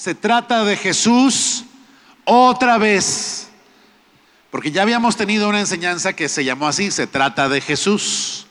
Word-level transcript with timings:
Se 0.00 0.14
trata 0.14 0.64
de 0.64 0.78
Jesús 0.78 1.64
otra 2.24 2.78
vez. 2.78 3.48
Porque 4.50 4.72
ya 4.72 4.80
habíamos 4.80 5.14
tenido 5.14 5.46
una 5.46 5.60
enseñanza 5.60 6.14
que 6.14 6.30
se 6.30 6.42
llamó 6.42 6.68
así, 6.68 6.90
se 6.90 7.06
trata 7.06 7.50
de 7.50 7.60
Jesús. 7.60 8.46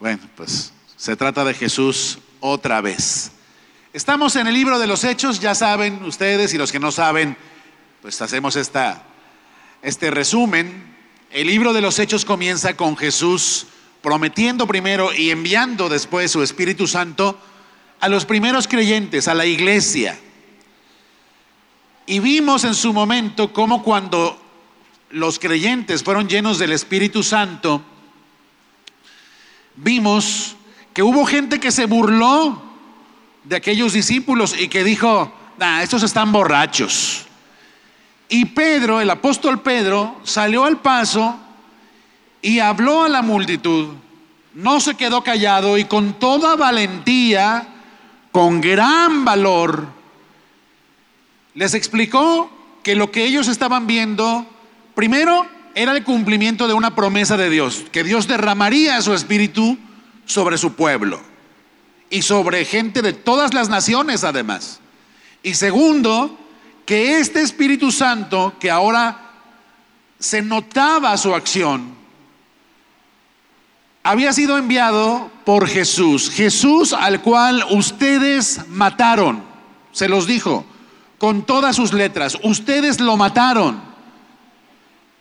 Bueno, 0.00 0.18
pues 0.34 0.72
se 0.96 1.14
trata 1.14 1.44
de 1.44 1.54
Jesús 1.54 2.18
otra 2.40 2.80
vez. 2.80 3.30
Estamos 3.92 4.34
en 4.34 4.48
el 4.48 4.54
libro 4.54 4.80
de 4.80 4.88
los 4.88 5.04
Hechos, 5.04 5.38
ya 5.38 5.54
saben 5.54 6.02
ustedes 6.02 6.52
y 6.52 6.58
los 6.58 6.72
que 6.72 6.80
no 6.80 6.90
saben, 6.90 7.36
pues 8.00 8.20
hacemos 8.20 8.56
esta, 8.56 9.00
este 9.80 10.10
resumen. 10.10 10.92
El 11.30 11.46
libro 11.46 11.72
de 11.72 11.82
los 11.82 12.00
Hechos 12.00 12.24
comienza 12.24 12.76
con 12.76 12.96
Jesús 12.96 13.68
prometiendo 14.02 14.66
primero 14.66 15.14
y 15.14 15.30
enviando 15.30 15.88
después 15.88 16.32
su 16.32 16.42
Espíritu 16.42 16.88
Santo 16.88 17.38
a 18.00 18.08
los 18.08 18.24
primeros 18.24 18.66
creyentes, 18.66 19.28
a 19.28 19.34
la 19.34 19.46
iglesia. 19.46 20.18
Y 22.06 22.18
vimos 22.18 22.64
en 22.64 22.74
su 22.74 22.92
momento 22.92 23.52
cómo 23.52 23.82
cuando 23.82 24.38
los 25.10 25.38
creyentes 25.38 26.02
fueron 26.02 26.28
llenos 26.28 26.58
del 26.58 26.72
Espíritu 26.72 27.22
Santo, 27.22 27.82
vimos 29.76 30.56
que 30.92 31.02
hubo 31.02 31.24
gente 31.24 31.60
que 31.60 31.70
se 31.70 31.86
burló 31.86 32.60
de 33.44 33.56
aquellos 33.56 33.92
discípulos 33.92 34.54
y 34.58 34.68
que 34.68 34.84
dijo, 34.84 35.32
nah, 35.58 35.82
estos 35.82 36.02
están 36.02 36.32
borrachos. 36.32 37.26
Y 38.28 38.46
Pedro, 38.46 39.00
el 39.00 39.10
apóstol 39.10 39.60
Pedro, 39.60 40.16
salió 40.24 40.64
al 40.64 40.80
paso 40.80 41.36
y 42.40 42.58
habló 42.58 43.04
a 43.04 43.08
la 43.08 43.22
multitud. 43.22 43.88
No 44.54 44.80
se 44.80 44.94
quedó 44.94 45.22
callado 45.22 45.78
y 45.78 45.84
con 45.84 46.14
toda 46.14 46.56
valentía, 46.56 47.68
con 48.32 48.60
gran 48.60 49.24
valor, 49.24 49.86
les 51.54 51.74
explicó 51.74 52.50
que 52.82 52.94
lo 52.94 53.10
que 53.10 53.24
ellos 53.24 53.48
estaban 53.48 53.86
viendo, 53.86 54.46
primero, 54.94 55.46
era 55.74 55.92
el 55.92 56.04
cumplimiento 56.04 56.68
de 56.68 56.74
una 56.74 56.94
promesa 56.94 57.36
de 57.36 57.50
Dios, 57.50 57.84
que 57.92 58.04
Dios 58.04 58.26
derramaría 58.26 59.00
su 59.00 59.14
espíritu 59.14 59.78
sobre 60.26 60.58
su 60.58 60.74
pueblo 60.74 61.20
y 62.10 62.22
sobre 62.22 62.64
gente 62.64 63.02
de 63.02 63.12
todas 63.12 63.54
las 63.54 63.68
naciones 63.68 64.24
además. 64.24 64.80
Y 65.42 65.54
segundo, 65.54 66.38
que 66.84 67.18
este 67.18 67.40
Espíritu 67.40 67.90
Santo, 67.90 68.54
que 68.60 68.70
ahora 68.70 69.30
se 70.18 70.42
notaba 70.42 71.16
su 71.16 71.34
acción, 71.34 71.94
había 74.02 74.32
sido 74.32 74.58
enviado 74.58 75.30
por 75.44 75.68
Jesús, 75.68 76.30
Jesús 76.30 76.92
al 76.92 77.22
cual 77.22 77.64
ustedes 77.70 78.68
mataron, 78.68 79.42
se 79.92 80.08
los 80.08 80.26
dijo, 80.26 80.66
con 81.22 81.44
todas 81.44 81.76
sus 81.76 81.92
letras, 81.92 82.36
ustedes 82.42 82.98
lo 82.98 83.16
mataron, 83.16 83.80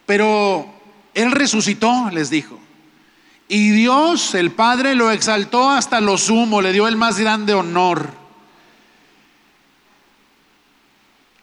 pero 0.07 0.65
Él 1.13 1.31
resucitó, 1.31 2.09
les 2.09 2.31
dijo. 2.31 2.57
Y 3.47 3.69
Dios, 3.69 4.33
el 4.33 4.49
Padre, 4.49 4.95
lo 4.95 5.11
exaltó 5.11 5.69
hasta 5.69 6.01
lo 6.01 6.17
sumo, 6.17 6.59
le 6.59 6.73
dio 6.73 6.87
el 6.87 6.97
más 6.97 7.19
grande 7.19 7.53
honor. 7.53 8.09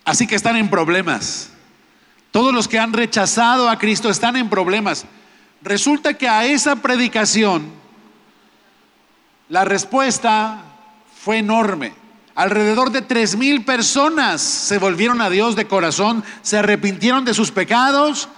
Así 0.05 0.27
que 0.27 0.35
están 0.35 0.57
en 0.57 0.69
problemas. 0.69 1.51
Todos 2.33 2.53
los 2.53 2.67
que 2.67 2.81
han 2.81 2.93
rechazado 2.93 3.71
a 3.71 3.79
Cristo 3.79 4.11
están 4.11 4.35
en 4.35 4.51
problemas. 4.51 5.07
Resulta 5.63 6.15
que 6.15 6.29
a 6.29 6.47
esa 6.47 6.75
predicación 6.83 7.71
la 9.49 9.65
respuesta 9.65 10.65
fue 11.23 11.39
enorme. 11.39 12.08
Alrededor 12.39 12.93
de 12.93 13.03
tres 13.03 13.35
mil 13.35 13.65
personas 13.65 14.41
se 14.41 14.79
volvieron 14.79 15.21
a 15.21 15.29
Dios 15.29 15.57
de 15.57 15.67
corazón, 15.67 16.23
se 16.43 16.57
arrepintieron 16.57 17.25
de 17.25 17.35
sus 17.35 17.51
pecados, 17.51 18.29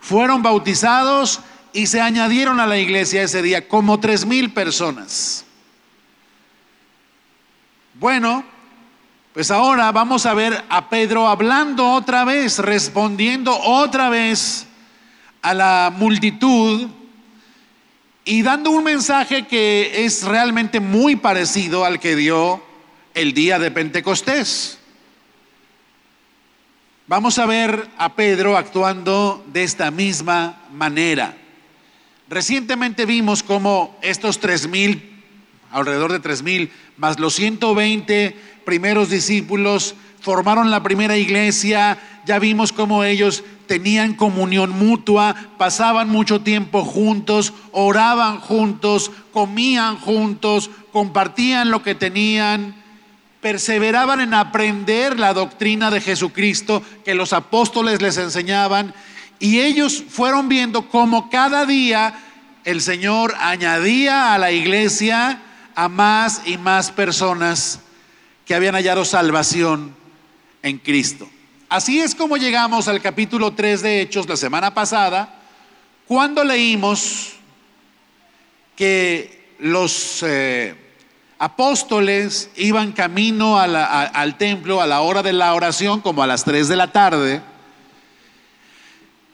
fueron 0.00 0.42
bautizados 0.42 1.40
y 1.74 1.86
se 1.86 2.00
añadieron 2.00 2.58
a 2.58 2.66
la 2.66 2.78
iglesia 2.78 3.22
ese 3.22 3.42
día 3.42 3.68
como 3.68 4.00
tres 4.00 4.24
mil 4.24 4.50
personas. 4.54 5.44
Bueno, 7.96 8.44
pues 9.34 9.50
ahora 9.50 9.92
vamos 9.92 10.24
a 10.24 10.32
ver 10.32 10.64
a 10.70 10.88
Pedro 10.88 11.28
hablando 11.28 11.86
otra 11.86 12.24
vez, 12.24 12.60
respondiendo 12.60 13.54
otra 13.54 14.08
vez 14.08 14.68
a 15.42 15.52
la 15.52 15.92
multitud 15.94 16.88
y 18.24 18.40
dando 18.40 18.70
un 18.70 18.84
mensaje 18.84 19.46
que 19.46 20.06
es 20.06 20.22
realmente 20.22 20.80
muy 20.80 21.16
parecido 21.16 21.84
al 21.84 22.00
que 22.00 22.16
dio 22.16 22.69
el 23.14 23.32
día 23.32 23.58
de 23.58 23.70
Pentecostés. 23.70 24.78
Vamos 27.06 27.38
a 27.38 27.46
ver 27.46 27.88
a 27.98 28.14
Pedro 28.14 28.56
actuando 28.56 29.44
de 29.52 29.64
esta 29.64 29.90
misma 29.90 30.62
manera. 30.72 31.36
Recientemente 32.28 33.06
vimos 33.06 33.42
cómo 33.42 33.98
estos 34.02 34.38
tres 34.38 34.68
mil, 34.68 35.22
alrededor 35.72 36.12
de 36.12 36.20
tres 36.20 36.42
mil, 36.42 36.70
más 36.96 37.18
los 37.18 37.34
120 37.34 38.36
primeros 38.64 39.10
discípulos 39.10 39.96
formaron 40.20 40.70
la 40.70 40.82
primera 40.82 41.16
iglesia. 41.16 41.98
Ya 42.26 42.38
vimos 42.38 42.72
cómo 42.72 43.02
ellos 43.02 43.42
tenían 43.66 44.14
comunión 44.14 44.70
mutua, 44.70 45.34
pasaban 45.58 46.08
mucho 46.08 46.42
tiempo 46.42 46.84
juntos, 46.84 47.52
oraban 47.72 48.38
juntos, 48.38 49.10
comían 49.32 49.96
juntos, 49.96 50.70
compartían 50.92 51.70
lo 51.70 51.82
que 51.82 51.94
tenían, 51.94 52.79
perseveraban 53.40 54.20
en 54.20 54.34
aprender 54.34 55.18
la 55.18 55.32
doctrina 55.32 55.90
de 55.90 56.00
Jesucristo 56.00 56.82
que 57.04 57.14
los 57.14 57.32
apóstoles 57.32 58.02
les 58.02 58.16
enseñaban 58.18 58.94
y 59.38 59.60
ellos 59.60 60.04
fueron 60.08 60.48
viendo 60.48 60.88
cómo 60.88 61.30
cada 61.30 61.64
día 61.64 62.14
el 62.64 62.82
Señor 62.82 63.34
añadía 63.40 64.34
a 64.34 64.38
la 64.38 64.52
iglesia 64.52 65.40
a 65.74 65.88
más 65.88 66.42
y 66.44 66.58
más 66.58 66.90
personas 66.90 67.80
que 68.44 68.54
habían 68.54 68.74
hallado 68.74 69.04
salvación 69.04 69.94
en 70.62 70.78
Cristo. 70.78 71.28
Así 71.70 72.00
es 72.00 72.14
como 72.14 72.36
llegamos 72.36 72.88
al 72.88 73.00
capítulo 73.00 73.52
3 73.52 73.82
de 73.82 74.00
Hechos 74.02 74.28
la 74.28 74.36
semana 74.36 74.74
pasada, 74.74 75.40
cuando 76.06 76.44
leímos 76.44 77.34
que 78.76 79.54
los 79.60 80.22
eh, 80.26 80.74
apóstoles 81.40 82.50
iban 82.54 82.92
camino 82.92 83.58
al 83.58 84.38
templo 84.38 84.80
a 84.80 84.86
la 84.86 85.00
hora 85.00 85.24
de 85.24 85.32
la 85.32 85.52
oración, 85.54 86.00
como 86.00 86.22
a 86.22 86.28
las 86.28 86.44
3 86.44 86.68
de 86.68 86.76
la 86.76 86.92
tarde, 86.92 87.42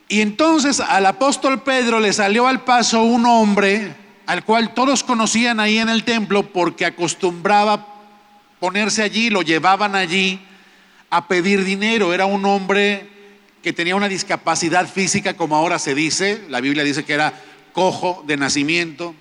y 0.09 0.21
entonces 0.21 0.79
al 0.79 1.05
apóstol 1.05 1.63
Pedro 1.63 1.99
le 1.99 2.13
salió 2.13 2.47
al 2.47 2.63
paso 2.63 3.03
un 3.03 3.27
hombre 3.27 3.93
al 4.27 4.45
cual 4.45 4.73
todos 4.73 5.03
conocían 5.03 5.59
ahí 5.59 5.79
en 5.79 5.89
el 5.89 6.05
templo 6.05 6.45
porque 6.53 6.85
acostumbraba 6.85 7.87
ponerse 8.61 9.03
allí, 9.03 9.31
lo 9.31 9.43
llevaban 9.43 9.95
allí 9.95 10.41
a 11.11 11.27
pedir 11.27 11.65
dinero. 11.65 12.13
Era 12.15 12.27
un 12.27 12.45
hombre 12.45 13.09
que 13.63 13.73
tenía 13.73 13.97
una 13.97 14.09
discapacidad 14.09 14.89
física, 14.89 15.35
como 15.35 15.57
ahora 15.57 15.79
se 15.79 15.95
dice. 15.95 16.45
La 16.49 16.61
Biblia 16.61 16.85
dice 16.85 17.05
que 17.05 17.13
era 17.13 17.33
cojo 17.73 18.23
de 18.27 18.37
nacimiento. 18.37 19.15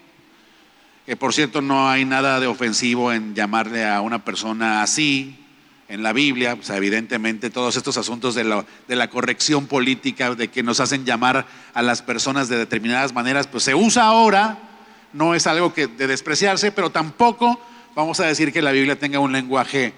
Que 1.06 1.16
por 1.16 1.34
cierto 1.34 1.62
no 1.62 1.88
hay 1.88 2.04
nada 2.04 2.40
de 2.40 2.48
ofensivo 2.48 3.14
en 3.14 3.36
llamarle 3.36 3.86
a 3.86 4.02
una 4.02 4.26
persona 4.26 4.82
así 4.82 5.38
en 5.88 6.02
la 6.02 6.14
Biblia. 6.14 6.58
O 6.58 6.74
evidentemente 6.74 7.50
todos 7.50 7.76
estos 7.76 7.98
asuntos 7.98 8.34
de 8.34 8.44
la, 8.44 8.66
de 8.88 8.96
la 8.96 9.10
corrección 9.10 9.68
política, 9.68 10.34
de 10.34 10.48
que 10.48 10.64
nos 10.64 10.80
hacen 10.80 11.06
llamar 11.06 11.46
a 11.74 11.82
las 11.84 12.02
personas 12.02 12.50
de 12.50 12.58
determinadas 12.58 13.14
maneras, 13.14 13.46
pues 13.46 13.64
se 13.64 13.76
usa 13.76 14.04
ahora. 14.04 14.58
No 15.14 15.36
es 15.36 15.46
algo 15.48 15.74
que 15.74 15.88
de 15.88 16.08
despreciarse, 16.08 16.72
pero 16.72 16.90
tampoco 16.90 17.60
vamos 17.96 18.20
a 18.20 18.26
decir 18.26 18.52
que 18.52 18.62
la 18.62 18.72
Biblia 18.72 18.98
tenga 18.98 19.20
un 19.20 19.32
lenguaje 19.32 19.86
eh, 19.86 19.94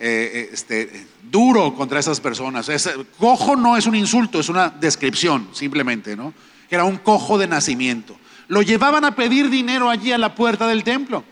eh, 0.00 0.50
este, 0.52 1.06
duro 1.22 1.74
contra 1.74 2.00
esas 2.00 2.20
personas. 2.20 2.68
cojo 3.18 3.54
no 3.54 3.76
es 3.76 3.86
un 3.86 3.94
insulto, 3.94 4.40
es 4.40 4.48
una 4.48 4.68
descripción 4.68 5.48
simplemente, 5.52 6.16
¿no? 6.16 6.34
Era 6.68 6.82
un 6.84 6.98
cojo 6.98 7.38
de 7.38 7.46
nacimiento. 7.46 8.16
Lo 8.54 8.62
llevaban 8.62 9.04
a 9.04 9.16
pedir 9.16 9.50
dinero 9.50 9.90
allí 9.90 10.12
a 10.12 10.18
la 10.18 10.36
puerta 10.36 10.68
del 10.68 10.84
templo. 10.84 11.24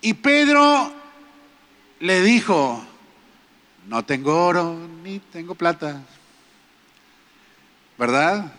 Y 0.00 0.14
Pedro 0.14 0.92
le 2.00 2.22
dijo, 2.22 2.84
no 3.86 4.04
tengo 4.04 4.44
oro 4.44 4.76
ni 5.04 5.20
tengo 5.20 5.54
plata. 5.54 6.02
¿Verdad? 7.96 8.52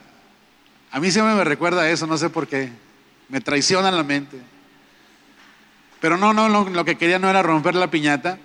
A 0.89 1.01
mí 1.01 1.11
siempre 1.11 1.35
me 1.35 1.43
recuerda 1.43 1.89
eso, 1.89 2.07
no 2.07 2.17
sé 2.17 2.29
por 2.29 2.47
qué. 2.47 2.71
Me 3.27 3.41
traiciona 3.41 3.91
la 3.91 4.03
mente. 4.03 4.39
Pero 5.99 6.15
no, 6.15 6.31
no, 6.31 6.47
lo 6.47 6.85
que 6.85 6.97
quería 6.97 7.19
no 7.19 7.29
era 7.29 7.43
romper 7.43 7.75
la 7.75 7.91
piñata 7.91 8.39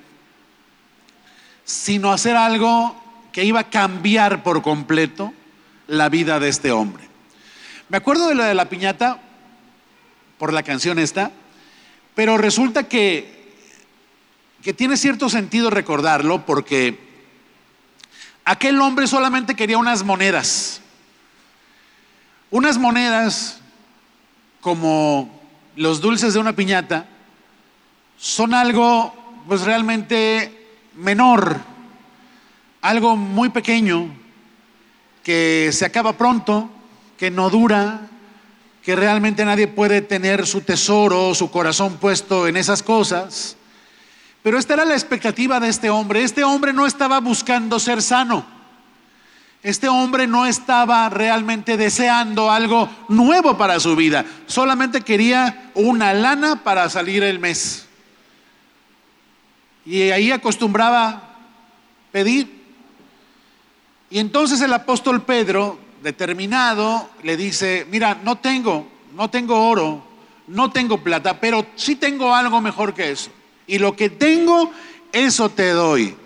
sino 1.65 2.11
hacer 2.11 2.35
algo 2.35 3.01
que 3.31 3.45
iba 3.45 3.61
a 3.61 3.71
cambiar 3.71 4.43
por 4.43 4.61
completo 4.61 5.33
la 5.87 6.09
vida 6.09 6.41
de 6.41 6.49
este 6.49 6.73
hombre. 6.73 7.10
Me 7.91 7.99
acuerdo 7.99 8.29
de 8.29 8.35
la 8.35 8.47
de 8.47 8.55
la 8.55 8.71
piñata 8.71 9.21
por 10.39 10.53
la 10.53 10.63
canción 10.63 10.99
esta, 10.99 11.31
pero 12.15 12.39
resulta 12.39 12.85
que 12.85 13.41
que 14.63 14.75
tiene 14.75 14.97
cierto 14.97 15.29
sentido 15.29 15.71
recordarlo 15.71 16.45
porque 16.45 16.99
aquel 18.45 18.81
hombre 18.81 19.07
solamente 19.07 19.55
quería 19.55 19.79
unas 19.79 20.05
monedas. 20.05 20.83
Unas 22.51 22.79
monedas 22.79 23.61
como 24.61 25.41
los 25.77 26.01
dulces 26.01 26.35
de 26.35 26.41
una 26.41 26.55
piñata 26.55 27.07
son 28.19 28.55
algo 28.55 29.15
pues 29.49 29.63
realmente 29.63 30.69
menor, 30.95 31.59
algo 32.83 33.17
muy 33.17 33.49
pequeño 33.49 34.15
que 35.25 35.71
se 35.73 35.87
acaba 35.87 36.13
pronto, 36.13 36.71
que 37.21 37.31
no 37.31 37.51
dura, 37.51 38.01
que 38.83 38.97
realmente 38.97 39.45
nadie 39.45 39.69
puede 39.69 40.01
tener 40.01 40.47
su 40.47 40.63
tesoro, 40.63 41.35
su 41.35 41.51
corazón 41.51 41.99
puesto 41.99 42.49
en 42.49 42.57
esas 42.57 42.83
cosas. 42.83 43.59
Pero 44.43 44.59
esta 44.59 44.73
era 44.73 44.87
la 44.87 44.95
expectativa 44.95 45.61
de 45.61 45.69
este 45.69 45.91
hombre. 45.91 46.23
Este 46.23 46.45
hombre 46.45 46.73
no 46.73 46.87
estaba 46.87 47.21
buscando 47.21 47.79
ser 47.79 48.01
sano. 48.01 48.47
Este 49.63 49.87
hombre 49.87 50.27
no 50.27 50.47
estaba 50.47 51.11
realmente 51.11 51.77
deseando 51.77 52.51
algo 52.51 52.89
nuevo 53.09 53.59
para 53.59 53.79
su 53.81 53.95
vida. 53.97 54.25
Solamente 54.47 55.03
quería 55.03 55.71
una 55.75 56.15
lana 56.15 56.65
para 56.65 56.89
salir 56.89 57.23
el 57.23 57.39
mes. 57.39 57.87
Y 59.85 60.01
ahí 60.11 60.33
acostumbraba 60.33 61.37
pedir. 62.13 62.65
Y 64.09 64.21
entonces 64.21 64.63
el 64.63 64.73
apóstol 64.73 65.23
Pedro, 65.23 65.90
determinado, 66.03 67.11
le 67.23 67.37
dice, 67.37 67.87
mira, 67.91 68.19
no 68.23 68.39
tengo, 68.39 68.89
no 69.15 69.31
tengo 69.31 69.69
oro, 69.69 70.03
no 70.47 70.71
tengo 70.71 70.99
plata, 70.99 71.41
pero 71.41 71.67
sí 71.77 71.97
tengo 71.97 72.35
algo 72.35 72.61
mejor 72.61 72.95
que 72.95 73.11
eso 73.11 73.31
y 73.71 73.79
lo 73.79 73.95
que 73.95 74.11
tengo, 74.11 74.73
eso 75.13 75.49
te 75.49 75.71
doy. 75.71 76.17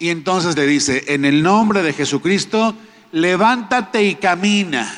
Y 0.00 0.10
entonces 0.10 0.56
le 0.56 0.66
dice, 0.66 1.04
en 1.06 1.24
el 1.24 1.44
nombre 1.44 1.82
de 1.82 1.92
Jesucristo, 1.92 2.74
levántate 3.12 4.02
y 4.02 4.16
camina. 4.16 4.92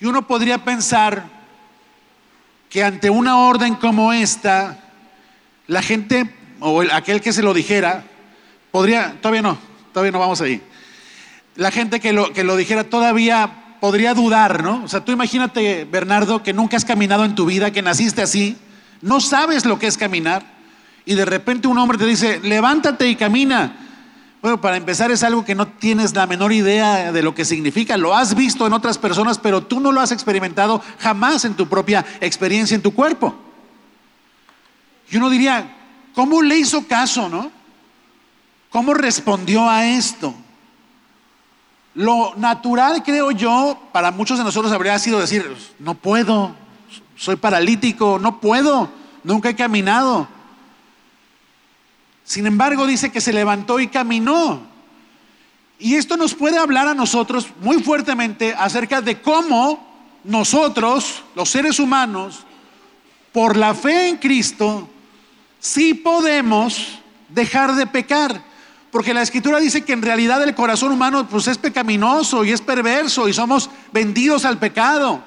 Y 0.00 0.06
uno 0.06 0.26
podría 0.26 0.64
pensar 0.64 1.28
que 2.70 2.82
ante 2.82 3.10
una 3.10 3.36
orden 3.36 3.74
como 3.74 4.14
esta, 4.14 4.82
la 5.66 5.82
gente 5.82 6.34
o 6.60 6.82
aquel 6.90 7.20
que 7.20 7.34
se 7.34 7.42
lo 7.42 7.52
dijera, 7.52 8.04
podría, 8.70 9.14
todavía 9.20 9.42
no, 9.42 9.58
todavía 9.92 10.12
no 10.12 10.20
vamos 10.20 10.40
ahí. 10.40 10.62
La 11.56 11.70
gente 11.70 12.00
que 12.00 12.12
lo, 12.12 12.32
que 12.32 12.44
lo 12.44 12.56
dijera 12.56 12.84
todavía 12.84 13.78
podría 13.80 14.14
dudar, 14.14 14.62
¿no? 14.62 14.84
O 14.84 14.88
sea, 14.88 15.04
tú 15.04 15.12
imagínate, 15.12 15.84
Bernardo, 15.84 16.42
que 16.42 16.52
nunca 16.52 16.76
has 16.76 16.84
caminado 16.84 17.24
en 17.24 17.34
tu 17.34 17.46
vida, 17.46 17.70
que 17.70 17.82
naciste 17.82 18.22
así, 18.22 18.56
no 19.02 19.20
sabes 19.20 19.64
lo 19.64 19.78
que 19.78 19.86
es 19.86 19.96
caminar 19.96 20.56
y 21.04 21.14
de 21.14 21.24
repente 21.24 21.68
un 21.68 21.78
hombre 21.78 21.98
te 21.98 22.06
dice, 22.06 22.40
levántate 22.40 23.08
y 23.08 23.16
camina. 23.16 23.76
Bueno, 24.42 24.60
para 24.60 24.76
empezar 24.76 25.10
es 25.10 25.22
algo 25.22 25.44
que 25.44 25.54
no 25.54 25.68
tienes 25.68 26.14
la 26.14 26.26
menor 26.26 26.52
idea 26.52 27.12
de 27.12 27.22
lo 27.22 27.34
que 27.34 27.44
significa. 27.44 27.96
Lo 27.96 28.14
has 28.14 28.34
visto 28.34 28.66
en 28.66 28.72
otras 28.72 28.98
personas, 28.98 29.38
pero 29.38 29.62
tú 29.62 29.80
no 29.80 29.92
lo 29.92 30.00
has 30.00 30.12
experimentado 30.12 30.82
jamás 30.98 31.44
en 31.44 31.54
tu 31.54 31.68
propia 31.68 32.04
experiencia 32.20 32.74
en 32.74 32.82
tu 32.82 32.92
cuerpo. 32.92 33.34
Y 35.10 35.16
uno 35.16 35.30
diría, 35.30 35.74
¿cómo 36.14 36.42
le 36.42 36.58
hizo 36.58 36.86
caso, 36.86 37.28
no? 37.28 37.50
¿Cómo 38.70 38.92
respondió 38.92 39.68
a 39.68 39.86
esto? 39.86 40.34
Lo 41.96 42.34
natural, 42.36 43.02
creo 43.02 43.30
yo, 43.30 43.78
para 43.90 44.10
muchos 44.10 44.36
de 44.36 44.44
nosotros 44.44 44.70
habría 44.70 44.98
sido 44.98 45.18
decir, 45.18 45.56
no 45.78 45.94
puedo, 45.94 46.54
soy 47.16 47.36
paralítico, 47.36 48.18
no 48.20 48.38
puedo, 48.38 48.90
nunca 49.24 49.48
he 49.48 49.56
caminado. 49.56 50.28
Sin 52.22 52.46
embargo, 52.46 52.86
dice 52.86 53.10
que 53.10 53.22
se 53.22 53.32
levantó 53.32 53.80
y 53.80 53.88
caminó. 53.88 54.60
Y 55.78 55.94
esto 55.94 56.18
nos 56.18 56.34
puede 56.34 56.58
hablar 56.58 56.86
a 56.86 56.94
nosotros 56.94 57.48
muy 57.62 57.82
fuertemente 57.82 58.54
acerca 58.58 59.00
de 59.00 59.22
cómo 59.22 59.82
nosotros, 60.22 61.22
los 61.34 61.48
seres 61.48 61.78
humanos, 61.80 62.40
por 63.32 63.56
la 63.56 63.74
fe 63.74 64.10
en 64.10 64.18
Cristo, 64.18 64.86
sí 65.58 65.94
podemos 65.94 66.98
dejar 67.30 67.74
de 67.74 67.86
pecar. 67.86 68.42
Porque 68.90 69.14
la 69.14 69.22
escritura 69.22 69.58
dice 69.58 69.82
que 69.82 69.92
en 69.92 70.02
realidad 70.02 70.42
el 70.42 70.54
corazón 70.54 70.92
humano 70.92 71.28
pues 71.28 71.48
es 71.48 71.58
pecaminoso 71.58 72.44
y 72.44 72.52
es 72.52 72.60
perverso 72.60 73.28
y 73.28 73.32
somos 73.32 73.70
vendidos 73.92 74.44
al 74.44 74.58
pecado. 74.58 75.22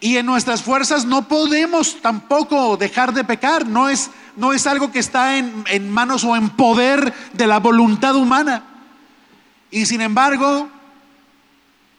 Y 0.00 0.16
en 0.16 0.26
nuestras 0.26 0.62
fuerzas 0.62 1.04
no 1.04 1.28
podemos 1.28 2.00
tampoco 2.00 2.76
dejar 2.76 3.12
de 3.12 3.24
pecar. 3.24 3.66
No 3.66 3.88
es, 3.88 4.10
no 4.36 4.52
es 4.52 4.66
algo 4.66 4.90
que 4.90 4.98
está 4.98 5.36
en, 5.36 5.64
en 5.68 5.90
manos 5.90 6.24
o 6.24 6.36
en 6.36 6.50
poder 6.50 7.12
de 7.32 7.46
la 7.46 7.58
voluntad 7.58 8.16
humana. 8.16 8.64
Y 9.70 9.86
sin 9.86 10.00
embargo, 10.00 10.68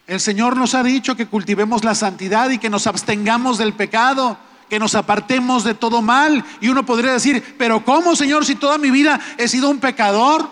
el 0.08 0.20
Señor 0.20 0.58
nos 0.58 0.74
ha 0.74 0.84
dicho 0.84 1.16
que 1.16 1.28
cultivemos 1.28 1.84
la 1.84 1.96
santidad 1.96 2.50
y 2.50 2.58
que 2.58 2.70
nos 2.70 2.88
abstengamos 2.88 3.58
del 3.58 3.74
pecado, 3.74 4.38
que 4.72 4.80
nos 4.80 4.96
apartemos 4.96 5.64
de 5.64 5.76
todo 5.76 6.02
mal. 6.02 6.44
Y 6.62 6.70
uno 6.70 6.84
podría 6.84 7.12
decir, 7.12 7.56
pero 7.60 7.86
¿cómo, 7.86 8.16
Señor, 8.16 8.46
si 8.48 8.56
toda 8.56 8.80
mi 8.80 8.90
vida 8.90 9.20
he 9.38 9.48
sido 9.48 9.70
un 9.70 9.80
pecador? 9.80 10.50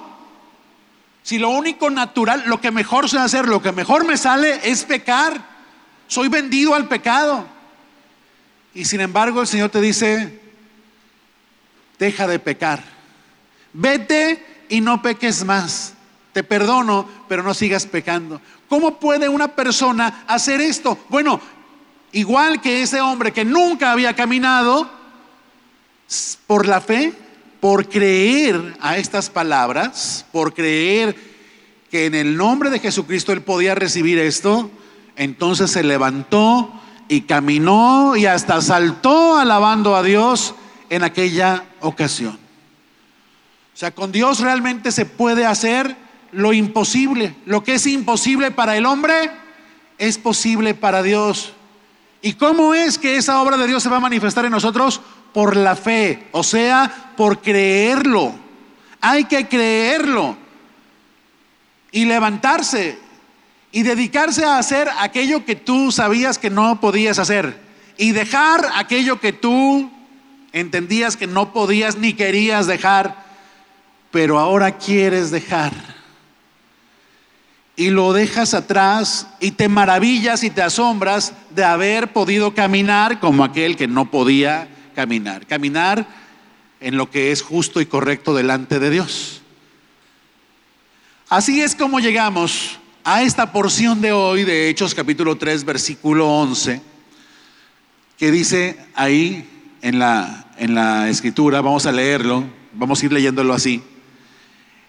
Si 1.23 1.39
lo 1.39 1.49
único 1.49 1.89
natural, 1.89 2.43
lo 2.45 2.61
que 2.61 2.69
mejor 2.69 3.09
sé 3.09 3.17
hacer, 3.17 3.47
lo 3.47 3.61
que 3.61 3.71
mejor 3.71 4.05
me 4.05 4.17
sale 4.17 4.59
es 4.69 4.83
pecar 4.83 5.49
soy 6.09 6.27
vendido 6.27 6.73
al 6.75 6.89
pecado. 6.89 7.45
Y 8.73 8.83
sin 8.83 8.99
embargo 8.99 9.41
el 9.41 9.47
Señor 9.47 9.69
te 9.69 9.79
dice, 9.79 10.41
deja 11.97 12.27
de 12.27 12.39
pecar. 12.39 12.83
Vete 13.71 14.65
y 14.67 14.81
no 14.81 15.01
peques 15.01 15.45
más. 15.45 15.93
Te 16.33 16.43
perdono, 16.43 17.07
pero 17.27 17.43
no 17.43 17.53
sigas 17.53 17.85
pecando. 17.85 18.41
¿Cómo 18.67 18.99
puede 18.99 19.29
una 19.29 19.49
persona 19.49 20.23
hacer 20.27 20.61
esto? 20.61 20.97
Bueno, 21.09 21.39
igual 22.11 22.61
que 22.61 22.81
ese 22.81 23.01
hombre 23.01 23.31
que 23.31 23.45
nunca 23.45 23.91
había 23.91 24.15
caminado, 24.15 24.89
por 26.47 26.67
la 26.67 26.81
fe, 26.81 27.13
por 27.59 27.87
creer 27.89 28.75
a 28.79 28.97
estas 28.97 29.29
palabras, 29.29 30.25
por 30.31 30.53
creer 30.53 31.15
que 31.91 32.05
en 32.05 32.15
el 32.15 32.37
nombre 32.37 32.69
de 32.69 32.79
Jesucristo 32.79 33.31
él 33.31 33.41
podía 33.41 33.75
recibir 33.75 34.17
esto, 34.17 34.71
entonces 35.15 35.71
se 35.71 35.83
levantó 35.83 36.71
y 37.07 37.21
caminó 37.21 38.15
y 38.15 38.25
hasta 38.25 38.61
saltó 38.61 39.37
alabando 39.37 39.95
a 39.95 40.03
Dios 40.03 40.55
en 40.89 41.03
aquella 41.03 41.65
ocasión. 41.81 42.39
O 43.73 43.77
sea, 43.79 43.91
con 43.91 44.11
Dios 44.11 44.39
realmente 44.39 44.91
se 44.91 45.05
puede 45.05 45.45
hacer 45.45 45.95
lo 46.31 46.53
imposible. 46.53 47.35
Lo 47.45 47.63
que 47.63 47.75
es 47.75 47.87
imposible 47.87 48.51
para 48.51 48.77
el 48.77 48.85
hombre 48.85 49.31
es 49.97 50.17
posible 50.17 50.73
para 50.73 51.01
Dios. 51.01 51.53
¿Y 52.21 52.33
cómo 52.33 52.73
es 52.73 52.97
que 52.97 53.15
esa 53.15 53.41
obra 53.41 53.57
de 53.57 53.67
Dios 53.67 53.81
se 53.81 53.89
va 53.89 53.97
a 53.97 54.01
manifestar 54.01 54.45
en 54.45 54.51
nosotros? 54.51 55.01
Por 55.33 55.55
la 55.55 55.75
fe, 55.75 56.27
o 56.31 56.43
sea, 56.43 57.13
por 57.15 57.41
creerlo. 57.41 58.33
Hay 59.01 59.25
que 59.25 59.47
creerlo 59.47 60.35
y 61.91 62.05
levantarse 62.05 62.99
y 63.71 63.83
dedicarse 63.83 64.43
a 64.43 64.57
hacer 64.57 64.89
aquello 64.99 65.45
que 65.45 65.55
tú 65.55 65.91
sabías 65.91 66.37
que 66.37 66.49
no 66.49 66.79
podías 66.81 67.19
hacer 67.19 67.57
y 67.97 68.11
dejar 68.11 68.65
aquello 68.75 69.19
que 69.19 69.33
tú 69.33 69.89
entendías 70.51 71.15
que 71.15 71.27
no 71.27 71.53
podías 71.53 71.97
ni 71.97 72.13
querías 72.13 72.65
dejar, 72.65 73.25
pero 74.11 74.39
ahora 74.39 74.77
quieres 74.77 75.31
dejar. 75.31 75.98
Y 77.79 77.91
lo 77.91 78.11
dejas 78.11 78.53
atrás 78.53 79.25
y 79.39 79.51
te 79.51 79.69
maravillas 79.69 80.43
y 80.43 80.49
te 80.49 80.61
asombras 80.61 81.31
de 81.51 81.63
haber 81.63 82.11
podido 82.11 82.53
caminar 82.53 83.21
como 83.21 83.41
aquel 83.41 83.77
que 83.77 83.87
no 83.87 84.11
podía 84.11 84.67
caminar. 84.93 85.47
Caminar 85.47 86.05
en 86.81 86.97
lo 86.97 87.09
que 87.09 87.31
es 87.31 87.41
justo 87.41 87.79
y 87.79 87.85
correcto 87.85 88.35
delante 88.35 88.79
de 88.79 88.89
Dios. 88.89 89.43
Así 91.29 91.61
es 91.61 91.73
como 91.73 92.01
llegamos 92.01 92.81
a 93.05 93.23
esta 93.23 93.53
porción 93.53 94.01
de 94.01 94.11
hoy 94.11 94.43
de 94.43 94.67
Hechos 94.67 94.93
capítulo 94.93 95.37
3 95.37 95.63
versículo 95.63 96.27
11, 96.27 96.81
que 98.17 98.29
dice 98.29 98.77
ahí 98.93 99.47
en 99.81 99.99
la, 99.99 100.47
en 100.57 100.75
la 100.75 101.07
escritura, 101.07 101.61
vamos 101.61 101.85
a 101.85 101.93
leerlo, 101.93 102.43
vamos 102.73 103.01
a 103.01 103.05
ir 103.05 103.13
leyéndolo 103.13 103.53
así. 103.53 103.81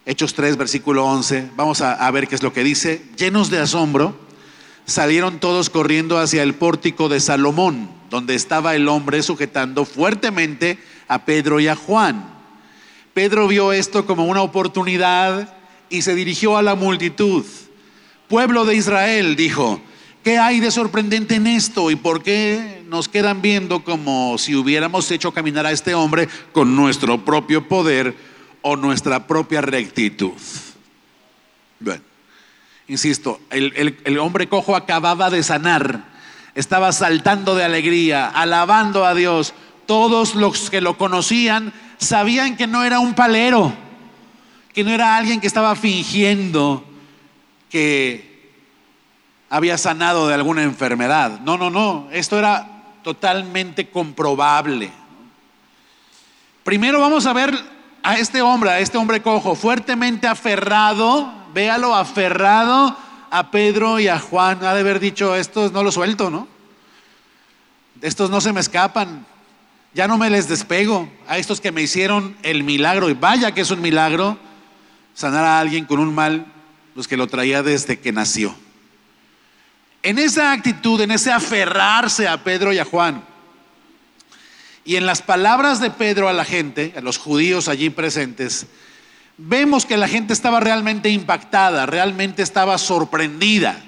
Hechos 0.06 0.34
3 0.34 0.56
versículo 0.56 1.04
11, 1.04 1.50
vamos 1.56 1.80
a, 1.80 1.94
a 1.94 2.10
ver 2.10 2.26
qué 2.26 2.34
es 2.34 2.42
lo 2.42 2.52
que 2.52 2.64
dice. 2.64 3.02
Llenos 3.16 3.50
de 3.50 3.58
asombro, 3.58 4.16
salieron 4.86 5.40
todos 5.40 5.70
corriendo 5.70 6.18
hacia 6.18 6.42
el 6.42 6.54
pórtico 6.54 7.08
de 7.08 7.20
Salomón, 7.20 7.90
donde 8.10 8.34
estaba 8.34 8.74
el 8.74 8.88
hombre 8.88 9.22
sujetando 9.22 9.84
fuertemente 9.84 10.78
a 11.08 11.24
Pedro 11.24 11.60
y 11.60 11.68
a 11.68 11.76
Juan. 11.76 12.32
Pedro 13.14 13.48
vio 13.48 13.72
esto 13.72 14.06
como 14.06 14.24
una 14.24 14.42
oportunidad 14.42 15.54
y 15.88 16.02
se 16.02 16.14
dirigió 16.14 16.56
a 16.56 16.62
la 16.62 16.74
multitud 16.74 17.44
pueblo 18.30 18.64
de 18.64 18.76
Israel, 18.76 19.34
dijo, 19.34 19.82
¿Qué 20.22 20.38
hay 20.38 20.60
de 20.60 20.70
sorprendente 20.70 21.34
en 21.34 21.46
esto? 21.46 21.90
¿Y 21.90 21.96
por 21.96 22.22
qué 22.22 22.82
nos 22.86 23.08
quedan 23.08 23.42
viendo 23.42 23.82
como 23.82 24.38
si 24.38 24.54
hubiéramos 24.54 25.10
hecho 25.10 25.32
caminar 25.32 25.66
a 25.66 25.72
este 25.72 25.94
hombre 25.94 26.28
con 26.52 26.76
nuestro 26.76 27.24
propio 27.24 27.66
poder 27.66 28.14
o 28.62 28.76
nuestra 28.76 29.26
propia 29.26 29.60
rectitud? 29.60 30.32
Bueno, 31.78 32.02
insisto, 32.88 33.40
el, 33.50 33.98
el 34.04 34.18
hombre 34.18 34.48
cojo 34.48 34.76
acababa 34.76 35.30
de 35.30 35.42
sanar, 35.42 36.04
estaba 36.54 36.92
saltando 36.92 37.54
de 37.54 37.64
alegría, 37.64 38.28
alabando 38.28 39.04
a 39.04 39.14
Dios. 39.14 39.54
Todos 39.86 40.34
los 40.34 40.70
que 40.70 40.80
lo 40.80 40.98
conocían 40.98 41.72
sabían 41.98 42.56
que 42.56 42.66
no 42.66 42.84
era 42.84 43.00
un 43.00 43.14
palero, 43.14 43.72
que 44.72 44.84
no 44.84 44.90
era 44.90 45.16
alguien 45.16 45.40
que 45.40 45.46
estaba 45.46 45.74
fingiendo 45.74 46.84
que 47.70 48.30
había 49.48 49.78
sanado 49.78 50.28
de 50.28 50.34
alguna 50.34 50.62
enfermedad. 50.62 51.40
No, 51.40 51.56
no, 51.56 51.70
no, 51.70 52.08
esto 52.12 52.38
era 52.38 52.82
totalmente 53.02 53.88
comprobable. 53.88 54.90
Primero 56.62 57.00
vamos 57.00 57.26
a 57.26 57.32
ver 57.32 57.58
a 58.02 58.18
este 58.18 58.42
hombre, 58.42 58.70
a 58.70 58.80
este 58.80 58.98
hombre 58.98 59.22
cojo, 59.22 59.54
fuertemente 59.54 60.26
aferrado, 60.26 61.32
véalo, 61.52 61.94
aferrado 61.94 62.96
a 63.30 63.50
Pedro 63.50 64.00
y 64.00 64.08
a 64.08 64.18
Juan. 64.18 64.64
Ha 64.64 64.74
de 64.74 64.80
haber 64.80 65.00
dicho, 65.00 65.34
estos 65.34 65.72
no 65.72 65.82
los 65.82 65.94
suelto, 65.94 66.30
¿no? 66.30 66.48
Estos 68.00 68.30
no 68.30 68.40
se 68.40 68.52
me 68.52 68.60
escapan, 68.60 69.26
ya 69.92 70.08
no 70.08 70.16
me 70.16 70.30
les 70.30 70.48
despego. 70.48 71.10
A 71.28 71.38
estos 71.38 71.60
que 71.60 71.72
me 71.72 71.82
hicieron 71.82 72.36
el 72.42 72.64
milagro, 72.64 73.10
y 73.10 73.14
vaya 73.14 73.52
que 73.52 73.60
es 73.60 73.70
un 73.70 73.80
milagro, 73.80 74.38
sanar 75.14 75.44
a 75.44 75.60
alguien 75.60 75.84
con 75.84 75.98
un 75.98 76.14
mal, 76.14 76.46
los 76.94 77.06
que 77.06 77.16
lo 77.16 77.26
traía 77.26 77.62
desde 77.62 77.98
que 77.98 78.12
nació. 78.12 78.54
En 80.02 80.18
esa 80.18 80.52
actitud, 80.52 81.00
en 81.02 81.10
ese 81.10 81.30
aferrarse 81.30 82.26
a 82.26 82.42
Pedro 82.42 82.72
y 82.72 82.78
a 82.78 82.84
Juan, 82.86 83.22
y 84.84 84.96
en 84.96 85.06
las 85.06 85.22
palabras 85.22 85.80
de 85.80 85.90
Pedro 85.90 86.28
a 86.28 86.32
la 86.32 86.44
gente, 86.44 86.94
a 86.96 87.00
los 87.00 87.18
judíos 87.18 87.68
allí 87.68 87.90
presentes, 87.90 88.66
vemos 89.36 89.86
que 89.86 89.96
la 89.96 90.08
gente 90.08 90.32
estaba 90.32 90.60
realmente 90.60 91.10
impactada, 91.10 91.86
realmente 91.86 92.42
estaba 92.42 92.78
sorprendida, 92.78 93.82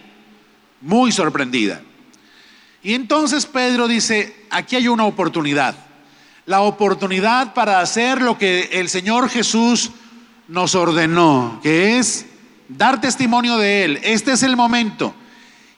muy 0.81 1.13
sorprendida. 1.13 1.81
Y 2.83 2.95
entonces 2.95 3.47
Pedro 3.47 3.89
dice, 3.89 4.47
aquí 4.51 4.77
hay 4.77 4.89
una 4.89 5.05
oportunidad, 5.05 5.75
la 6.47 6.63
oportunidad 6.63 7.55
para 7.55 7.81
hacer 7.81 8.21
lo 8.21 8.37
que 8.37 8.71
el 8.73 8.89
Señor 8.89 9.29
Jesús 9.29 9.91
nos 10.49 10.75
ordenó, 10.75 11.61
que 11.63 11.99
es 11.99 12.27
dar 12.69 13.01
testimonio 13.01 13.57
de 13.57 13.85
Él. 13.85 14.01
Este 14.03 14.33
es 14.33 14.43
el 14.43 14.57
momento. 14.57 15.15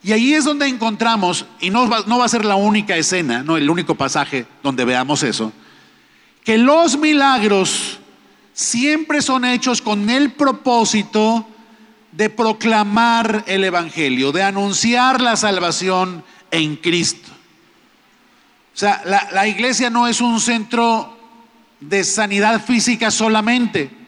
Y 0.05 0.13
ahí 0.13 0.35
es 0.35 0.45
donde 0.45 0.67
encontramos, 0.67 1.47
y 1.61 1.71
no 1.71 1.89
va, 1.89 2.05
no 2.07 2.19
va 2.19 2.27
a 2.27 2.29
ser 2.29 2.45
la 2.45 2.57
única 2.57 2.95
escena, 2.95 3.43
no 3.43 3.57
el 3.57 3.71
único 3.71 3.95
pasaje 3.95 4.47
donde 4.63 4.85
veamos 4.85 5.23
eso, 5.23 5.51
que 6.45 6.59
los 6.59 6.99
milagros 6.99 7.99
siempre 8.53 9.23
son 9.23 9.47
hechos 9.47 9.81
con 9.81 10.11
el 10.11 10.33
propósito 10.33 11.47
de 12.13 12.29
proclamar 12.29 13.45
el 13.47 13.65
Evangelio, 13.65 14.31
de 14.31 14.43
anunciar 14.43 15.23
la 15.23 15.37
salvación 15.37 16.23
en 16.51 16.77
Cristo. 16.77 17.33
O 18.75 18.77
sea, 18.77 19.01
la, 19.07 19.29
la 19.33 19.49
iglesia 19.49 19.89
no 19.89 20.07
es 20.07 20.21
un 20.21 20.39
centro 20.39 21.19
de 21.81 22.05
sanidad 22.05 22.63
física 22.63 23.11
solamente 23.11 24.04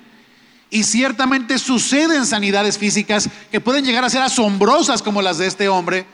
y 0.71 0.83
ciertamente 0.83 1.59
suceden 1.59 2.27
sanidades 2.27 2.79
físicas 2.79 3.29
que 3.51 3.61
pueden 3.61 3.85
llegar 3.85 4.05
a 4.05 4.11
ser 4.11 4.23
asombrosas 4.23 5.03
como 5.03 5.23
las 5.23 5.39
de 5.39 5.47
este 5.47 5.69
hombre. 5.69 6.07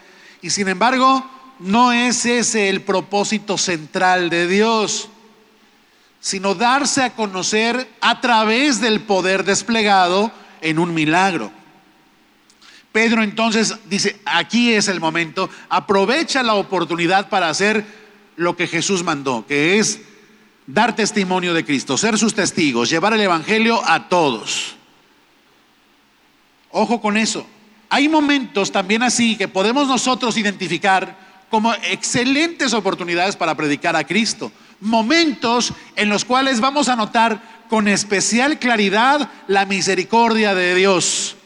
Y 0.42 0.50
sin 0.50 0.68
embargo, 0.68 1.25
no 1.59 1.92
es 1.92 2.26
ese 2.26 2.68
el 2.68 2.82
propósito 2.82 3.56
central 3.56 4.28
de 4.30 4.47
Dios, 4.47 5.09
sino 6.21 6.54
darse 6.54 7.02
a 7.02 7.14
conocer 7.14 7.88
a 8.00 8.21
través 8.21 8.80
del 8.80 9.00
poder 9.00 9.44
desplegado 9.44 10.30
en 10.61 10.78
un 10.78 10.92
milagro. 10.92 11.50
Pedro 12.92 13.23
entonces 13.23 13.75
dice, 13.87 14.21
aquí 14.26 14.75
es 14.75 14.87
el 14.88 15.00
momento, 15.00 15.49
aprovecha 15.71 16.42
la 16.42 16.54
oportunidad 16.54 17.30
para 17.30 17.49
hacer 17.49 17.85
lo 18.37 18.54
que 18.54 18.66
Jesús 18.66 19.02
mandó, 19.02 19.47
que 19.47 19.78
es 19.78 20.00
dar 20.66 20.95
testimonio 20.95 21.54
de 21.54 21.64
Cristo, 21.64 21.97
ser 21.97 22.19
sus 22.19 22.35
testigos, 22.35 22.90
llevar 22.90 23.12
el 23.14 23.21
Evangelio 23.21 23.81
a 23.85 24.09
todos. 24.09 24.76
Ojo 26.71 27.00
con 27.00 27.16
eso. 27.16 27.47
Hay 27.88 28.09
momentos 28.09 28.73
también 28.73 29.02
así 29.02 29.37
que 29.37 29.49
podemos 29.49 29.87
nosotros 29.87 30.37
identificar 30.38 31.47
como 31.50 31.75
excelentes 31.75 32.73
oportunidades 32.73 33.37
para 33.37 33.54
predicar 33.54 33.95
a 33.95 34.04
Cristo. 34.04 34.50
Momentos 34.81 35.75
en 35.97 36.09
los 36.09 36.25
cuales 36.25 36.61
vamos 36.61 36.88
a 36.88 36.97
notar 36.97 37.42
con 37.69 37.88
especial 37.88 38.59
claridad 38.59 39.28
la 39.49 39.66
misericordia 39.66 40.54
de 40.54 40.75
Dios. 40.75 41.37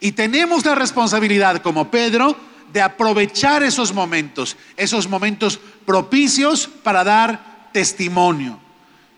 Y 0.00 0.12
tenemos 0.12 0.64
la 0.66 0.74
responsabilidad 0.74 1.62
como 1.62 1.90
Pedro 1.90 2.36
de 2.72 2.82
aprovechar 2.82 3.62
esos 3.62 3.94
momentos, 3.94 4.56
esos 4.76 5.08
momentos 5.08 5.58
propicios 5.86 6.68
para 6.82 7.02
dar 7.02 7.47
testimonio. 7.72 8.58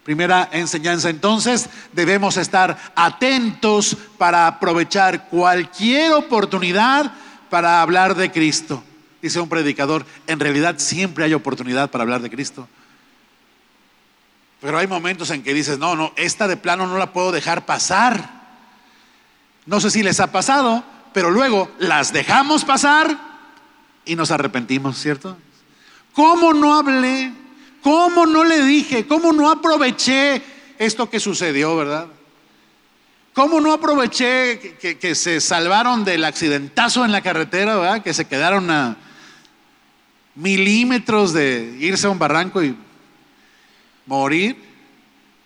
Primera 0.04 0.48
enseñanza 0.52 1.10
entonces, 1.10 1.68
debemos 1.92 2.36
estar 2.36 2.76
atentos 2.96 3.96
para 4.18 4.46
aprovechar 4.46 5.28
cualquier 5.28 6.14
oportunidad 6.14 7.12
para 7.50 7.82
hablar 7.82 8.14
de 8.14 8.32
Cristo. 8.32 8.82
Dice 9.20 9.40
un 9.40 9.48
predicador, 9.48 10.06
en 10.26 10.40
realidad 10.40 10.76
siempre 10.78 11.24
hay 11.24 11.34
oportunidad 11.34 11.90
para 11.90 12.02
hablar 12.02 12.22
de 12.22 12.30
Cristo. 12.30 12.66
Pero 14.60 14.78
hay 14.78 14.86
momentos 14.86 15.30
en 15.30 15.42
que 15.42 15.54
dices, 15.54 15.78
no, 15.78 15.94
no, 15.94 16.12
esta 16.16 16.48
de 16.48 16.56
plano 16.56 16.86
no 16.86 16.98
la 16.98 17.12
puedo 17.12 17.32
dejar 17.32 17.66
pasar. 17.66 18.40
No 19.66 19.80
sé 19.80 19.90
si 19.90 20.02
les 20.02 20.20
ha 20.20 20.32
pasado, 20.32 20.82
pero 21.12 21.30
luego 21.30 21.70
las 21.78 22.12
dejamos 22.12 22.64
pasar 22.64 23.16
y 24.04 24.16
nos 24.16 24.30
arrepentimos, 24.30 24.98
¿cierto? 24.98 25.36
¿Cómo 26.14 26.52
no 26.52 26.74
hablé 26.78 27.32
¿Cómo 27.82 28.26
no 28.26 28.44
le 28.44 28.62
dije? 28.64 29.06
¿Cómo 29.06 29.32
no 29.32 29.50
aproveché 29.50 30.42
esto 30.78 31.08
que 31.08 31.20
sucedió, 31.20 31.76
verdad? 31.76 32.06
¿Cómo 33.32 33.60
no 33.60 33.72
aproveché 33.72 34.76
que, 34.78 35.14
se 35.14 35.40
salvaron 35.40 36.04
del 36.04 36.24
accidentazo 36.24 37.04
en 37.04 37.12
la 37.12 37.22
carretera, 37.22 37.76
verdad? 37.76 38.02
Que 38.02 38.12
se 38.12 38.26
quedaron 38.26 38.70
a 38.70 38.96
milímetros 40.34 41.32
de 41.32 41.76
irse 41.78 42.06
a 42.06 42.10
un 42.10 42.18
barranco 42.18 42.62
y 42.62 42.76
morir, 44.06 44.56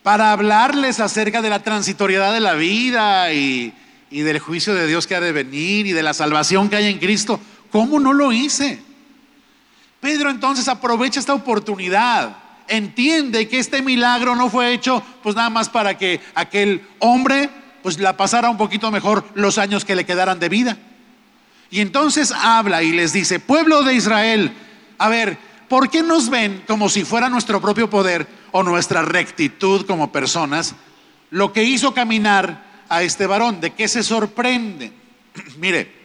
para 0.02 0.32
hablarles 0.32 1.00
acerca 1.00 1.40
de 1.40 1.50
la 1.50 1.62
transitoriedad 1.62 2.32
de 2.32 2.40
la 2.40 2.54
vida 2.54 3.32
y, 3.32 3.72
y 4.10 4.20
del 4.20 4.38
juicio 4.38 4.74
de 4.74 4.86
Dios 4.86 5.06
que 5.06 5.14
ha 5.14 5.20
de 5.20 5.32
venir 5.32 5.86
y 5.86 5.92
de 5.92 6.02
la 6.02 6.14
salvación 6.14 6.68
que 6.68 6.76
hay 6.76 6.86
en 6.86 6.98
Cristo. 6.98 7.40
¿Cómo 7.70 8.00
no 8.00 8.12
lo 8.12 8.32
hice? 8.32 8.82
Pedro 10.04 10.28
entonces 10.28 10.68
aprovecha 10.68 11.18
esta 11.18 11.32
oportunidad, 11.32 12.36
entiende 12.68 13.48
que 13.48 13.58
este 13.58 13.80
milagro 13.80 14.36
no 14.36 14.50
fue 14.50 14.74
hecho 14.74 15.02
pues 15.22 15.34
nada 15.34 15.48
más 15.48 15.70
para 15.70 15.96
que 15.96 16.20
aquel 16.34 16.86
hombre 16.98 17.48
pues 17.82 17.98
la 17.98 18.14
pasara 18.14 18.50
un 18.50 18.58
poquito 18.58 18.90
mejor 18.90 19.24
los 19.32 19.56
años 19.56 19.86
que 19.86 19.96
le 19.96 20.04
quedaran 20.04 20.38
de 20.38 20.50
vida. 20.50 20.76
Y 21.70 21.80
entonces 21.80 22.32
habla 22.32 22.82
y 22.82 22.92
les 22.92 23.14
dice, 23.14 23.40
pueblo 23.40 23.82
de 23.82 23.94
Israel, 23.94 24.52
a 24.98 25.08
ver, 25.08 25.38
¿por 25.70 25.88
qué 25.88 26.02
nos 26.02 26.28
ven 26.28 26.64
como 26.66 26.90
si 26.90 27.02
fuera 27.02 27.30
nuestro 27.30 27.62
propio 27.62 27.88
poder 27.88 28.28
o 28.52 28.62
nuestra 28.62 29.00
rectitud 29.00 29.86
como 29.86 30.12
personas 30.12 30.74
lo 31.30 31.50
que 31.50 31.64
hizo 31.64 31.94
caminar 31.94 32.62
a 32.90 33.02
este 33.02 33.26
varón? 33.26 33.58
¿De 33.58 33.70
qué 33.70 33.88
se 33.88 34.02
sorprende? 34.02 34.92
Mire, 35.56 36.03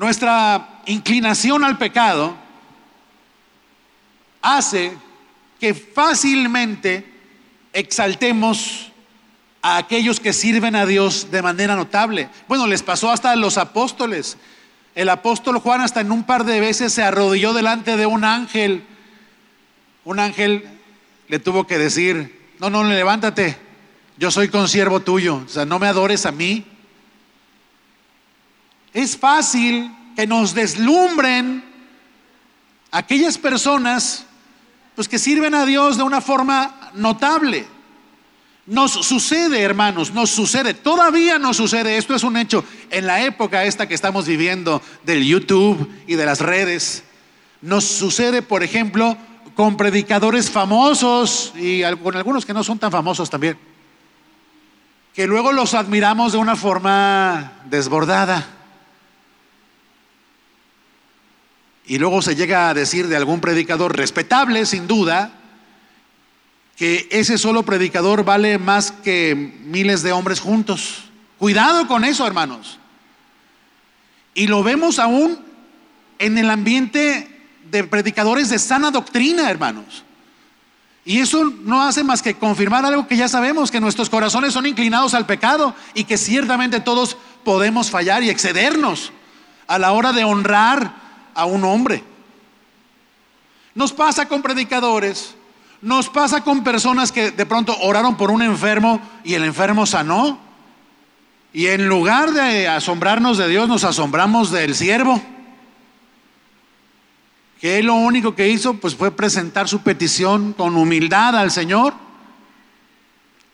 nuestra 0.00 0.80
inclinación 0.86 1.62
al 1.62 1.76
pecado 1.76 2.34
hace 4.40 4.96
que 5.60 5.74
fácilmente 5.74 7.04
exaltemos 7.74 8.92
a 9.60 9.76
aquellos 9.76 10.18
que 10.18 10.32
sirven 10.32 10.74
a 10.74 10.86
Dios 10.86 11.30
de 11.30 11.42
manera 11.42 11.76
notable. 11.76 12.30
Bueno, 12.48 12.66
les 12.66 12.82
pasó 12.82 13.10
hasta 13.10 13.32
a 13.32 13.36
los 13.36 13.58
apóstoles. 13.58 14.38
El 14.94 15.10
apóstol 15.10 15.58
Juan 15.58 15.82
hasta 15.82 16.00
en 16.00 16.12
un 16.12 16.24
par 16.24 16.44
de 16.44 16.60
veces 16.60 16.94
se 16.94 17.02
arrodilló 17.02 17.52
delante 17.52 17.98
de 17.98 18.06
un 18.06 18.24
ángel. 18.24 18.82
Un 20.04 20.18
ángel 20.18 20.64
le 21.28 21.38
tuvo 21.40 21.66
que 21.66 21.76
decir, 21.76 22.54
no, 22.58 22.70
no, 22.70 22.84
levántate, 22.84 23.54
yo 24.16 24.30
soy 24.30 24.48
consiervo 24.48 25.00
tuyo, 25.00 25.42
o 25.44 25.48
sea, 25.48 25.66
no 25.66 25.78
me 25.78 25.88
adores 25.88 26.24
a 26.24 26.32
mí, 26.32 26.64
es 28.92 29.16
fácil 29.16 29.94
que 30.16 30.26
nos 30.26 30.54
deslumbren 30.54 31.64
aquellas 32.90 33.38
personas 33.38 34.26
pues 34.94 35.08
que 35.08 35.18
sirven 35.18 35.54
a 35.54 35.64
Dios 35.64 35.96
de 35.96 36.02
una 36.02 36.20
forma 36.20 36.90
notable. 36.94 37.66
Nos 38.66 38.92
sucede, 38.92 39.62
hermanos, 39.62 40.12
nos 40.12 40.30
sucede, 40.30 40.74
todavía 40.74 41.38
nos 41.38 41.56
sucede, 41.56 41.96
esto 41.96 42.14
es 42.14 42.22
un 42.22 42.36
hecho, 42.36 42.64
en 42.90 43.06
la 43.06 43.24
época 43.24 43.64
esta 43.64 43.88
que 43.88 43.94
estamos 43.94 44.26
viviendo 44.26 44.82
del 45.04 45.24
YouTube 45.24 45.90
y 46.06 46.14
de 46.14 46.26
las 46.26 46.40
redes, 46.40 47.02
nos 47.62 47.84
sucede, 47.84 48.42
por 48.42 48.62
ejemplo, 48.62 49.16
con 49.54 49.76
predicadores 49.76 50.50
famosos 50.50 51.52
y 51.56 51.82
con 52.02 52.16
algunos 52.16 52.46
que 52.46 52.54
no 52.54 52.62
son 52.62 52.78
tan 52.78 52.92
famosos 52.92 53.30
también, 53.30 53.58
que 55.14 55.26
luego 55.26 55.52
los 55.52 55.74
admiramos 55.74 56.32
de 56.32 56.38
una 56.38 56.54
forma 56.54 57.52
desbordada. 57.64 58.59
Y 61.90 61.98
luego 61.98 62.22
se 62.22 62.36
llega 62.36 62.68
a 62.68 62.74
decir 62.74 63.08
de 63.08 63.16
algún 63.16 63.40
predicador 63.40 63.96
respetable, 63.96 64.64
sin 64.64 64.86
duda, 64.86 65.32
que 66.76 67.08
ese 67.10 67.36
solo 67.36 67.64
predicador 67.64 68.24
vale 68.24 68.58
más 68.58 68.92
que 68.92 69.34
miles 69.34 70.04
de 70.04 70.12
hombres 70.12 70.38
juntos. 70.38 71.06
Cuidado 71.36 71.88
con 71.88 72.04
eso, 72.04 72.24
hermanos. 72.24 72.78
Y 74.34 74.46
lo 74.46 74.62
vemos 74.62 75.00
aún 75.00 75.40
en 76.20 76.38
el 76.38 76.50
ambiente 76.50 77.48
de 77.72 77.82
predicadores 77.82 78.50
de 78.50 78.60
sana 78.60 78.92
doctrina, 78.92 79.50
hermanos. 79.50 80.04
Y 81.04 81.18
eso 81.18 81.42
no 81.44 81.82
hace 81.82 82.04
más 82.04 82.22
que 82.22 82.34
confirmar 82.34 82.86
algo 82.86 83.08
que 83.08 83.16
ya 83.16 83.26
sabemos, 83.26 83.72
que 83.72 83.80
nuestros 83.80 84.08
corazones 84.08 84.52
son 84.52 84.64
inclinados 84.64 85.12
al 85.14 85.26
pecado 85.26 85.74
y 85.94 86.04
que 86.04 86.16
ciertamente 86.16 86.78
todos 86.78 87.16
podemos 87.42 87.90
fallar 87.90 88.22
y 88.22 88.30
excedernos 88.30 89.10
a 89.66 89.76
la 89.80 89.90
hora 89.90 90.12
de 90.12 90.22
honrar 90.22 91.09
a 91.34 91.44
un 91.44 91.64
hombre. 91.64 92.02
Nos 93.74 93.92
pasa 93.92 94.26
con 94.26 94.42
predicadores 94.42 95.34
nos 95.82 96.10
pasa 96.10 96.42
con 96.42 96.62
personas 96.62 97.10
que 97.10 97.30
de 97.30 97.46
pronto 97.46 97.76
oraron 97.80 98.16
por 98.16 98.30
un 98.30 98.42
enfermo 98.42 99.00
y 99.24 99.34
el 99.34 99.44
enfermo 99.44 99.86
sanó. 99.86 100.38
Y 101.52 101.66
en 101.68 101.88
lugar 101.88 102.32
de 102.32 102.68
asombrarnos 102.68 103.38
de 103.38 103.48
Dios, 103.48 103.66
nos 103.66 103.84
asombramos 103.84 104.50
del 104.50 104.74
siervo. 104.74 105.20
Que 107.60 107.82
lo 107.82 107.94
único 107.94 108.34
que 108.34 108.48
hizo 108.48 108.74
pues 108.74 108.94
fue 108.94 109.10
presentar 109.10 109.68
su 109.68 109.80
petición 109.80 110.52
con 110.52 110.76
humildad 110.76 111.36
al 111.36 111.50
Señor, 111.50 111.94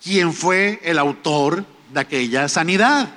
quien 0.03 0.33
fue 0.33 0.81
el 0.83 0.99
autor 0.99 1.65
de 1.93 2.01
aquella 2.01 2.49
sanidad. 2.49 3.09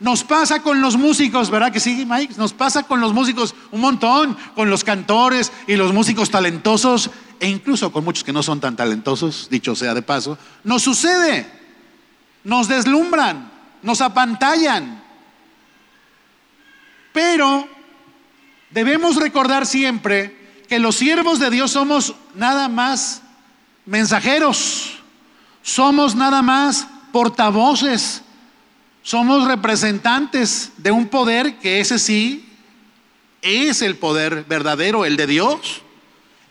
Nos 0.00 0.24
pasa 0.24 0.60
con 0.60 0.80
los 0.80 0.96
músicos, 0.96 1.50
¿verdad 1.50 1.72
que 1.72 1.80
sí, 1.80 2.04
Mike? 2.08 2.34
Nos 2.36 2.52
pasa 2.52 2.82
con 2.82 3.00
los 3.00 3.12
músicos 3.12 3.54
un 3.70 3.80
montón, 3.80 4.36
con 4.54 4.68
los 4.68 4.84
cantores 4.84 5.52
y 5.66 5.76
los 5.76 5.92
músicos 5.92 6.30
talentosos 6.30 7.10
e 7.40 7.48
incluso 7.48 7.92
con 7.92 8.04
muchos 8.04 8.24
que 8.24 8.32
no 8.32 8.42
son 8.42 8.60
tan 8.60 8.76
talentosos, 8.76 9.48
dicho 9.50 9.74
sea 9.74 9.94
de 9.94 10.02
paso, 10.02 10.38
nos 10.62 10.82
sucede, 10.82 11.50
nos 12.42 12.68
deslumbran, 12.68 13.50
nos 13.82 14.00
apantallan. 14.00 15.02
Pero 17.12 17.68
debemos 18.70 19.16
recordar 19.16 19.66
siempre 19.66 20.64
que 20.68 20.78
los 20.78 20.96
siervos 20.96 21.38
de 21.38 21.50
Dios 21.50 21.70
somos 21.70 22.14
nada 22.34 22.68
más 22.68 23.22
mensajeros, 23.86 24.96
somos 25.62 26.14
nada 26.14 26.42
más 26.42 26.88
portavoces, 27.12 28.22
somos 29.04 29.46
representantes 29.46 30.72
de 30.78 30.90
un 30.90 31.06
poder 31.06 31.58
que 31.58 31.78
ese 31.78 32.00
sí 32.00 32.48
es 33.40 33.82
el 33.82 33.94
poder 33.94 34.44
verdadero, 34.48 35.04
el 35.04 35.16
de 35.16 35.28
Dios 35.28 35.84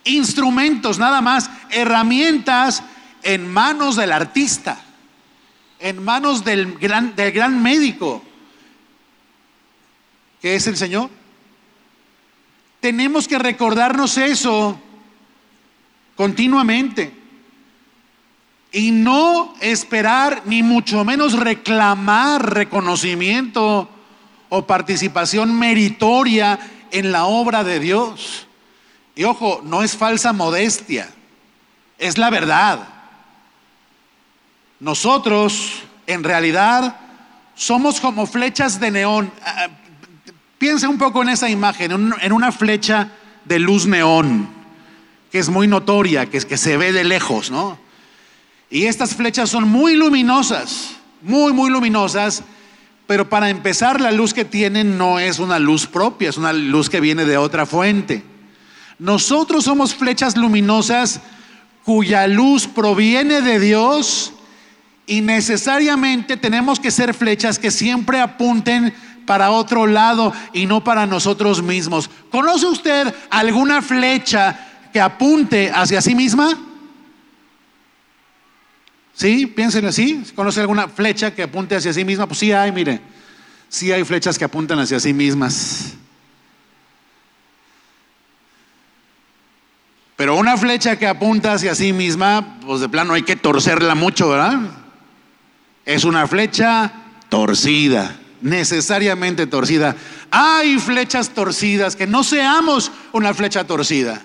instrumentos 0.05 0.99
nada 0.99 1.21
más, 1.21 1.49
herramientas 1.69 2.83
en 3.23 3.51
manos 3.51 3.95
del 3.95 4.11
artista, 4.11 4.81
en 5.79 6.03
manos 6.03 6.43
del 6.43 6.77
gran, 6.77 7.15
del 7.15 7.31
gran 7.31 7.61
médico, 7.61 8.23
que 10.41 10.55
es 10.55 10.67
el 10.67 10.77
Señor. 10.77 11.09
Tenemos 12.79 13.27
que 13.27 13.39
recordarnos 13.39 14.17
eso 14.17 14.79
continuamente 16.15 17.22
y 18.73 18.91
no 18.91 19.53
esperar 19.61 20.41
ni 20.45 20.63
mucho 20.63 21.05
menos 21.05 21.33
reclamar 21.33 22.55
reconocimiento 22.55 23.87
o 24.49 24.65
participación 24.65 25.57
meritoria 25.57 26.59
en 26.91 27.11
la 27.11 27.25
obra 27.25 27.63
de 27.63 27.79
Dios. 27.79 28.47
Y 29.15 29.25
ojo, 29.25 29.61
no 29.63 29.83
es 29.83 29.95
falsa 29.95 30.33
modestia, 30.33 31.07
es 31.99 32.17
la 32.17 32.31
verdad. 32.31 32.79
Nosotros, 34.79 35.83
en 36.07 36.23
realidad, 36.23 36.97
somos 37.53 38.01
como 38.01 38.25
flechas 38.25 38.79
de 38.79 38.89
neón. 38.89 39.31
Ah, 39.45 39.55
ah, 39.55 39.69
piensa 40.57 40.89
un 40.89 40.97
poco 40.97 41.21
en 41.21 41.29
esa 41.29 41.47
imagen, 41.47 41.91
en 42.19 42.31
una 42.33 42.51
flecha 42.51 43.11
de 43.45 43.59
luz 43.59 43.85
neón, 43.85 44.49
que 45.31 45.37
es 45.37 45.49
muy 45.49 45.67
notoria, 45.67 46.25
que, 46.25 46.39
que 46.39 46.57
se 46.57 46.75
ve 46.75 46.91
de 46.91 47.03
lejos, 47.03 47.51
¿no? 47.51 47.83
Y 48.73 48.87
estas 48.87 49.13
flechas 49.13 49.51
son 49.51 49.69
muy 49.69 49.95
luminosas, 49.95 50.95
muy, 51.21 51.53
muy 51.53 51.69
luminosas, 51.69 52.41
pero 53.05 53.29
para 53.29 53.51
empezar 53.51 54.01
la 54.01 54.11
luz 54.11 54.33
que 54.33 54.45
tienen 54.45 54.97
no 54.97 55.19
es 55.19 55.37
una 55.37 55.59
luz 55.59 55.85
propia, 55.85 56.29
es 56.29 56.37
una 56.37 56.53
luz 56.53 56.89
que 56.89 56.99
viene 56.99 57.23
de 57.23 57.37
otra 57.37 57.67
fuente. 57.67 58.23
Nosotros 58.97 59.65
somos 59.65 59.93
flechas 59.93 60.35
luminosas 60.35 61.21
cuya 61.83 62.25
luz 62.25 62.65
proviene 62.65 63.41
de 63.43 63.59
Dios 63.59 64.33
y 65.05 65.21
necesariamente 65.21 66.35
tenemos 66.35 66.79
que 66.79 66.89
ser 66.89 67.13
flechas 67.13 67.59
que 67.59 67.69
siempre 67.69 68.21
apunten 68.21 68.91
para 69.27 69.51
otro 69.51 69.85
lado 69.85 70.33
y 70.51 70.65
no 70.65 70.83
para 70.83 71.05
nosotros 71.05 71.61
mismos. 71.61 72.09
¿Conoce 72.31 72.65
usted 72.65 73.13
alguna 73.29 73.83
flecha 73.83 74.57
que 74.91 74.99
apunte 74.99 75.69
hacia 75.71 76.01
sí 76.01 76.15
misma? 76.15 76.57
¿Sí? 79.13 79.45
Piensen 79.45 79.85
así. 79.85 80.23
¿Conoce 80.35 80.61
alguna 80.61 80.87
flecha 80.87 81.33
que 81.33 81.43
apunte 81.43 81.75
hacia 81.75 81.93
sí 81.93 82.03
misma? 82.03 82.27
Pues 82.27 82.39
sí 82.39 82.51
hay, 82.51 82.71
mire. 82.71 82.99
Sí 83.69 83.91
hay 83.91 84.03
flechas 84.03 84.37
que 84.37 84.45
apuntan 84.45 84.79
hacia 84.79 84.99
sí 84.99 85.13
mismas. 85.13 85.93
Pero 90.15 90.35
una 90.35 90.57
flecha 90.57 90.97
que 90.97 91.07
apunta 91.07 91.53
hacia 91.53 91.75
sí 91.75 91.91
misma, 91.91 92.59
pues 92.65 92.81
de 92.81 92.89
plano 92.89 93.13
hay 93.13 93.23
que 93.23 93.35
torcerla 93.35 93.95
mucho, 93.95 94.29
¿verdad? 94.29 94.59
Es 95.85 96.03
una 96.03 96.27
flecha 96.27 96.93
torcida, 97.29 98.15
necesariamente 98.41 99.47
torcida. 99.47 99.95
Hay 100.29 100.77
flechas 100.79 101.31
torcidas, 101.31 101.95
que 101.95 102.07
no 102.07 102.23
seamos 102.23 102.91
una 103.11 103.33
flecha 103.33 103.65
torcida. 103.65 104.21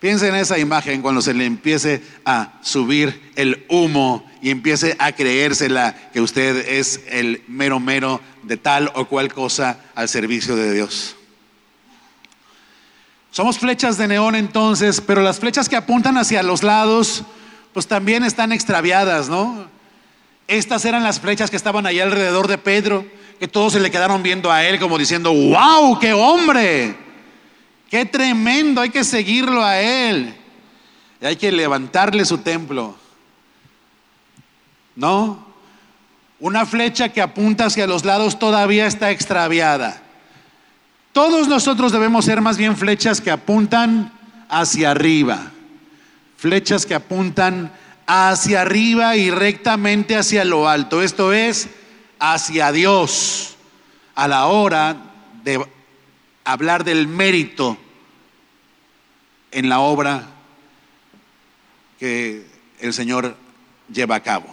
Piensa 0.00 0.28
en 0.28 0.34
esa 0.34 0.58
imagen 0.58 1.00
cuando 1.00 1.22
se 1.22 1.32
le 1.32 1.46
empiece 1.46 2.02
a 2.24 2.52
subir 2.60 3.32
el 3.34 3.64
humo 3.68 4.26
y 4.42 4.50
empiece 4.50 4.94
a 4.98 5.12
creérsela 5.12 5.94
que 6.12 6.20
usted 6.20 6.68
es 6.68 7.00
el 7.08 7.42
mero 7.48 7.80
mero 7.80 8.20
de 8.42 8.58
tal 8.58 8.92
o 8.94 9.06
cual 9.06 9.32
cosa 9.32 9.80
al 9.94 10.08
servicio 10.08 10.54
de 10.54 10.74
Dios. 10.74 11.16
Somos 13.30 13.58
flechas 13.58 13.96
de 13.96 14.08
neón 14.08 14.34
entonces, 14.34 15.00
pero 15.00 15.22
las 15.22 15.38
flechas 15.38 15.68
que 15.68 15.76
apuntan 15.76 16.16
hacia 16.18 16.42
los 16.42 16.62
lados, 16.62 17.24
pues 17.72 17.86
también 17.86 18.22
están 18.22 18.52
extraviadas, 18.52 19.28
¿no? 19.28 19.68
Estas 20.46 20.84
eran 20.84 21.02
las 21.02 21.20
flechas 21.20 21.50
que 21.50 21.56
estaban 21.56 21.86
ahí 21.86 22.00
alrededor 22.00 22.48
de 22.48 22.58
Pedro, 22.58 23.04
que 23.40 23.48
todos 23.48 23.72
se 23.72 23.80
le 23.80 23.90
quedaron 23.90 24.22
viendo 24.22 24.52
a 24.52 24.64
él 24.64 24.78
como 24.78 24.96
diciendo, 24.96 25.32
wow, 25.32 25.98
qué 25.98 26.12
hombre, 26.12 26.96
qué 27.90 28.04
tremendo, 28.04 28.80
hay 28.80 28.90
que 28.90 29.04
seguirlo 29.04 29.62
a 29.64 29.80
él, 29.80 30.34
y 31.20 31.26
hay 31.26 31.36
que 31.36 31.52
levantarle 31.52 32.24
su 32.24 32.38
templo. 32.38 32.96
¿No? 34.94 35.46
Una 36.38 36.66
flecha 36.66 37.10
que 37.10 37.22
apunta 37.22 37.66
hacia 37.66 37.86
los 37.86 38.04
lados 38.04 38.38
todavía 38.38 38.86
está 38.86 39.10
extraviada. 39.10 40.02
Todos 41.12 41.48
nosotros 41.48 41.92
debemos 41.92 42.26
ser 42.26 42.42
más 42.42 42.58
bien 42.58 42.76
flechas 42.76 43.20
que 43.22 43.30
apuntan 43.30 44.12
hacia 44.50 44.90
arriba, 44.90 45.50
flechas 46.36 46.84
que 46.84 46.94
apuntan 46.94 47.72
hacia 48.06 48.62
arriba 48.62 49.16
y 49.16 49.30
rectamente 49.30 50.16
hacia 50.16 50.44
lo 50.44 50.68
alto, 50.68 51.02
esto 51.02 51.32
es, 51.32 51.68
hacia 52.18 52.70
Dios, 52.70 53.56
a 54.14 54.28
la 54.28 54.46
hora 54.46 54.96
de 55.42 55.66
hablar 56.46 56.84
del 56.84 57.08
mérito 57.08 57.76
en 59.50 59.68
la 59.68 59.80
obra 59.80 60.28
que 61.98 62.46
el 62.80 62.94
Señor 62.94 63.36
lleva 63.92 64.14
a 64.14 64.22
cabo. 64.22 64.46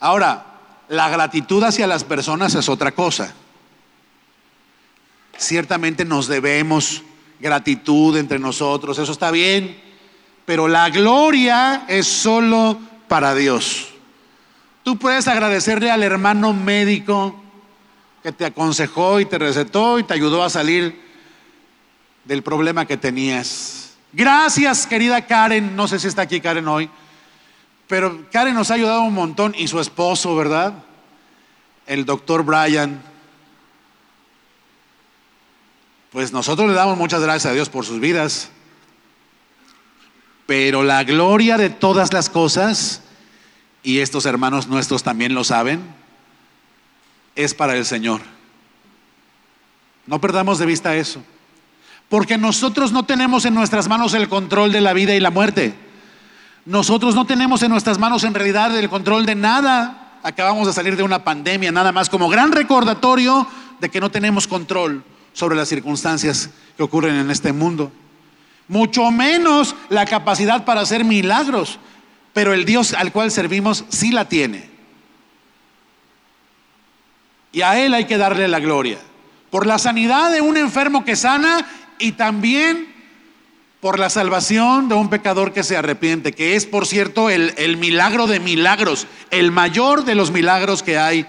Ahora, 0.00 0.46
la 0.88 1.08
gratitud 1.10 1.62
hacia 1.62 1.86
las 1.86 2.02
personas 2.02 2.54
es 2.54 2.68
otra 2.68 2.92
cosa. 2.92 3.34
Ciertamente 5.36 6.04
nos 6.04 6.28
debemos 6.28 7.02
gratitud 7.40 8.16
entre 8.16 8.38
nosotros, 8.38 8.98
eso 8.98 9.12
está 9.12 9.30
bien, 9.30 9.78
pero 10.46 10.66
la 10.66 10.88
gloria 10.88 11.84
es 11.88 12.06
solo 12.06 12.78
para 13.08 13.34
Dios. 13.34 13.88
Tú 14.82 14.98
puedes 14.98 15.28
agradecerle 15.28 15.90
al 15.90 16.02
hermano 16.02 16.54
médico 16.54 17.43
que 18.24 18.32
te 18.32 18.46
aconsejó 18.46 19.20
y 19.20 19.26
te 19.26 19.36
recetó 19.36 19.98
y 19.98 20.02
te 20.02 20.14
ayudó 20.14 20.42
a 20.42 20.48
salir 20.48 20.98
del 22.24 22.42
problema 22.42 22.86
que 22.86 22.96
tenías. 22.96 23.96
Gracias, 24.14 24.86
querida 24.86 25.26
Karen. 25.26 25.76
No 25.76 25.86
sé 25.86 25.98
si 26.00 26.08
está 26.08 26.22
aquí 26.22 26.40
Karen 26.40 26.66
hoy, 26.66 26.88
pero 27.86 28.24
Karen 28.32 28.54
nos 28.54 28.70
ha 28.70 28.74
ayudado 28.74 29.02
un 29.02 29.12
montón 29.12 29.54
y 29.58 29.68
su 29.68 29.78
esposo, 29.78 30.34
¿verdad? 30.34 30.72
El 31.86 32.06
doctor 32.06 32.42
Brian. 32.44 33.02
Pues 36.10 36.32
nosotros 36.32 36.66
le 36.66 36.74
damos 36.74 36.96
muchas 36.96 37.20
gracias 37.20 37.50
a 37.50 37.54
Dios 37.54 37.68
por 37.68 37.84
sus 37.84 38.00
vidas. 38.00 38.48
Pero 40.46 40.82
la 40.82 41.04
gloria 41.04 41.58
de 41.58 41.68
todas 41.68 42.14
las 42.14 42.30
cosas, 42.30 43.02
y 43.82 43.98
estos 43.98 44.24
hermanos 44.24 44.66
nuestros 44.66 45.02
también 45.02 45.34
lo 45.34 45.44
saben, 45.44 45.82
es 47.34 47.54
para 47.54 47.76
el 47.76 47.84
Señor. 47.84 48.20
No 50.06 50.20
perdamos 50.20 50.58
de 50.58 50.66
vista 50.66 50.96
eso. 50.96 51.22
Porque 52.08 52.38
nosotros 52.38 52.92
no 52.92 53.04
tenemos 53.04 53.44
en 53.44 53.54
nuestras 53.54 53.88
manos 53.88 54.14
el 54.14 54.28
control 54.28 54.72
de 54.72 54.80
la 54.80 54.92
vida 54.92 55.14
y 55.14 55.20
la 55.20 55.30
muerte. 55.30 55.74
Nosotros 56.66 57.14
no 57.14 57.26
tenemos 57.26 57.62
en 57.62 57.70
nuestras 57.70 57.98
manos 57.98 58.24
en 58.24 58.34
realidad 58.34 58.76
el 58.76 58.88
control 58.88 59.26
de 59.26 59.34
nada. 59.34 60.18
Acabamos 60.22 60.66
de 60.66 60.72
salir 60.72 60.96
de 60.96 61.02
una 61.02 61.24
pandemia, 61.24 61.72
nada 61.72 61.92
más 61.92 62.08
como 62.08 62.28
gran 62.28 62.52
recordatorio 62.52 63.46
de 63.80 63.88
que 63.88 64.00
no 64.00 64.10
tenemos 64.10 64.46
control 64.46 65.02
sobre 65.32 65.56
las 65.56 65.68
circunstancias 65.68 66.50
que 66.76 66.82
ocurren 66.82 67.16
en 67.16 67.30
este 67.30 67.52
mundo 67.52 67.90
mucho 68.68 69.10
menos 69.10 69.74
la 69.88 70.06
capacidad 70.06 70.64
para 70.64 70.80
hacer 70.80 71.04
milagros, 71.04 71.78
pero 72.32 72.52
el 72.52 72.64
Dios 72.64 72.94
al 72.94 73.12
cual 73.12 73.30
servimos 73.30 73.84
sí 73.88 74.10
la 74.10 74.28
tiene. 74.28 74.70
Y 77.54 77.62
a 77.62 77.80
Él 77.80 77.94
hay 77.94 78.04
que 78.04 78.18
darle 78.18 78.48
la 78.48 78.58
gloria. 78.58 78.98
Por 79.50 79.66
la 79.66 79.78
sanidad 79.78 80.32
de 80.32 80.40
un 80.40 80.56
enfermo 80.56 81.04
que 81.04 81.14
sana 81.14 81.64
y 82.00 82.12
también 82.12 82.92
por 83.80 84.00
la 84.00 84.10
salvación 84.10 84.88
de 84.88 84.96
un 84.96 85.08
pecador 85.08 85.52
que 85.52 85.62
se 85.62 85.76
arrepiente, 85.76 86.32
que 86.32 86.56
es, 86.56 86.66
por 86.66 86.84
cierto, 86.84 87.30
el, 87.30 87.76
milagro 87.76 88.26
de 88.26 88.40
milagros, 88.40 89.06
el 89.30 89.52
mayor 89.52 90.04
de 90.04 90.16
los 90.16 90.32
milagros 90.32 90.82
que 90.82 90.98
hay. 90.98 91.26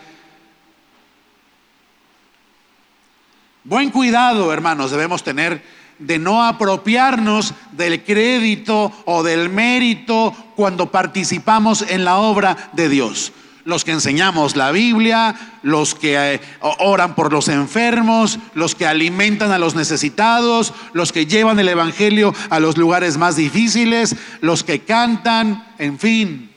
Buen 3.64 3.92
cuidado, 3.92 4.52
hermanos, 4.52 4.90
debemos 4.90 5.24
tener 5.24 5.62
de 6.00 6.18
no 6.18 6.44
apropiarnos 6.44 7.54
del 7.74 8.04
crédito 8.04 8.92
o 9.06 9.22
del 9.22 9.50
mérito 9.50 10.34
cuando 10.56 10.90
participamos 10.92 11.84
en 11.84 12.04
la 12.04 12.18
obra 12.18 12.72
de 12.74 12.90
Dios. 12.90 13.32
Los 13.66 13.84
que 13.84 13.92
enseñamos 13.92 14.56
la 14.56 14.72
Biblia, 14.72 15.36
los 15.64 15.96
que 15.96 16.36
eh, 16.36 16.42
oran 16.62 17.16
por 17.16 17.34
los 17.34 17.48
enfermos, 17.48 18.40
los 18.54 18.76
que 18.76 18.86
alimentan 18.86 19.52
a 19.52 19.58
los 19.58 19.76
necesitados, 19.76 20.74
los 20.94 21.12
que 21.12 21.26
llevan 21.26 21.60
el 21.60 21.68
Evangelio 21.68 22.34
a 22.50 22.60
los 22.60 22.78
lugares 22.78 23.18
más 23.18 23.36
difíciles, 23.36 24.16
los 24.42 24.64
que 24.64 24.82
cantan, 24.82 25.68
en 25.80 26.00
fin, 26.00 26.52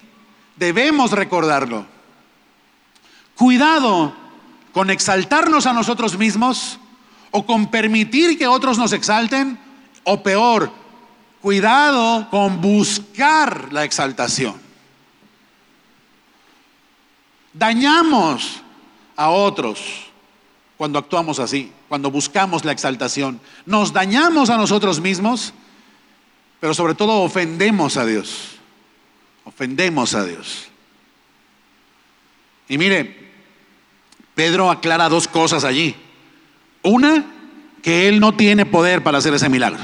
debemos 0.57 1.13
recordarlo. 1.13 1.87
Cuidado 3.35 4.15
con 4.73 4.91
exaltarnos 4.91 5.67
a 5.67 5.73
nosotros 5.73 6.19
mismos 6.19 6.79
o 7.31 7.47
con 7.47 7.71
permitir 7.71 8.39
que 8.39 8.47
otros 8.47 8.79
nos 8.79 8.93
exalten, 8.93 9.59
o 10.05 10.23
peor, 10.23 10.71
cuidado 11.41 12.29
con 12.31 12.61
buscar 12.61 13.73
la 13.73 13.85
exaltación. 13.85 14.68
Dañamos 17.53 18.63
a 19.17 19.31
otros 19.31 20.09
cuando 20.77 20.99
actuamos 20.99 21.41
así, 21.41 21.73
cuando 21.89 22.11
buscamos 22.11 22.65
la 22.65 22.73
exaltación. 22.73 23.41
Nos 23.67 23.93
dañamos 23.93 24.49
a 24.49 24.57
nosotros 24.57 25.01
mismos, 25.01 25.53
pero 26.61 26.73
sobre 26.73 26.95
todo 26.95 27.23
ofendemos 27.23 27.97
a 27.97 28.07
Dios. 28.07 28.59
Ofendemos 29.45 30.15
a 30.15 30.25
Dios. 30.25 30.69
Y 32.69 32.79
mire, 32.79 33.29
Pedro 34.35 34.71
aclara 34.71 35.09
dos 35.09 35.27
cosas 35.27 35.65
allí. 35.65 35.97
Una, 36.83 37.27
que 37.83 38.09
Él 38.09 38.21
no 38.21 38.35
tiene 38.35 38.67
poder 38.67 39.03
para 39.03 39.19
hacer 39.19 39.35
ese 39.35 39.49
milagro. 39.49 39.83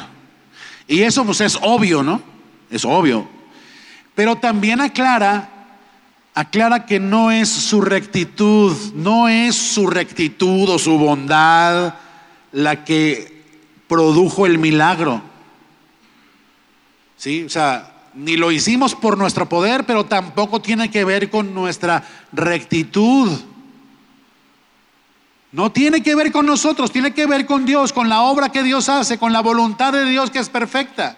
Y 0.87 1.03
eso 1.03 1.25
pues 1.25 1.41
es 1.41 1.59
obvio, 1.61 2.03
¿no? 2.03 2.23
Es 2.71 2.85
obvio. 2.85 3.29
Pero 4.15 4.37
también 4.37 4.81
aclara, 4.81 5.51
aclara 6.35 6.85
que 6.85 6.99
no 6.99 7.31
es 7.31 7.49
su 7.49 7.81
rectitud, 7.81 8.77
no 8.95 9.29
es 9.29 9.55
su 9.55 9.87
rectitud 9.87 10.69
o 10.69 10.79
su 10.79 10.99
bondad 10.99 11.95
la 12.53 12.85
que 12.85 13.43
produjo 13.89 14.47
el 14.47 14.59
milagro. 14.59 15.23
¿Sí? 17.17 17.45
O 17.45 17.49
sea, 17.49 17.93
ni 18.15 18.37
lo 18.37 18.51
hicimos 18.51 18.95
por 18.95 19.17
nuestro 19.17 19.49
poder, 19.49 19.85
pero 19.85 20.05
tampoco 20.05 20.61
tiene 20.61 20.91
que 20.91 21.05
ver 21.05 21.31
con 21.31 21.55
nuestra 21.55 22.03
rectitud. 22.33 23.31
No 25.53 25.71
tiene 25.71 26.03
que 26.03 26.17
ver 26.17 26.33
con 26.33 26.47
nosotros, 26.47 26.91
tiene 26.91 27.15
que 27.15 27.27
ver 27.27 27.47
con 27.47 27.65
Dios, 27.65 27.93
con 27.93 28.09
la 28.09 28.23
obra 28.23 28.51
que 28.51 28.65
Dios 28.65 28.89
hace, 28.89 29.19
con 29.19 29.33
la 29.33 29.41
voluntad 29.41 29.93
de 29.93 30.05
Dios 30.05 30.31
que 30.31 30.41
es 30.41 30.49
perfecta. 30.49 31.17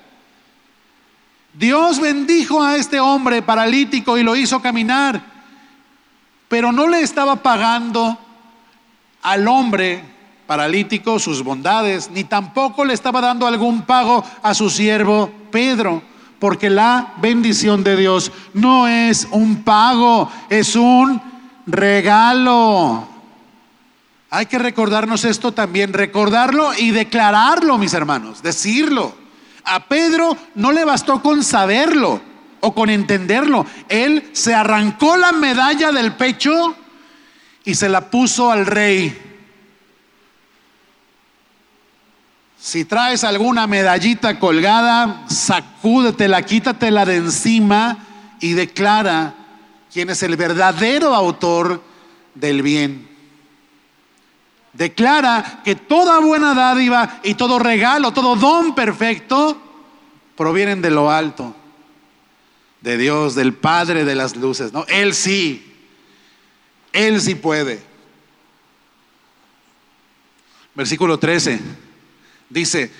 Dios 1.59 2.01
bendijo 2.01 2.63
a 2.63 2.77
este 2.77 3.01
hombre 3.01 3.41
paralítico 3.41 4.19
y 4.19 4.23
lo 4.23 4.37
hizo 4.37 4.61
caminar, 4.61 5.23
pero 6.49 6.71
no 6.71 6.87
le 6.87 7.01
estaba 7.01 7.37
pagando 7.37 8.19
al 9.23 9.49
hombre 9.49 10.05
paralítico 10.47 11.19
sus 11.19 11.43
bondades, 11.43 12.11
ni 12.11 12.25
tampoco 12.25 12.85
le 12.85 12.93
estaba 12.93 13.23
dando 13.23 13.47
algún 13.47 13.83
pago 13.83 14.23
a 14.43 14.53
su 14.53 14.69
siervo 14.69 15.31
Pedro, 15.51 16.03
porque 16.39 16.69
la 16.69 17.15
bendición 17.23 17.83
de 17.83 17.97
Dios 17.97 18.31
no 18.53 18.87
es 18.87 19.27
un 19.31 19.65
pago, 19.65 20.31
es 20.51 20.77
un 20.77 21.23
regalo. 21.67 23.09
Hay 24.29 24.45
que 24.45 24.59
recordarnos 24.59 25.25
esto 25.25 25.53
también, 25.53 25.95
recordarlo 25.95 26.75
y 26.75 26.91
declararlo, 26.91 27.79
mis 27.79 27.95
hermanos, 27.95 28.43
decirlo. 28.43 29.26
A 29.67 29.81
Pedro 29.89 30.37
no 30.55 30.71
le 30.71 30.85
bastó 30.85 31.21
con 31.21 31.43
saberlo 31.43 32.21
o 32.61 32.73
con 32.73 32.89
entenderlo. 32.89 33.67
Él 33.89 34.31
se 34.33 34.55
arrancó 34.55 35.17
la 35.17 35.33
medalla 35.33 35.91
del 35.91 36.15
pecho 36.15 36.77
y 37.65 37.75
se 37.75 37.89
la 37.89 38.09
puso 38.09 38.51
al 38.51 38.65
rey. 38.65 39.23
Si 42.61 42.85
traes 42.85 43.25
alguna 43.25 43.67
medallita 43.67 44.39
colgada, 44.39 45.25
sacúdetela, 45.29 46.43
quítatela 46.43 47.05
de 47.05 47.17
encima 47.17 47.99
y 48.41 48.53
declara 48.53 49.35
quién 49.93 50.11
es 50.11 50.23
el 50.23 50.37
verdadero 50.37 51.13
autor 51.13 51.83
del 52.35 52.63
bien 52.63 53.16
declara 54.77 55.63
que 55.65 55.75
toda 55.75 56.21
buena 56.21 56.55
dádiva 56.55 57.21
y 57.23 57.35
todo 57.35 57.59
regalo, 57.59 58.13
todo 58.13 58.37
don 58.37 58.75
perfecto 58.75 59.61
provienen 60.37 60.83
de 60.83 60.91
lo 60.91 61.11
alto, 61.11 61.55
de 62.81 62.99
Dios, 62.99 63.35
del 63.35 63.55
Padre 63.55 64.05
de 64.05 64.15
las 64.15 64.37
luces. 64.37 64.73
¿no? 64.73 64.85
Él 64.89 65.15
sí, 65.15 65.75
Él 66.93 67.21
sí 67.21 67.35
puede. 67.35 67.83
Versículo 70.75 71.19
13 71.19 71.59
dice, 72.51 72.93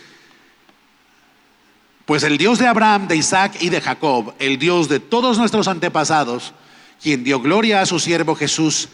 pues 2.07 2.23
el 2.23 2.39
Dios 2.39 2.59
de 2.59 2.69
Abraham, 2.69 3.07
de 3.07 3.17
Isaac 3.17 3.57
y 3.61 3.69
de 3.69 3.83
Jacob, 3.83 4.33
el 4.39 4.59
Dios 4.59 4.89
de 4.89 4.99
todos 4.99 5.39
nuestros 5.39 5.69
antepasados, 5.69 6.55
quien 7.03 7.23
dio 7.23 7.41
gloria 7.41 7.83
a 7.83 7.87
su 7.87 7.99
siervo 7.99 8.35
Jesús, 8.35 8.89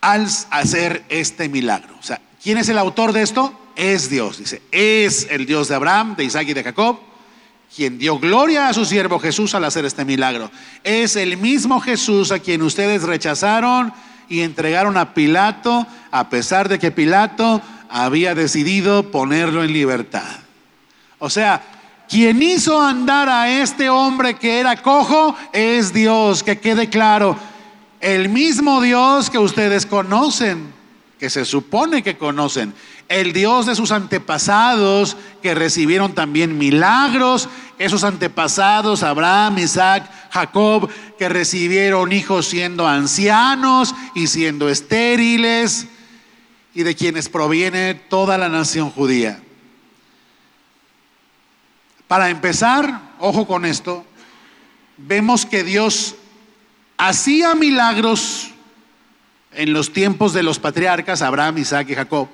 al 0.00 0.26
hacer 0.50 1.04
este 1.08 1.48
milagro. 1.48 1.94
O 1.98 2.02
sea, 2.02 2.20
¿quién 2.42 2.58
es 2.58 2.68
el 2.68 2.78
autor 2.78 3.12
de 3.12 3.22
esto? 3.22 3.52
Es 3.76 4.10
Dios, 4.10 4.38
dice. 4.38 4.62
Es 4.70 5.26
el 5.30 5.46
Dios 5.46 5.68
de 5.68 5.74
Abraham, 5.74 6.16
de 6.16 6.24
Isaac 6.24 6.48
y 6.48 6.54
de 6.54 6.64
Jacob, 6.64 6.98
quien 7.74 7.98
dio 7.98 8.18
gloria 8.18 8.68
a 8.68 8.74
su 8.74 8.84
siervo 8.84 9.18
Jesús 9.18 9.54
al 9.54 9.64
hacer 9.64 9.84
este 9.84 10.04
milagro. 10.04 10.50
Es 10.84 11.16
el 11.16 11.36
mismo 11.36 11.80
Jesús 11.80 12.32
a 12.32 12.38
quien 12.38 12.62
ustedes 12.62 13.02
rechazaron 13.02 13.92
y 14.28 14.40
entregaron 14.40 14.96
a 14.96 15.14
Pilato, 15.14 15.86
a 16.10 16.28
pesar 16.28 16.68
de 16.68 16.78
que 16.78 16.90
Pilato 16.90 17.60
había 17.88 18.34
decidido 18.34 19.10
ponerlo 19.10 19.64
en 19.64 19.72
libertad. 19.72 20.38
O 21.18 21.28
sea, 21.28 21.62
quien 22.08 22.42
hizo 22.42 22.80
andar 22.80 23.28
a 23.28 23.50
este 23.50 23.88
hombre 23.88 24.34
que 24.34 24.58
era 24.58 24.82
cojo 24.82 25.36
es 25.52 25.92
Dios, 25.92 26.42
que 26.42 26.58
quede 26.58 26.88
claro 26.88 27.36
el 28.00 28.28
mismo 28.28 28.80
Dios 28.80 29.30
que 29.30 29.38
ustedes 29.38 29.86
conocen, 29.86 30.72
que 31.18 31.30
se 31.30 31.44
supone 31.44 32.02
que 32.02 32.16
conocen, 32.16 32.72
el 33.08 33.32
Dios 33.32 33.66
de 33.66 33.74
sus 33.74 33.90
antepasados 33.90 35.16
que 35.42 35.54
recibieron 35.54 36.14
también 36.14 36.56
milagros, 36.56 37.48
esos 37.78 38.04
antepasados, 38.04 39.02
Abraham, 39.02 39.58
Isaac, 39.58 40.08
Jacob, 40.30 40.88
que 41.18 41.28
recibieron 41.28 42.12
hijos 42.12 42.46
siendo 42.46 42.86
ancianos 42.86 43.94
y 44.14 44.28
siendo 44.28 44.68
estériles, 44.68 45.88
y 46.72 46.84
de 46.84 46.94
quienes 46.94 47.28
proviene 47.28 47.94
toda 47.94 48.38
la 48.38 48.48
nación 48.48 48.90
judía. 48.90 49.40
Para 52.06 52.30
empezar, 52.30 53.00
ojo 53.18 53.46
con 53.46 53.64
esto, 53.64 54.04
vemos 54.96 55.46
que 55.46 55.64
Dios 55.64 56.14
hacía 57.00 57.54
milagros 57.54 58.50
en 59.52 59.72
los 59.72 59.92
tiempos 59.92 60.34
de 60.34 60.42
los 60.42 60.58
patriarcas, 60.58 61.22
Abraham, 61.22 61.58
Isaac 61.58 61.88
y 61.88 61.94
Jacob, 61.94 62.28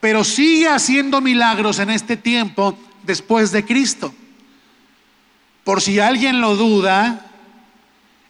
pero 0.00 0.24
sigue 0.24 0.68
haciendo 0.68 1.20
milagros 1.20 1.78
en 1.78 1.90
este 1.90 2.16
tiempo 2.16 2.76
después 3.02 3.52
de 3.52 3.66
Cristo. 3.66 4.14
Por 5.62 5.82
si 5.82 6.00
alguien 6.00 6.40
lo 6.40 6.56
duda, 6.56 7.26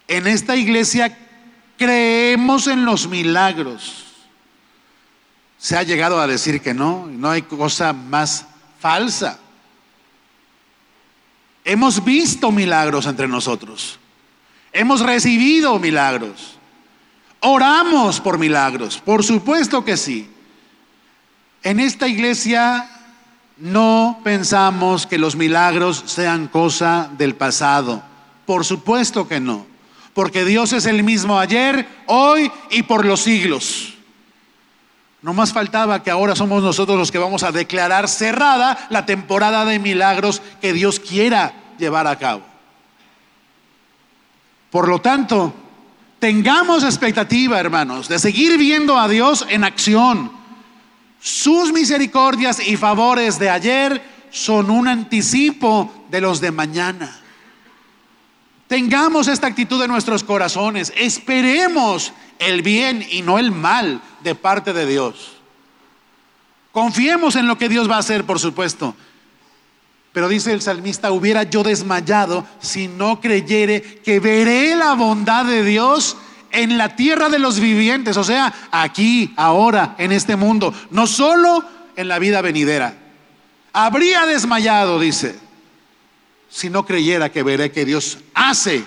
en 0.09 0.27
esta 0.27 0.57
iglesia 0.57 1.17
creemos 1.77 2.67
en 2.67 2.85
los 2.85 3.07
milagros. 3.07 4.05
Se 5.59 5.77
ha 5.77 5.85
llegado 5.85 6.21
a 6.21 6.27
decir 6.27 6.61
que 6.61 6.75
no, 6.75 7.07
no 7.07 7.31
hay 7.31 7.43
cosa 7.43 7.93
más 7.93 8.47
falsa. 8.81 9.39
Hemos 11.65 12.05
visto 12.05 12.51
milagros 12.51 13.07
entre 13.07 13.29
nosotros. 13.29 14.01
Hemos 14.77 15.01
recibido 15.01 15.79
milagros. 15.79 16.59
Oramos 17.41 18.21
por 18.21 18.39
milagros, 18.39 18.99
por 18.99 19.25
supuesto 19.25 19.87
que 19.87 19.97
sí. 19.97 20.31
En 21.63 21.81
esta 21.81 22.09
iglesia 22.09 22.87
no 23.57 24.21
pensamos 24.23 25.07
que 25.07 25.17
los 25.17 25.35
milagros 25.35 26.03
sean 26.05 26.49
cosa 26.49 27.09
del 27.17 27.35
pasado, 27.35 28.03
por 28.45 28.67
supuesto 28.67 29.27
que 29.27 29.41
no, 29.41 29.65
porque 30.13 30.45
Dios 30.45 30.75
es 30.75 30.85
el 30.85 31.03
mismo 31.03 31.39
ayer, 31.39 31.89
hoy 32.05 32.53
y 32.71 32.83
por 32.83 33.07
los 33.07 33.21
siglos. 33.21 33.95
No 35.23 35.33
más 35.33 35.55
faltaba 35.55 36.03
que 36.03 36.11
ahora 36.11 36.37
somos 36.37 36.63
nosotros 36.63 36.99
los 36.99 37.11
que 37.11 37.19
vamos 37.19 37.45
a 37.45 37.51
declarar 37.51 38.09
cerrada 38.09 38.87
la 38.91 39.07
temporada 39.07 39.65
de 39.65 39.79
milagros 39.79 40.43
que 40.61 40.75
Dios 40.75 41.01
quiera 41.01 41.55
llevar 41.79 42.07
a 42.07 42.19
cabo. 42.19 42.56
Por 44.77 44.89
lo 44.89 45.01
tanto, 45.01 45.55
Tengamos 46.19 46.85
expectativa, 46.85 47.59
hermanos, 47.59 48.09
de 48.09 48.19
seguir 48.19 48.59
viendo 48.59 48.99
a 48.99 49.09
Dios 49.09 49.47
en 49.49 49.65
acción. 49.65 50.31
Sus 51.19 51.73
misericordias 51.73 52.61
y 52.61 52.77
favores 52.77 53.39
de 53.39 53.49
ayer 53.49 54.03
son 54.31 54.71
un 54.71 54.87
anticipo 54.87 55.91
de 56.11 56.21
los 56.21 56.43
de 56.43 56.51
mañana. 56.51 57.19
Tengamos 58.67 59.29
esta 59.29 59.47
actitud 59.47 59.83
en 59.83 59.91
nuestros 59.91 60.23
corazones. 60.23 60.93
Esperemos 60.95 62.13
el 62.39 62.61
bien 62.61 63.07
y 63.11 63.23
no 63.23 63.39
el 63.39 63.53
mal 63.53 64.03
de 64.23 64.35
parte 64.35 64.75
de 64.75 64.87
Dios. 64.87 65.37
Confiemos 66.71 67.35
en 67.37 67.47
lo 67.47 67.57
que 67.57 67.71
Dios 67.71 67.91
va 67.91 67.97
a 67.97 68.01
hacer, 68.01 68.25
por 68.25 68.39
supuesto. 68.39 68.95
Pero 70.17 70.31
dice 70.31 70.51
el 70.55 70.63
salmista, 70.63 71.13
hubiera 71.13 71.43
yo 71.43 71.63
desmayado 71.63 72.47
si 72.59 72.89
no 72.89 73.21
creyere 73.21 73.83
que 73.83 74.19
veré 74.19 74.75
la 74.75 74.95
bondad 74.95 75.45
de 75.45 75.63
Dios 75.63 76.17
en 76.53 76.79
la 76.79 76.97
tierra 76.97 77.29
de 77.29 77.39
los 77.39 77.61
vivientes, 77.61 78.17
o 78.17 78.25
sea, 78.25 78.71
aquí, 78.71 79.35
ahora, 79.37 79.95
en 79.99 80.13
este 80.13 80.35
mundo, 80.35 80.73
no 80.91 81.07
solo 81.07 81.63
en 81.97 82.09
la 82.09 82.19
vida 82.19 82.41
venidera. 82.41 82.97
Habría 83.75 84.25
desmayado, 84.25 84.99
dice, 84.99 85.39
si 86.49 86.71
no 86.71 86.87
creyera 86.87 87.31
que 87.31 87.43
veré 87.43 87.71
que 87.71 87.85
Dios 87.85 88.17
hace 88.33 88.87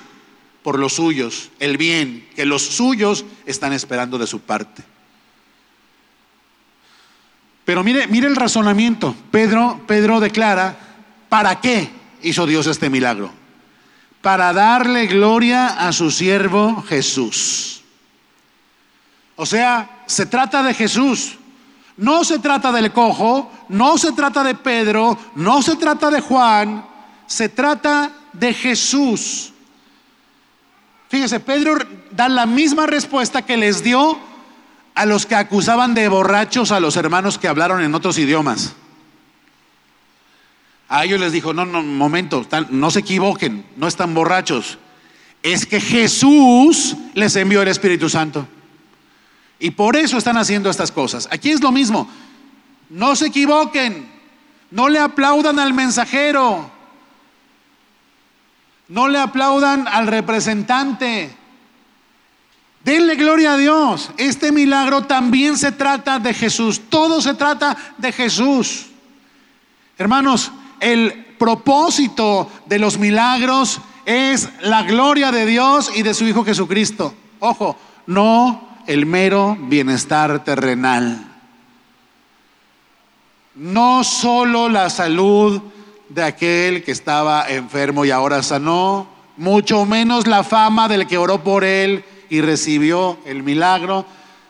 por 0.63 0.79
los 0.79 0.93
suyos 0.93 1.51
el 1.59 1.77
bien 1.77 2.27
que 2.35 2.47
los 2.47 2.63
suyos 2.63 3.23
están 3.45 3.71
esperando 3.73 4.17
de 4.17 4.25
su 4.25 4.39
parte. 4.39 4.81
Pero 7.65 7.83
mire, 7.83 8.07
mire 8.07 8.25
el 8.25 8.35
razonamiento. 8.35 9.15
Pedro, 9.29 9.79
Pedro 9.85 10.19
declara 10.19 10.88
¿Para 11.29 11.61
qué 11.61 11.89
hizo 12.21 12.45
Dios 12.45 12.67
este 12.67 12.89
milagro? 12.89 13.31
Para 14.21 14.51
darle 14.51 15.07
gloria 15.07 15.67
a 15.67 15.93
su 15.93 16.11
siervo 16.11 16.83
Jesús. 16.87 17.81
O 19.35 19.45
sea, 19.45 20.01
se 20.05 20.25
trata 20.25 20.61
de 20.63 20.73
Jesús. 20.73 21.37
No 21.95 22.23
se 22.23 22.39
trata 22.39 22.71
del 22.71 22.91
cojo, 22.91 23.51
no 23.69 23.97
se 23.97 24.13
trata 24.13 24.43
de 24.43 24.55
Pedro, 24.55 25.17
no 25.35 25.61
se 25.61 25.75
trata 25.75 26.09
de 26.09 26.21
Juan, 26.21 26.85
se 27.27 27.49
trata 27.49 28.11
de 28.31 28.53
Jesús. 28.53 29.51
Fíjese, 31.09 31.41
Pedro 31.41 31.77
da 32.11 32.29
la 32.29 32.45
misma 32.45 32.85
respuesta 32.85 33.41
que 33.41 33.57
les 33.57 33.83
dio 33.83 34.17
a 34.95 35.05
los 35.05 35.25
que 35.25 35.35
acusaban 35.35 35.93
de 35.93 36.07
borrachos 36.07 36.71
a 36.71 36.79
los 36.79 36.95
hermanos 36.95 37.37
que 37.37 37.47
hablaron 37.47 37.81
en 37.81 37.93
otros 37.93 38.17
idiomas. 38.17 38.75
A 40.89 41.06
ellos 41.06 41.19
les 41.19 41.32
dijo, 41.32 41.54
no, 41.54 41.65
no, 41.65 41.84
momento, 41.84 42.45
no 42.71 42.89
se 42.89 42.99
equivoquen, 42.99 43.63
no 43.78 43.88
están 43.88 44.15
borrachos. 44.15 44.80
Es 45.43 45.67
que 45.67 45.80
Jesús 45.80 46.97
les 47.13 47.36
envió 47.36 47.62
el 47.62 47.67
Espíritu 47.67 48.10
Santo. 48.10 48.47
Y 49.60 49.71
por 49.71 49.95
eso 49.95 50.17
están 50.17 50.38
haciendo 50.38 50.69
estas 50.69 50.91
cosas. 50.91 51.30
Aquí 51.32 51.52
es 51.52 51.62
lo 51.62 51.71
mismo. 51.71 52.10
No 52.89 53.15
se 53.15 53.28
equivoquen. 53.28 54.10
No 54.71 54.89
le 54.89 54.99
aplaudan 54.99 55.60
al 55.60 55.73
mensajero. 55.73 56.71
No 58.88 59.08
le 59.08 59.19
aplaudan 59.19 59.88
al 59.88 60.08
representante. 60.08 61.36
Denle 62.84 63.15
gloria 63.15 63.54
a 63.54 63.58
Dios. 63.58 64.10
Este 64.17 64.52
milagro 64.52 65.04
también 65.04 65.58
se 65.58 65.71
trata 65.71 66.17
de 66.17 66.34
Jesús. 66.34 66.82
Todo 66.89 67.21
se 67.21 67.36
trata 67.36 67.78
de 67.97 68.12
Jesús. 68.12 68.88
Hermanos, 69.97 70.52
el 70.79 71.25
propósito 71.37 72.49
de 72.65 72.79
los 72.79 72.97
milagros 72.97 73.81
es 74.05 74.49
la 74.61 74.83
gloria 74.83 75.31
de 75.31 75.45
Dios 75.45 75.91
y 75.95 76.03
de 76.03 76.13
su 76.13 76.25
Hijo 76.25 76.43
Jesucristo. 76.43 77.13
Ojo, 77.39 77.75
no 78.07 78.69
el 78.87 79.05
mero 79.05 79.57
bienestar 79.59 80.43
terrenal. 80.43 81.25
No 83.55 84.03
solo 84.03 84.69
la 84.69 84.89
salud 84.89 85.61
de 86.09 86.23
aquel 86.23 86.83
que 86.83 86.91
estaba 86.91 87.47
enfermo 87.49 88.03
y 88.03 88.11
ahora 88.11 88.41
sanó, 88.41 89.07
mucho 89.37 89.85
menos 89.85 90.27
la 90.27 90.43
fama 90.43 90.87
del 90.87 91.07
que 91.07 91.17
oró 91.17 91.43
por 91.43 91.63
él 91.63 92.03
y 92.29 92.41
recibió 92.41 93.19
el 93.25 93.43
milagro, 93.43 94.05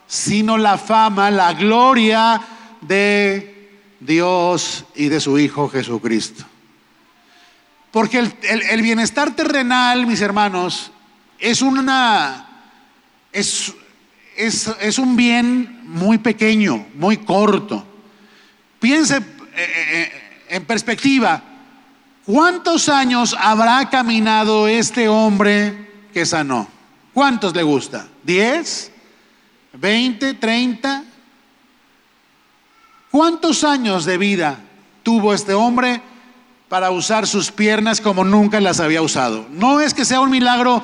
sino 0.07 0.57
la 0.57 0.77
fama, 0.77 1.29
la 1.31 1.53
gloria 1.53 2.41
de 2.81 3.58
Dios 3.99 4.85
y 4.95 5.09
de 5.09 5.19
su 5.19 5.37
Hijo 5.37 5.69
Jesucristo. 5.69 6.45
Porque 7.91 8.19
el, 8.19 8.81
bienestar 8.81 9.35
terrenal, 9.35 10.05
mis 10.05 10.21
hermanos, 10.21 10.91
es 11.39 11.61
una 11.61 12.49
es, 13.31 13.73
es, 14.37 14.99
un 14.99 15.15
bien 15.15 15.81
muy 15.85 16.17
pequeño, 16.19 16.85
muy 16.95 17.17
corto. 17.17 17.85
Piense 18.79 19.17
eh, 19.17 19.21
eh, 19.55 20.11
en 20.49 20.65
perspectiva, 20.65 21.41
¿cuántos 22.25 22.89
años 22.89 23.35
habrá 23.37 23.89
caminado 23.89 24.67
este 24.67 25.07
hombre 25.07 26.07
que 26.13 26.25
sanó? 26.25 26.67
¿Cuántos 27.13 27.55
le 27.55 27.63
gusta? 27.63 28.07
¿10? 28.25 28.89
¿20? 29.79 30.39
¿30? 30.39 31.03
¿Cuántos 33.11 33.63
años 33.63 34.05
de 34.05 34.17
vida 34.17 34.59
tuvo 35.01 35.33
este 35.33 35.53
hombre 35.53 36.01
para 36.67 36.91
usar 36.91 37.25
sus 37.25 37.51
piernas 37.51 38.01
como 38.01 38.23
nunca 38.23 38.61
las 38.61 38.79
había 38.79 39.01
usado? 39.01 39.47
No 39.49 39.81
es 39.81 39.93
que 39.93 40.05
sea 40.05 40.21
un 40.21 40.29
milagro 40.29 40.83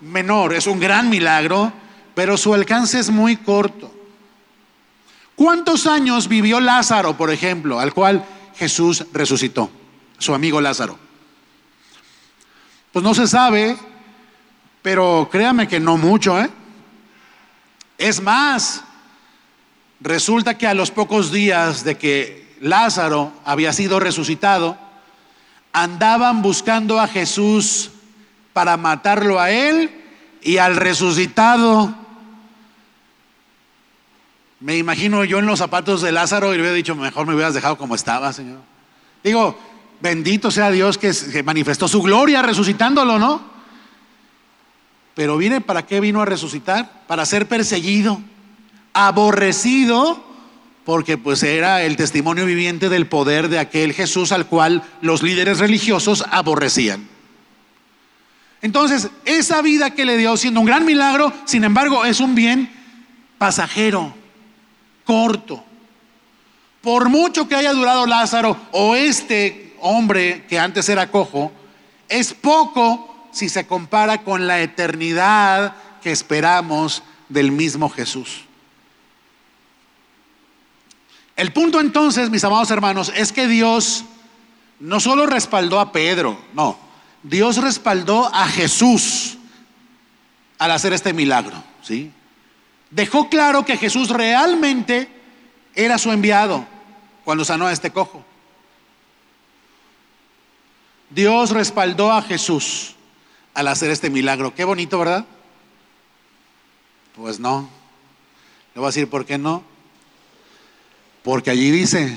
menor, 0.00 0.52
es 0.52 0.66
un 0.66 0.78
gran 0.78 1.08
milagro, 1.08 1.72
pero 2.14 2.36
su 2.36 2.52
alcance 2.52 2.98
es 2.98 3.08
muy 3.08 3.36
corto. 3.36 3.90
¿Cuántos 5.34 5.86
años 5.86 6.28
vivió 6.28 6.60
Lázaro, 6.60 7.16
por 7.16 7.30
ejemplo, 7.30 7.80
al 7.80 7.94
cual 7.94 8.24
Jesús 8.56 9.06
resucitó? 9.12 9.70
Su 10.18 10.34
amigo 10.34 10.60
Lázaro. 10.60 10.98
Pues 12.92 13.02
no 13.02 13.14
se 13.14 13.26
sabe, 13.26 13.76
pero 14.82 15.28
créame 15.32 15.66
que 15.66 15.80
no 15.80 15.96
mucho, 15.96 16.38
¿eh? 16.38 16.50
Es 17.96 18.20
más, 18.20 18.84
Resulta 20.02 20.58
que 20.58 20.66
a 20.66 20.74
los 20.74 20.90
pocos 20.90 21.30
días 21.30 21.84
de 21.84 21.96
que 21.96 22.56
Lázaro 22.60 23.32
había 23.44 23.72
sido 23.72 24.00
resucitado, 24.00 24.76
andaban 25.72 26.42
buscando 26.42 26.98
a 26.98 27.06
Jesús 27.06 27.90
para 28.52 28.76
matarlo 28.76 29.38
a 29.38 29.52
él 29.52 29.90
y 30.42 30.58
al 30.58 30.74
resucitado. 30.74 31.94
Me 34.58 34.76
imagino 34.76 35.22
yo 35.24 35.38
en 35.38 35.46
los 35.46 35.60
zapatos 35.60 36.02
de 36.02 36.10
Lázaro 36.10 36.52
y 36.52 36.56
le 36.56 36.62
hubiera 36.62 36.76
dicho, 36.76 36.96
mejor 36.96 37.28
me 37.28 37.34
hubieras 37.34 37.54
dejado 37.54 37.78
como 37.78 37.94
estaba, 37.94 38.32
Señor. 38.32 38.58
Digo, 39.22 39.56
bendito 40.00 40.50
sea 40.50 40.72
Dios 40.72 40.98
que, 40.98 41.12
que 41.32 41.44
manifestó 41.44 41.86
su 41.86 42.02
gloria 42.02 42.42
resucitándolo, 42.42 43.20
¿no? 43.20 43.40
Pero 45.14 45.36
viene, 45.36 45.60
¿para 45.60 45.86
qué 45.86 46.00
vino 46.00 46.20
a 46.20 46.24
resucitar? 46.24 47.04
Para 47.06 47.24
ser 47.24 47.46
perseguido, 47.46 48.20
aborrecido, 48.92 50.22
porque 50.84 51.18
pues 51.18 51.42
era 51.42 51.82
el 51.82 51.96
testimonio 51.96 52.46
viviente 52.46 52.88
del 52.88 53.06
poder 53.06 53.48
de 53.48 53.58
aquel 53.58 53.92
Jesús 53.92 54.32
al 54.32 54.46
cual 54.46 54.82
los 55.00 55.22
líderes 55.22 55.58
religiosos 55.58 56.24
aborrecían. 56.30 57.08
Entonces, 58.62 59.10
esa 59.24 59.60
vida 59.60 59.90
que 59.90 60.04
le 60.04 60.16
dio 60.16 60.36
siendo 60.36 60.60
un 60.60 60.66
gran 60.66 60.84
milagro, 60.84 61.32
sin 61.44 61.64
embargo, 61.64 62.04
es 62.04 62.20
un 62.20 62.34
bien 62.34 62.70
pasajero, 63.38 64.14
corto. 65.04 65.64
Por 66.80 67.08
mucho 67.08 67.48
que 67.48 67.56
haya 67.56 67.72
durado 67.72 68.06
Lázaro 68.06 68.56
o 68.70 68.94
este 68.94 69.74
hombre 69.80 70.44
que 70.48 70.58
antes 70.58 70.88
era 70.88 71.10
cojo, 71.10 71.52
es 72.08 72.34
poco 72.34 73.28
si 73.32 73.48
se 73.48 73.66
compara 73.66 74.22
con 74.22 74.46
la 74.46 74.60
eternidad 74.60 75.74
que 76.02 76.12
esperamos 76.12 77.02
del 77.28 77.50
mismo 77.50 77.88
Jesús. 77.88 78.44
El 81.36 81.52
punto 81.52 81.80
entonces, 81.80 82.30
mis 82.30 82.44
amados 82.44 82.70
hermanos, 82.70 83.12
es 83.14 83.32
que 83.32 83.46
Dios 83.46 84.04
no 84.80 85.00
solo 85.00 85.26
respaldó 85.26 85.80
a 85.80 85.92
Pedro, 85.92 86.38
no, 86.54 86.78
Dios 87.22 87.56
respaldó 87.56 88.26
a 88.34 88.46
Jesús 88.46 89.38
al 90.58 90.70
hacer 90.70 90.92
este 90.92 91.12
milagro, 91.12 91.62
¿sí? 91.82 92.10
Dejó 92.90 93.28
claro 93.28 93.64
que 93.64 93.76
Jesús 93.76 94.10
realmente 94.10 95.08
era 95.74 95.98
su 95.98 96.12
enviado 96.12 96.66
cuando 97.24 97.44
sanó 97.44 97.66
a 97.66 97.72
este 97.72 97.90
cojo. 97.90 98.24
Dios 101.10 101.50
respaldó 101.50 102.12
a 102.12 102.22
Jesús 102.22 102.94
al 103.54 103.68
hacer 103.68 103.90
este 103.90 104.10
milagro. 104.10 104.54
Qué 104.54 104.64
bonito, 104.64 104.98
¿verdad? 104.98 105.26
Pues 107.16 107.38
no. 107.38 107.68
Le 108.74 108.80
voy 108.80 108.86
a 108.86 108.88
decir 108.88 109.08
por 109.08 109.26
qué 109.26 109.38
no. 109.38 109.62
Porque 111.22 111.50
allí 111.50 111.70
dice, 111.70 112.16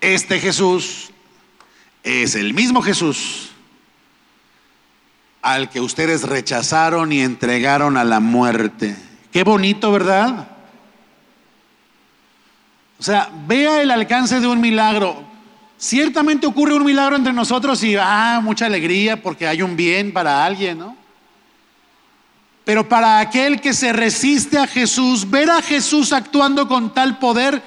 este 0.00 0.38
Jesús 0.40 1.10
es 2.02 2.34
el 2.34 2.52
mismo 2.52 2.82
Jesús 2.82 3.50
al 5.40 5.68
que 5.68 5.80
ustedes 5.80 6.22
rechazaron 6.22 7.12
y 7.12 7.20
entregaron 7.20 7.96
a 7.96 8.04
la 8.04 8.20
muerte. 8.20 8.96
Qué 9.30 9.44
bonito, 9.44 9.92
¿verdad? 9.92 10.48
O 12.98 13.02
sea, 13.02 13.30
vea 13.46 13.82
el 13.82 13.90
alcance 13.90 14.40
de 14.40 14.46
un 14.46 14.60
milagro. 14.60 15.22
Ciertamente 15.76 16.46
ocurre 16.46 16.74
un 16.74 16.84
milagro 16.84 17.16
entre 17.16 17.32
nosotros 17.32 17.82
y, 17.84 17.96
ah, 17.96 18.40
mucha 18.42 18.66
alegría 18.66 19.22
porque 19.22 19.46
hay 19.46 19.60
un 19.60 19.76
bien 19.76 20.12
para 20.12 20.44
alguien, 20.44 20.78
¿no? 20.78 20.96
Pero 22.64 22.88
para 22.88 23.20
aquel 23.20 23.60
que 23.60 23.74
se 23.74 23.92
resiste 23.92 24.56
a 24.56 24.66
Jesús, 24.66 25.28
ver 25.28 25.50
a 25.50 25.60
Jesús 25.60 26.14
actuando 26.14 26.66
con 26.66 26.94
tal 26.94 27.18
poder 27.18 27.62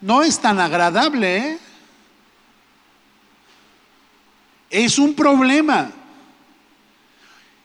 no 0.00 0.22
es 0.22 0.38
tan 0.38 0.58
agradable. 0.60 1.36
¿eh? 1.36 1.58
Es 4.70 4.98
un 4.98 5.14
problema. 5.14 5.90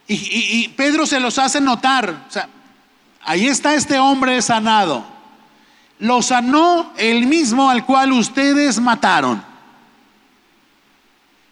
Y, 0.08 0.68
Pedro 0.76 1.06
se 1.06 1.18
los 1.18 1.38
hace 1.38 1.60
notar. 1.60 2.26
Ahí 3.22 3.46
está 3.46 3.74
este 3.74 3.98
hombre 3.98 4.40
sanado. 4.40 5.04
Lo 5.98 6.22
sanó 6.22 6.92
el 6.96 7.26
mismo 7.26 7.70
al 7.70 7.84
cual 7.84 8.12
ustedes 8.12 8.78
mataron. 8.80 9.42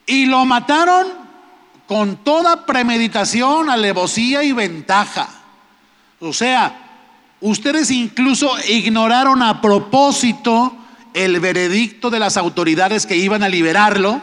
Y 0.07 0.27
lo 0.27 0.45
mataron 0.45 1.07
con 1.87 2.17
toda 2.19 2.67
premeditación, 2.67 3.71
alevosía 3.71 4.43
y 4.43 4.53
ventaja. 4.53 5.29
O 6.21 6.33
sea, 6.33 6.84
ustedes 7.41 7.91
incluso 7.91 8.51
ignoraron 8.69 9.43
a 9.43 9.61
propósito 9.61 10.77
el 11.15 11.39
veredicto 11.41 12.11
de 12.11 12.19
las 12.19 12.37
autoridades 12.37 13.07
que 13.07 13.17
iban 13.17 13.43
a 13.43 13.49
liberarlo, 13.49 14.21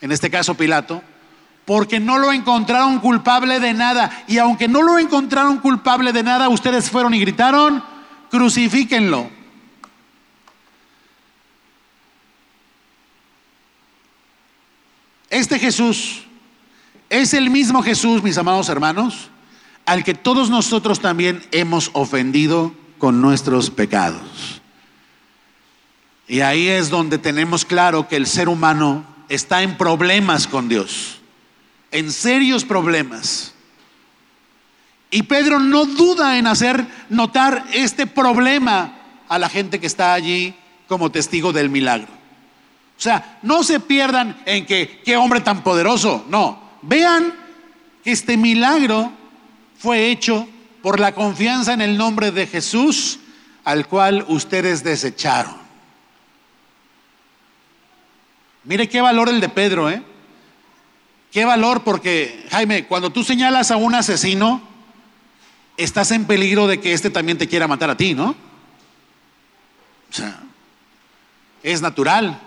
en 0.00 0.12
este 0.12 0.30
caso 0.30 0.54
Pilato, 0.54 1.02
porque 1.64 1.98
no 1.98 2.18
lo 2.18 2.32
encontraron 2.32 3.00
culpable 3.00 3.58
de 3.60 3.72
nada. 3.72 4.24
Y 4.28 4.38
aunque 4.38 4.68
no 4.68 4.82
lo 4.82 4.98
encontraron 4.98 5.58
culpable 5.58 6.12
de 6.12 6.22
nada, 6.22 6.48
ustedes 6.48 6.90
fueron 6.90 7.14
y 7.14 7.20
gritaron, 7.20 7.82
crucifíquenlo. 8.30 9.30
Este 15.28 15.58
Jesús 15.58 16.22
es 17.08 17.34
el 17.34 17.50
mismo 17.50 17.82
Jesús, 17.82 18.22
mis 18.22 18.38
amados 18.38 18.68
hermanos, 18.68 19.30
al 19.86 20.02
que 20.02 20.14
todos 20.14 20.50
nosotros 20.50 21.00
también 21.00 21.42
hemos 21.52 21.90
ofendido 21.94 22.74
con 22.98 23.22
nuestros 23.22 23.70
pecados. 23.70 24.60
Y 26.28 26.40
ahí 26.40 26.68
es 26.68 26.90
donde 26.90 27.18
tenemos 27.18 27.64
claro 27.64 28.08
que 28.08 28.16
el 28.16 28.26
ser 28.26 28.48
humano 28.48 29.06
está 29.28 29.62
en 29.62 29.78
problemas 29.78 30.48
con 30.48 30.68
Dios, 30.68 31.20
en 31.92 32.10
serios 32.10 32.64
problemas. 32.64 33.54
Y 35.10 35.22
Pedro 35.22 35.60
no 35.60 35.84
duda 35.86 36.36
en 36.36 36.48
hacer 36.48 36.84
notar 37.08 37.64
este 37.72 38.08
problema 38.08 38.98
a 39.28 39.38
la 39.38 39.48
gente 39.48 39.78
que 39.78 39.86
está 39.86 40.14
allí 40.14 40.52
como 40.88 41.10
testigo 41.10 41.52
del 41.52 41.70
milagro. 41.70 42.08
O 42.98 43.00
sea, 43.00 43.38
no 43.42 43.62
se 43.62 43.78
pierdan 43.78 44.36
en 44.46 44.66
que 44.66 45.00
qué 45.04 45.16
hombre 45.16 45.40
tan 45.42 45.62
poderoso. 45.62 46.24
No, 46.28 46.60
vean 46.82 47.32
que 48.02 48.10
este 48.10 48.36
milagro 48.36 49.12
fue 49.86 50.10
hecho 50.10 50.48
por 50.82 50.98
la 50.98 51.14
confianza 51.14 51.72
en 51.72 51.80
el 51.80 51.96
nombre 51.96 52.32
de 52.32 52.48
Jesús 52.48 53.20
al 53.62 53.86
cual 53.86 54.24
ustedes 54.26 54.82
desecharon. 54.82 55.54
Mire 58.64 58.88
qué 58.88 59.00
valor 59.00 59.28
el 59.28 59.40
de 59.40 59.48
Pedro, 59.48 59.88
¿eh? 59.88 60.02
Qué 61.30 61.44
valor 61.44 61.84
porque, 61.84 62.48
Jaime, 62.50 62.86
cuando 62.86 63.10
tú 63.10 63.22
señalas 63.22 63.70
a 63.70 63.76
un 63.76 63.94
asesino, 63.94 64.60
estás 65.76 66.10
en 66.10 66.24
peligro 66.24 66.66
de 66.66 66.80
que 66.80 66.92
éste 66.92 67.10
también 67.10 67.38
te 67.38 67.46
quiera 67.46 67.68
matar 67.68 67.90
a 67.90 67.96
ti, 67.96 68.12
¿no? 68.12 68.30
O 70.10 70.12
sea, 70.12 70.42
es 71.62 71.80
natural. 71.80 72.40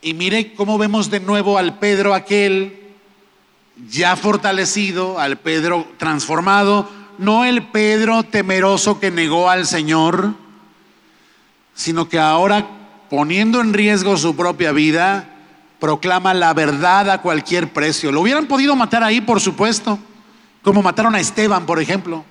Y 0.00 0.14
mire 0.14 0.54
cómo 0.54 0.78
vemos 0.78 1.10
de 1.10 1.20
nuevo 1.20 1.58
al 1.58 1.78
Pedro 1.78 2.14
aquel 2.14 2.77
ya 3.86 4.16
fortalecido, 4.16 5.18
al 5.20 5.38
Pedro 5.38 5.86
transformado, 5.98 6.88
no 7.18 7.44
el 7.44 7.66
Pedro 7.68 8.22
temeroso 8.22 8.98
que 9.00 9.10
negó 9.10 9.50
al 9.50 9.66
Señor, 9.66 10.34
sino 11.74 12.08
que 12.08 12.18
ahora 12.18 12.66
poniendo 13.08 13.60
en 13.60 13.72
riesgo 13.72 14.16
su 14.16 14.36
propia 14.36 14.72
vida, 14.72 15.28
proclama 15.78 16.34
la 16.34 16.52
verdad 16.54 17.10
a 17.10 17.22
cualquier 17.22 17.72
precio. 17.72 18.12
Lo 18.12 18.20
hubieran 18.20 18.46
podido 18.46 18.74
matar 18.76 19.02
ahí, 19.02 19.20
por 19.20 19.40
supuesto, 19.40 19.98
como 20.62 20.82
mataron 20.82 21.14
a 21.14 21.20
Esteban, 21.20 21.66
por 21.66 21.80
ejemplo. 21.80 22.24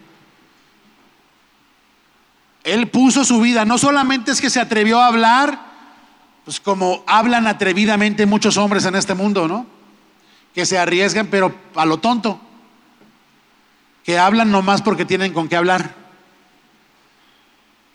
Él 2.63 2.89
puso 2.89 3.23
su 3.23 3.39
vida, 3.39 3.63
no 3.63 3.77
solamente 3.77 4.31
es 4.31 4.41
que 4.41 4.49
se 4.49 4.59
atrevió 4.59 4.99
a 4.99 5.07
hablar, 5.07 5.59
pues 6.43 6.59
como 6.59 7.03
hablan 7.07 7.47
atrevidamente 7.47 8.25
muchos 8.25 8.57
hombres 8.57 8.85
en 8.85 8.95
este 8.95 9.13
mundo, 9.13 9.47
¿no? 9.47 9.76
Que 10.57 10.65
se 10.65 10.79
arriesgan, 10.79 11.27
pero 11.27 11.53
a 11.75 11.85
lo 11.85 11.99
tonto. 11.99 12.41
Que 14.03 14.17
hablan 14.17 14.49
nomás 14.49 14.81
porque 14.81 15.05
tienen 15.05 15.31
con 15.31 15.47
qué 15.47 15.55
hablar. 15.55 15.93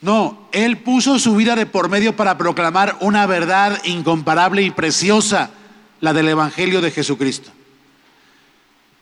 No, 0.01 0.47
Él 0.53 0.79
puso 0.79 1.19
su 1.19 1.35
vida 1.35 1.57
de 1.57 1.67
por 1.67 1.89
medio 1.89 2.15
para 2.15 2.39
proclamar 2.39 2.99
una 3.01 3.27
verdad 3.27 3.83
incomparable 3.83 4.63
y 4.63 4.71
preciosa, 4.71 5.51
la 5.99 6.13
del 6.13 6.29
Evangelio 6.29 6.81
de 6.81 6.93
Jesucristo. 6.93 7.51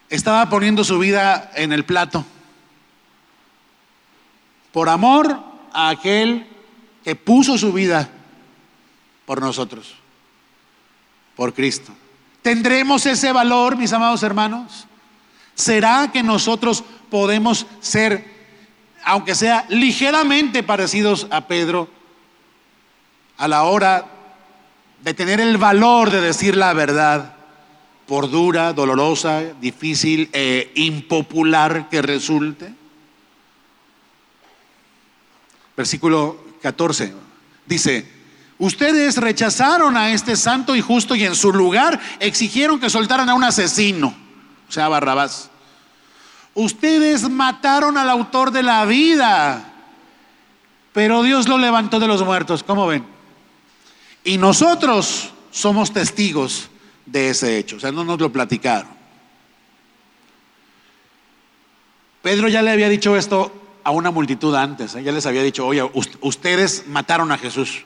Estaba 0.08 0.48
poniendo 0.48 0.82
su 0.82 0.98
vida 0.98 1.50
en 1.54 1.72
el 1.74 1.84
plato 1.84 2.24
por 4.72 4.88
amor 4.88 5.38
a 5.74 5.90
aquel 5.90 6.46
que 7.04 7.14
puso 7.14 7.58
su 7.58 7.74
vida 7.74 8.08
por 9.26 9.42
nosotros, 9.42 9.96
por 11.36 11.52
Cristo. 11.52 11.92
¿Tendremos 12.42 13.06
ese 13.06 13.32
valor, 13.32 13.76
mis 13.76 13.92
amados 13.92 14.22
hermanos? 14.22 14.86
¿Será 15.54 16.10
que 16.12 16.22
nosotros 16.22 16.84
podemos 17.10 17.66
ser, 17.80 18.24
aunque 19.04 19.34
sea 19.34 19.66
ligeramente 19.68 20.62
parecidos 20.62 21.26
a 21.30 21.46
Pedro, 21.46 21.88
a 23.36 23.48
la 23.48 23.64
hora 23.64 24.06
de 25.02 25.14
tener 25.14 25.40
el 25.40 25.58
valor 25.58 26.10
de 26.10 26.20
decir 26.20 26.56
la 26.56 26.72
verdad, 26.72 27.34
por 28.06 28.30
dura, 28.30 28.72
dolorosa, 28.72 29.42
difícil 29.60 30.30
e 30.32 30.72
impopular 30.74 31.88
que 31.88 32.02
resulte? 32.02 32.80
versículo 35.80 36.38
14. 36.60 37.14
Dice, 37.64 38.06
ustedes 38.60 39.16
rechazaron 39.16 39.96
a 39.96 40.12
este 40.12 40.36
santo 40.36 40.76
y 40.76 40.80
justo 40.80 41.16
y 41.16 41.24
en 41.24 41.34
su 41.34 41.52
lugar 41.52 41.98
exigieron 42.20 42.78
que 42.78 42.90
soltaran 42.90 43.28
a 43.28 43.34
un 43.34 43.42
asesino, 43.42 44.14
o 44.68 44.72
sea, 44.72 44.88
Barrabás. 44.88 45.50
Ustedes 46.54 47.28
mataron 47.28 47.96
al 47.96 48.10
autor 48.10 48.50
de 48.52 48.62
la 48.62 48.84
vida, 48.84 49.72
pero 50.92 51.22
Dios 51.22 51.48
lo 51.48 51.58
levantó 51.58 51.98
de 51.98 52.06
los 52.06 52.22
muertos, 52.22 52.62
¿cómo 52.62 52.86
ven? 52.86 53.04
Y 54.24 54.36
nosotros 54.36 55.30
somos 55.50 55.92
testigos 55.92 56.68
de 57.06 57.30
ese 57.30 57.58
hecho, 57.58 57.76
o 57.76 57.80
sea, 57.80 57.90
no 57.90 58.04
nos 58.04 58.20
lo 58.20 58.30
platicaron. 58.30 59.00
Pedro 62.22 62.48
ya 62.48 62.60
le 62.60 62.70
había 62.70 62.90
dicho 62.90 63.16
esto 63.16 63.50
a 63.82 63.90
una 63.90 64.10
multitud 64.10 64.54
antes, 64.54 64.94
¿eh? 64.96 65.02
ya 65.02 65.12
les 65.12 65.24
había 65.24 65.42
dicho, 65.42 65.66
oye, 65.66 65.82
ustedes 66.20 66.86
mataron 66.88 67.32
a 67.32 67.38
Jesús. 67.38 67.84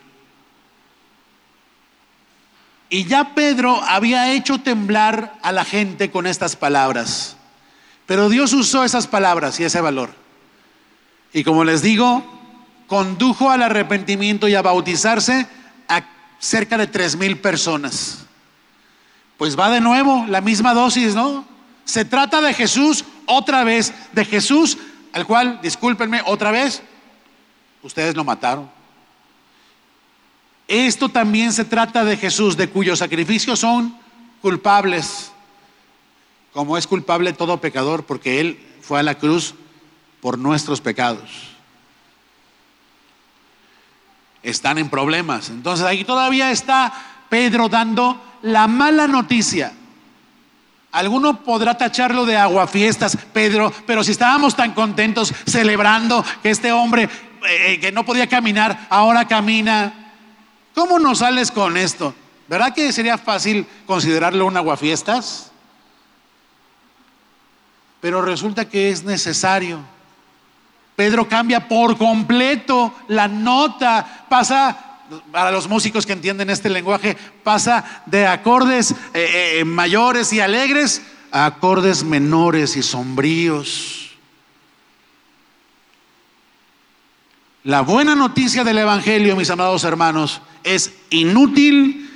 Y 2.95 3.07
ya 3.07 3.35
Pedro 3.35 3.83
había 3.83 4.35
hecho 4.35 4.61
temblar 4.61 5.35
a 5.43 5.51
la 5.51 5.65
gente 5.65 6.13
con 6.13 6.29
estas 6.29 6.55
palabras. 6.55 7.37
Pero 8.07 8.29
Dios 8.29 8.53
usó 8.53 8.85
esas 8.85 9.09
palabras 9.09 9.59
y 9.59 9.65
ese 9.65 9.81
valor. 9.81 10.15
Y 11.33 11.43
como 11.43 11.65
les 11.65 11.83
digo, 11.83 12.25
condujo 12.87 13.51
al 13.51 13.65
arrepentimiento 13.65 14.47
y 14.47 14.55
a 14.55 14.63
bautizarse 14.63 15.49
a 15.89 16.05
cerca 16.39 16.79
de 16.79 16.87
tres 16.87 17.17
mil 17.17 17.37
personas. 17.41 18.27
Pues 19.39 19.59
va 19.59 19.71
de 19.71 19.81
nuevo 19.81 20.27
la 20.29 20.41
misma 20.41 20.73
dosis, 20.73 21.17
¿no? 21.17 21.45
Se 21.85 22.05
trata 22.05 22.41
de 22.43 22.55
Jesús 22.55 23.05
otra 23.27 23.65
vez, 23.65 23.93
de 24.13 24.25
Jesús, 24.25 24.79
al 25.13 25.27
cual, 25.27 25.59
discúlpenme, 25.61 26.23
otra 26.27 26.53
vez, 26.53 26.81
ustedes 27.83 28.15
lo 28.15 28.23
mataron. 28.23 28.71
Esto 30.69 31.09
también 31.09 31.53
se 31.53 31.65
trata 31.65 32.05
de 32.05 32.17
Jesús, 32.17 32.57
de 32.57 32.69
cuyos 32.69 32.99
sacrificios 32.99 33.61
son 33.61 33.97
culpables, 34.41 35.33
como 36.53 36.79
es 36.79 36.87
culpable 36.87 37.33
todo 37.33 37.61
pecador, 37.61 38.05
porque 38.05 38.41
Él 38.41 38.59
fue 38.81 39.01
a 39.01 39.03
la 39.03 39.17
cruz 39.17 39.55
por 40.21 40.39
nuestros 40.39 40.81
pecados. 40.81 41.51
Están 44.43 44.79
en 44.79 44.89
problemas. 44.89 45.49
Entonces 45.51 45.87
ahí 45.87 46.05
todavía 46.05 46.51
está 46.51 46.93
Pedro 47.29 47.69
dando 47.69 48.23
la 48.43 48.69
mala 48.69 49.07
noticia 49.07 49.73
Alguno 50.95 51.43
podrá 51.43 51.77
tacharlo 51.77 52.25
de 52.25 52.37
aguafiestas, 52.37 53.19
Pedro, 53.33 53.73
pero 53.85 54.05
si 54.05 54.13
estábamos 54.13 54.55
tan 54.55 54.75
contentos 54.75 55.35
celebrando 55.45 56.25
que 56.41 56.51
este 56.51 56.71
hombre 56.71 57.03
eh, 57.03 57.73
eh, 57.73 57.81
que 57.81 57.91
no 57.91 58.05
podía 58.05 58.29
caminar, 58.29 58.87
ahora 58.89 59.27
camina, 59.27 60.04
¿cómo 60.75 60.99
nos 60.99 61.19
sales 61.19 61.51
con 61.51 61.77
esto? 61.77 62.15
¿Verdad 62.49 62.75
que 62.75 62.93
sería 62.93 63.17
fácil 63.17 63.67
considerarlo 63.87 64.47
un 64.47 64.57
aguafiestas? 64.57 65.51
Pero 68.01 68.21
resulta 68.21 68.69
que 68.69 68.91
es 68.91 69.03
necesario. 69.05 69.81
Pedro 70.97 71.29
cambia 71.29 71.67
por 71.67 71.97
completo 71.97 72.93
la 73.09 73.27
nota, 73.27 74.27
pasa 74.29 74.95
para 75.33 75.51
los 75.51 75.69
músicos 75.69 76.07
que 76.07 76.13
entienden 76.13 76.51
este 76.51 76.71
lenguaje, 76.71 77.17
pasa 77.43 78.03
de 78.07 78.27
acordes 78.27 78.93
eh, 79.13 79.59
eh, 79.59 79.65
mayores 79.65 80.33
y 80.33 80.41
alegres 80.41 81.03
a 81.31 81.47
acordes 81.47 82.05
menores 82.05 82.77
y 82.77 82.83
sombríos. 82.83 84.04
La 87.65 87.81
buena 87.81 88.15
noticia 88.15 88.63
del 88.63 88.77
Evangelio, 88.77 89.37
mis 89.37 89.49
amados 89.49 89.85
hermanos, 89.85 90.43
es 90.65 90.93
inútil 91.09 92.11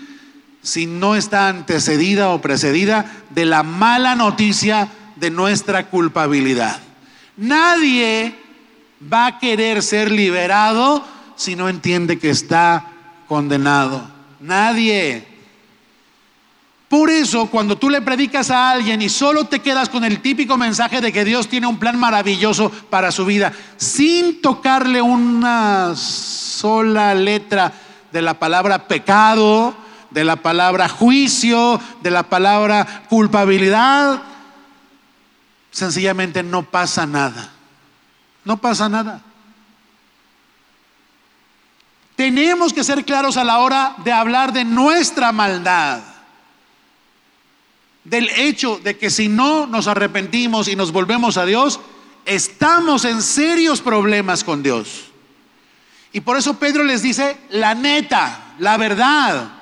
si 0.61 0.84
no 0.84 1.16
está 1.16 1.49
antecedida 1.49 2.28
o 2.28 2.42
precedida 2.42 3.11
de 3.30 3.46
la 3.46 3.62
mala 3.62 4.14
noticia 4.14 4.90
de 5.16 5.30
nuestra 5.30 5.86
culpabilidad. 5.86 6.78
Nadie 7.38 8.34
va 9.11 9.24
a 9.24 9.38
querer 9.38 9.82
ser 9.82 10.12
liberado 10.12 11.03
si 11.34 11.57
no 11.57 11.70
entiende 11.70 12.18
que 12.18 12.28
está 12.28 12.84
condenado? 13.26 14.07
Nadie. 14.40 15.28
Por 16.89 17.11
eso, 17.11 17.47
cuando 17.47 17.76
tú 17.76 17.91
le 17.91 18.01
predicas 18.01 18.51
a 18.51 18.70
alguien 18.70 19.03
y 19.03 19.11
solo 19.11 19.45
te 19.45 19.61
quedas 19.61 19.91
con 19.91 20.05
el 20.05 20.20
típico 20.20 20.57
mensaje 20.57 21.03
de 21.03 21.12
que 21.12 21.24
Dios 21.24 21.49
tiene 21.49 21.66
un 21.66 21.78
plan 21.78 21.99
maravilloso 21.99 22.70
para 22.70 23.12
su 23.12 23.26
vida, 23.26 23.53
sin 23.76 24.41
tocarle 24.41 25.03
una 25.03 25.95
sola 25.95 27.14
letra 27.14 27.72
de 28.11 28.22
la 28.22 28.34
palabra 28.39 28.89
pecado, 28.89 29.74
de 30.11 30.24
la 30.24 30.36
palabra 30.36 30.89
juicio, 30.89 31.78
de 32.03 32.11
la 32.11 32.22
palabra 32.22 33.05
culpabilidad, 33.11 34.22
sencillamente 35.70 36.43
no 36.43 36.62
pasa 36.62 37.07
nada. 37.07 37.51
No 38.45 38.57
pasa 38.57 38.89
nada. 38.89 39.20
Tenemos 42.16 42.72
que 42.72 42.82
ser 42.82 43.05
claros 43.05 43.36
a 43.36 43.45
la 43.45 43.59
hora 43.59 43.95
de 43.99 44.11
hablar 44.11 44.55
de 44.55 44.64
nuestra 44.64 45.32
maldad. 45.32 46.01
Del 48.09 48.30
hecho 48.30 48.80
de 48.82 48.96
que 48.96 49.11
si 49.11 49.28
no 49.28 49.66
nos 49.66 49.86
arrepentimos 49.86 50.68
y 50.68 50.76
nos 50.76 50.92
volvemos 50.92 51.36
a 51.36 51.44
Dios, 51.44 51.80
estamos 52.24 53.04
en 53.04 53.20
serios 53.20 53.80
problemas 53.80 54.44
con 54.44 54.62
Dios. 54.62 55.04
Y 56.12 56.20
por 56.20 56.38
eso 56.38 56.59
Pedro 56.59 56.84
les 56.84 57.02
dice 57.02 57.36
la 57.50 57.74
neta, 57.74 58.54
la 58.59 58.76
verdad. 58.76 59.52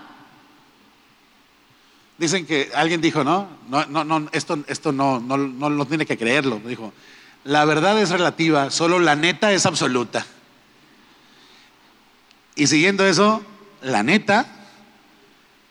Dicen 2.19 2.47
que 2.47 2.71
alguien 2.75 3.01
dijo, 3.01 3.25
no, 3.25 3.49
no, 3.69 4.05
no, 4.05 4.29
esto, 4.33 4.59
esto 4.69 4.93
no, 4.93 5.21
no, 5.21 5.37
no, 5.37 5.69
no 5.69 5.87
tiene 5.87 6.07
que 6.07 6.17
creerlo. 6.17 6.61
Dijo, 6.65 6.93
la 7.45 7.65
verdad 7.65 8.01
es 8.01 8.11
relativa, 8.11 8.71
solo 8.71 8.99
la 9.01 9.17
neta 9.17 9.53
es 9.53 9.67
absoluta. 9.67 10.25
Y 12.55 12.69
siguiendo 12.69 13.05
eso, 13.05 13.43
la 13.83 14.03
neta, 14.03 14.56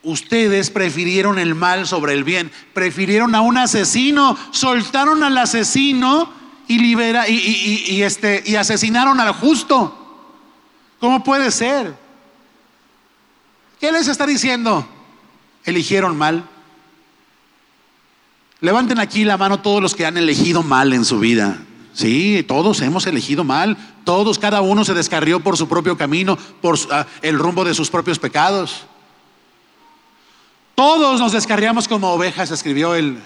ustedes 0.05 0.69
prefirieron 0.69 1.37
el 1.37 1.55
mal 1.55 1.85
sobre 1.85 2.13
el 2.13 2.23
bien, 2.23 2.51
prefirieron 2.73 3.35
a 3.35 3.41
un 3.41 3.57
asesino, 3.57 4.37
soltaron 4.51 5.23
al 5.23 5.37
asesino 5.37 6.31
y, 6.67 6.79
libera, 6.79 7.27
y, 7.27 8.01
este, 8.01 8.43
y 8.45 8.55
asesinaron 8.55 9.19
al 9.19 9.33
justo. 9.33 10.01
¿Cómo 10.99 11.23
puede 11.23 11.51
ser? 11.51 11.95
¿Qué 13.79 13.91
les 13.91 14.07
está 14.07 14.25
diciendo? 14.25 14.87
Eligieron 15.65 16.17
mal. 16.17 16.47
Levanten 18.61 18.99
aquí 18.99 19.25
la 19.25 19.37
mano 19.37 19.59
todos 19.59 19.81
los 19.81 19.95
que 19.95 20.05
han 20.05 20.17
elegido 20.17 20.63
mal 20.63 20.93
en 20.93 21.03
su 21.03 21.19
vida. 21.19 21.57
Sí, 21.93 22.43
todos 22.47 22.81
hemos 22.81 23.07
elegido 23.07 23.43
mal, 23.43 23.77
todos, 24.03 24.37
cada 24.37 24.61
uno 24.61 24.83
se 24.83 24.93
descarrió 24.93 25.39
por 25.39 25.55
su 25.55 25.67
propio 25.67 25.97
camino, 25.97 26.37
por 26.61 26.77
ah, 26.91 27.05
el 27.21 27.39
rumbo 27.39 27.63
de 27.63 27.73
sus 27.73 27.89
propios 27.89 28.19
pecados. 28.19 28.85
Todos 30.75 31.21
nos 31.21 31.31
descarriamos 31.31 31.87
como 31.87 32.11
ovejas, 32.11 32.51
escribió 32.51 32.95
el 32.95 33.17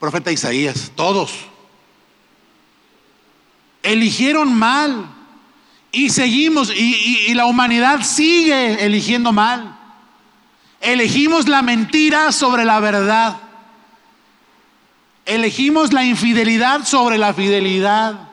profeta 0.00 0.32
Isaías, 0.32 0.90
todos. 0.96 1.32
Eligieron 3.82 4.52
mal 4.52 5.06
y 5.92 6.10
seguimos, 6.10 6.72
y 6.74 7.32
la 7.34 7.46
humanidad 7.46 8.02
sigue 8.02 8.84
eligiendo 8.84 9.32
mal. 9.32 9.78
Elegimos 10.80 11.48
la 11.48 11.62
mentira 11.62 12.32
sobre 12.32 12.64
la 12.64 12.80
verdad. 12.80 13.38
Elegimos 15.24 15.92
la 15.92 16.04
infidelidad 16.04 16.84
sobre 16.84 17.16
la 17.16 17.32
fidelidad. 17.32 18.28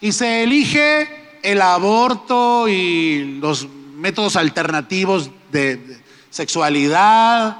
Y 0.00 0.12
se 0.12 0.42
elige 0.42 1.40
el 1.42 1.62
aborto 1.62 2.68
y 2.68 3.38
los 3.40 3.68
métodos 3.96 4.36
alternativos 4.36 5.30
de 5.50 6.04
sexualidad, 6.36 7.56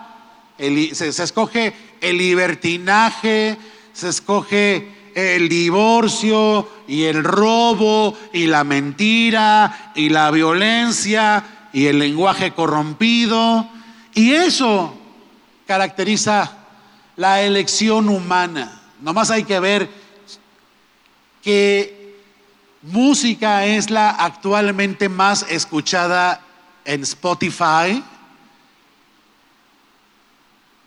se, 0.58 1.08
escoge 1.08 1.72
el 2.02 2.18
libertinaje, 2.18 3.56
se 3.94 4.10
escoge 4.10 5.12
el 5.14 5.48
divorcio 5.48 6.68
y 6.86 7.04
el 7.04 7.24
robo 7.24 8.14
y 8.34 8.46
la 8.46 8.64
mentira 8.64 9.92
y 9.94 10.10
la 10.10 10.30
violencia 10.30 11.42
y 11.72 11.86
el 11.86 11.98
lenguaje 11.98 12.52
corrompido. 12.52 13.66
Y 14.12 14.34
eso 14.34 14.94
caracteriza 15.66 16.58
la 17.16 17.40
elección 17.40 18.10
humana. 18.10 18.82
Nomás 19.00 19.30
hay 19.30 19.44
que 19.44 19.58
ver 19.58 19.88
que 21.42 22.14
música 22.82 23.64
es 23.64 23.88
la 23.88 24.10
actualmente 24.10 25.08
más 25.08 25.46
escuchada 25.48 26.42
en 26.84 27.04
Spotify 27.04 28.04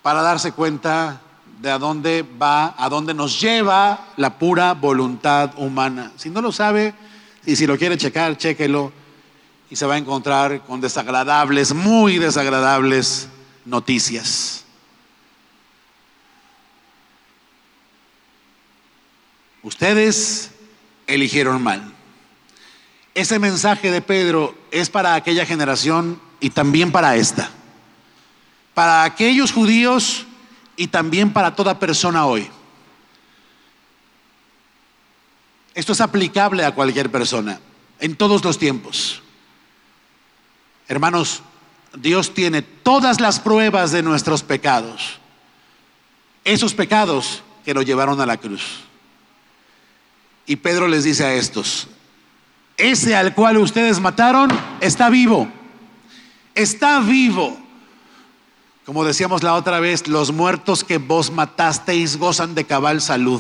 para 0.02 0.22
darse 0.22 0.52
cuenta 0.52 1.22
de 1.62 1.70
a 1.70 1.78
dónde 1.78 2.26
va, 2.42 2.74
a 2.78 2.90
dónde 2.90 3.14
nos 3.14 3.40
lleva 3.40 4.08
la 4.16 4.38
pura 4.38 4.74
voluntad 4.74 5.52
humana. 5.58 6.12
Si 6.16 6.30
no 6.30 6.42
lo 6.42 6.52
sabe, 6.52 6.94
Y 7.46 7.56
si 7.56 7.66
lo 7.66 7.78
quiere 7.78 7.98
checar, 7.98 8.38
chéquelo. 8.38 8.92
Y 9.70 9.76
se 9.76 9.86
va 9.86 9.96
a 9.96 9.98
encontrar 9.98 10.62
con 10.66 10.82
desagradables, 10.82 11.74
muy 11.74 12.18
desagradables 12.18 13.28
noticias. 13.66 14.66
Ustedes 19.64 20.52
eligieron 21.08 21.62
mal. 21.62 21.94
Ese 23.14 23.40
mensaje 23.40 23.92
de 23.92 24.02
Pedro 24.02 24.56
es 24.72 24.90
para 24.90 25.16
aquella 25.16 25.46
generación 25.46 26.22
y 26.40 26.52
también 26.52 26.92
para 26.92 27.16
esta. 27.16 27.50
Para 28.80 29.04
aquellos 29.04 29.52
judíos 29.52 30.26
y 30.78 30.88
también 30.88 31.34
para 31.34 31.54
toda 31.54 31.80
persona 31.80 32.26
hoy. 32.26 32.48
Esto 35.74 35.92
es 35.92 36.00
aplicable 36.00 36.64
a 36.64 36.74
cualquier 36.74 37.12
persona, 37.12 37.60
en 38.00 38.16
todos 38.16 38.42
los 38.42 38.58
tiempos. 38.58 39.22
Hermanos, 40.88 41.42
Dios 41.94 42.34
tiene 42.34 42.62
todas 42.62 43.20
las 43.20 43.42
pruebas 43.42 43.92
de 43.92 44.02
nuestros 44.02 44.44
pecados. 44.44 45.20
Esos 46.46 46.74
pecados 46.74 47.44
que 47.66 47.74
lo 47.74 47.82
llevaron 47.82 48.22
a 48.22 48.26
la 48.26 48.38
cruz. 48.38 48.86
Y 50.46 50.56
Pedro 50.56 50.88
les 50.88 51.04
dice 51.04 51.26
a 51.26 51.34
estos, 51.34 51.90
ese 52.78 53.14
al 53.14 53.36
cual 53.36 53.58
ustedes 53.58 54.00
mataron 54.00 54.50
está 54.80 55.10
vivo, 55.10 55.50
está 56.56 57.02
vivo. 57.02 57.66
Como 58.90 59.06
decíamos 59.06 59.44
la 59.44 59.54
otra 59.54 59.80
vez, 59.80 60.08
los 60.08 60.34
muertos 60.34 60.84
que 60.84 60.98
vos 60.98 61.30
matasteis 61.30 62.18
gozan 62.18 62.56
de 62.56 62.64
cabal 62.66 63.02
salud 63.02 63.40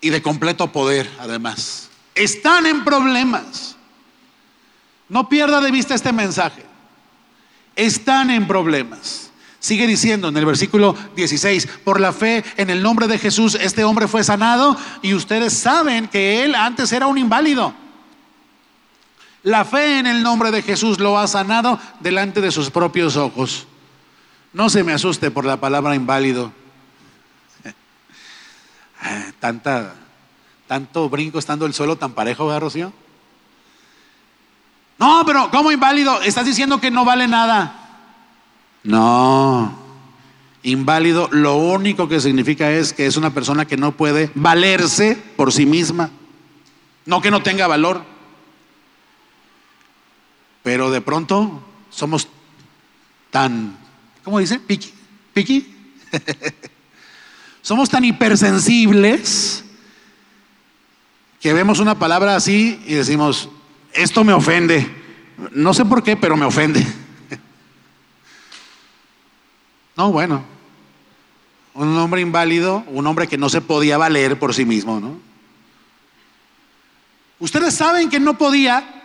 y 0.00 0.10
de 0.10 0.20
completo 0.20 0.72
poder, 0.72 1.08
además. 1.20 1.90
Están 2.16 2.66
en 2.66 2.82
problemas. 2.82 3.76
No 5.08 5.28
pierda 5.28 5.60
de 5.60 5.70
vista 5.70 5.94
este 5.94 6.12
mensaje. 6.12 6.64
Están 7.76 8.30
en 8.30 8.48
problemas. 8.48 9.30
Sigue 9.60 9.86
diciendo 9.86 10.26
en 10.26 10.36
el 10.36 10.44
versículo 10.44 10.96
16, 11.14 11.68
por 11.84 12.00
la 12.00 12.12
fe 12.12 12.42
en 12.56 12.68
el 12.68 12.82
nombre 12.82 13.06
de 13.06 13.16
Jesús, 13.16 13.54
este 13.54 13.84
hombre 13.84 14.08
fue 14.08 14.24
sanado 14.24 14.76
y 15.02 15.14
ustedes 15.14 15.52
saben 15.52 16.08
que 16.08 16.42
él 16.42 16.56
antes 16.56 16.90
era 16.90 17.06
un 17.06 17.16
inválido. 17.16 17.72
La 19.42 19.64
fe 19.64 19.98
en 19.98 20.06
el 20.06 20.22
nombre 20.22 20.50
de 20.50 20.62
Jesús 20.62 21.00
lo 21.00 21.18
ha 21.18 21.26
sanado 21.26 21.78
delante 22.00 22.40
de 22.40 22.50
sus 22.50 22.70
propios 22.70 23.16
ojos. 23.16 23.66
No 24.52 24.68
se 24.68 24.84
me 24.84 24.92
asuste 24.92 25.30
por 25.30 25.44
la 25.44 25.58
palabra 25.58 25.94
inválido. 25.94 26.52
Tanta, 29.40 29.94
tanto 30.66 31.08
brinco 31.08 31.38
estando 31.38 31.64
el 31.66 31.72
suelo 31.72 31.96
tan 31.96 32.12
parejo, 32.12 32.46
¿verdad, 32.46 32.60
Rocío? 32.60 32.92
No, 34.98 35.22
pero 35.24 35.50
¿cómo 35.50 35.72
inválido? 35.72 36.20
Estás 36.20 36.44
diciendo 36.44 36.78
que 36.78 36.90
no 36.90 37.06
vale 37.06 37.26
nada. 37.26 37.80
No. 38.82 39.78
Inválido 40.62 41.28
lo 41.32 41.56
único 41.56 42.06
que 42.06 42.20
significa 42.20 42.70
es 42.70 42.92
que 42.92 43.06
es 43.06 43.16
una 43.16 43.30
persona 43.30 43.64
que 43.64 43.78
no 43.78 43.92
puede 43.92 44.30
valerse 44.34 45.16
por 45.36 45.54
sí 45.54 45.64
misma. 45.64 46.10
No 47.06 47.22
que 47.22 47.30
no 47.30 47.42
tenga 47.42 47.66
valor. 47.66 48.04
Pero 50.62 50.90
de 50.90 51.00
pronto 51.00 51.62
somos 51.90 52.28
tan, 53.30 53.78
¿cómo 54.24 54.38
dice? 54.38 54.58
Piqui. 54.58 54.92
Piqui. 55.32 55.74
somos 57.62 57.88
tan 57.88 58.04
hipersensibles 58.04 59.64
que 61.40 61.52
vemos 61.54 61.78
una 61.78 61.98
palabra 61.98 62.36
así 62.36 62.82
y 62.86 62.94
decimos, 62.94 63.48
esto 63.92 64.24
me 64.24 64.32
ofende. 64.32 64.86
No 65.52 65.72
sé 65.72 65.84
por 65.84 66.02
qué, 66.02 66.16
pero 66.16 66.36
me 66.36 66.46
ofende. 66.46 66.86
No, 69.96 70.12
bueno. 70.12 70.42
Un 71.74 71.94
hombre 71.98 72.22
inválido, 72.22 72.84
un 72.86 73.06
hombre 73.06 73.28
que 73.28 73.36
no 73.36 73.50
se 73.50 73.60
podía 73.60 73.98
valer 73.98 74.38
por 74.38 74.54
sí 74.54 74.64
mismo, 74.64 74.98
¿no? 74.98 75.20
Ustedes 77.38 77.74
saben 77.74 78.08
que 78.08 78.18
no 78.18 78.38
podía 78.38 78.99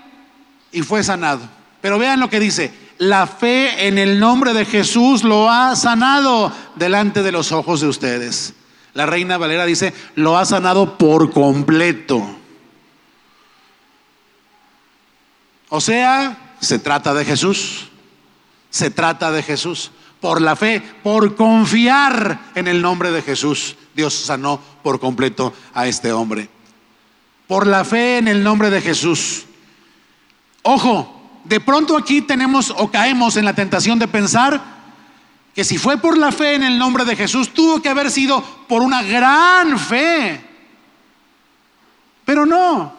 y 0.76 0.84
fue 0.84 1.03
sanado. 1.03 1.41
Pero 1.82 1.97
vean 1.97 2.19
lo 2.19 2.30
que 2.30 2.39
dice, 2.39 2.71
la 2.97 3.26
fe 3.26 3.88
en 3.88 3.97
el 3.97 4.19
nombre 4.19 4.53
de 4.53 4.65
Jesús 4.65 5.23
lo 5.23 5.49
ha 5.49 5.76
sanado 5.76 6.51
delante 6.76 7.23
de 7.23 7.32
los 7.32 7.51
ojos 7.51 7.82
de 7.82 7.88
ustedes. 7.88 8.53
La 8.93 9.05
reina 9.05 9.38
Valera 9.38 9.65
dice, 9.65 9.93
lo 10.15 10.38
ha 10.38 10.45
sanado 10.45 10.97
por 10.97 11.32
completo. 11.32 12.23
O 15.69 15.82
sea, 15.82 16.55
se 16.59 16.80
trata 16.80 17.13
de 17.13 17.26
Jesús. 17.26 17.89
Se 18.69 18.91
trata 18.91 19.32
de 19.32 19.41
Jesús 19.41 19.91
por 20.26 20.41
la 20.41 20.55
fe, 20.55 20.82
por 21.03 21.36
confiar 21.36 22.49
en 22.55 22.67
el 22.67 22.82
nombre 22.82 23.11
de 23.11 23.21
Jesús, 23.21 23.76
Dios 23.93 24.13
sanó 24.15 24.59
por 24.82 24.99
completo 24.99 25.53
a 25.71 25.86
este 25.86 26.11
hombre. 26.11 26.49
Por 27.45 27.67
la 27.67 27.86
fe 27.86 28.17
en 28.17 28.28
el 28.28 28.43
nombre 28.43 28.71
de 28.71 28.82
Jesús. 28.82 29.45
Ojo, 30.68 31.07
de 31.43 31.59
pronto 31.59 31.95
aquí 31.95 32.24
tenemos 32.24 32.74
o 32.76 32.89
caemos 32.89 33.38
en 33.38 33.45
la 33.45 33.53
tentación 33.53 33.99
de 33.99 34.07
pensar 34.07 34.59
que 35.53 35.63
si 35.63 35.78
fue 35.78 35.97
por 35.97 36.18
la 36.18 36.32
fe 36.32 36.55
en 36.55 36.63
el 36.63 36.80
nombre 36.80 37.05
de 37.05 37.16
Jesús, 37.16 37.53
tuvo 37.53 37.84
que 37.84 37.89
haber 37.89 38.09
sido 38.09 38.41
por 38.68 38.82
una 38.82 39.03
gran 39.03 39.78
fe. 39.78 40.43
Pero 42.26 42.47
no, 42.47 42.91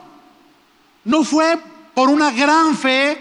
no 1.03 1.25
fue 1.25 1.59
por 1.93 2.09
una 2.09 2.31
gran 2.31 2.77
fe, 2.77 3.21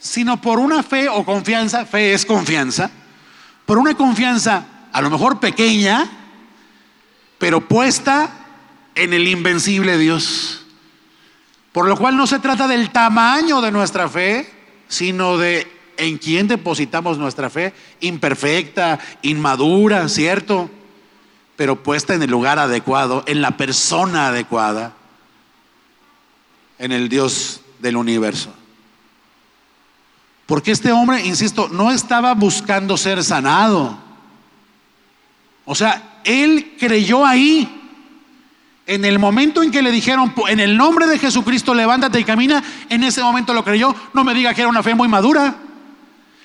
sino 0.00 0.40
por 0.40 0.58
una 0.58 0.82
fe 0.82 1.08
o 1.08 1.24
confianza, 1.24 1.86
fe 1.86 2.12
es 2.12 2.26
confianza, 2.26 2.90
por 3.66 3.78
una 3.78 3.94
confianza 3.94 4.66
a 4.92 5.00
lo 5.00 5.10
mejor 5.10 5.38
pequeña, 5.38 6.10
pero 7.38 7.60
puesta 7.60 8.30
en 8.96 9.12
el 9.12 9.28
invencible 9.28 9.96
Dios. 9.96 10.65
Por 11.76 11.88
lo 11.88 11.98
cual 11.98 12.16
no 12.16 12.26
se 12.26 12.38
trata 12.38 12.66
del 12.66 12.88
tamaño 12.88 13.60
de 13.60 13.70
nuestra 13.70 14.08
fe, 14.08 14.50
sino 14.88 15.36
de 15.36 15.70
en 15.98 16.16
quién 16.16 16.48
depositamos 16.48 17.18
nuestra 17.18 17.50
fe, 17.50 17.74
imperfecta, 18.00 18.98
inmadura, 19.20 20.08
¿cierto? 20.08 20.70
Pero 21.54 21.82
puesta 21.82 22.14
en 22.14 22.22
el 22.22 22.30
lugar 22.30 22.58
adecuado, 22.58 23.24
en 23.26 23.42
la 23.42 23.58
persona 23.58 24.28
adecuada, 24.28 24.94
en 26.78 26.92
el 26.92 27.10
Dios 27.10 27.60
del 27.78 27.98
universo. 27.98 28.54
Porque 30.46 30.70
este 30.70 30.92
hombre, 30.92 31.26
insisto, 31.26 31.68
no 31.68 31.92
estaba 31.92 32.32
buscando 32.32 32.96
ser 32.96 33.22
sanado. 33.22 33.98
O 35.66 35.74
sea, 35.74 36.20
él 36.24 36.74
creyó 36.78 37.26
ahí. 37.26 37.85
En 38.86 39.04
el 39.04 39.18
momento 39.18 39.64
en 39.64 39.72
que 39.72 39.82
le 39.82 39.90
dijeron, 39.90 40.32
en 40.48 40.60
el 40.60 40.76
nombre 40.76 41.08
de 41.08 41.18
Jesucristo, 41.18 41.74
levántate 41.74 42.20
y 42.20 42.24
camina, 42.24 42.62
en 42.88 43.02
ese 43.02 43.20
momento 43.20 43.52
lo 43.52 43.64
creyó. 43.64 43.94
No 44.14 44.22
me 44.22 44.32
diga 44.32 44.54
que 44.54 44.60
era 44.60 44.70
una 44.70 44.84
fe 44.84 44.94
muy 44.94 45.08
madura, 45.08 45.56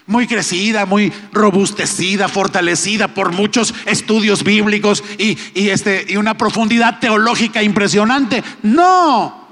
muy 0.07 0.25
crecida, 0.25 0.87
muy 0.87 1.13
robustecida, 1.31 2.27
fortalecida 2.27 3.09
por 3.09 3.31
muchos 3.31 3.75
estudios 3.85 4.43
bíblicos 4.43 5.03
y, 5.19 5.37
este, 5.69 6.07
y 6.09 6.17
una 6.17 6.35
profundidad 6.35 6.99
teológica 6.99 7.61
impresionante. 7.61 8.43
No, 8.63 9.47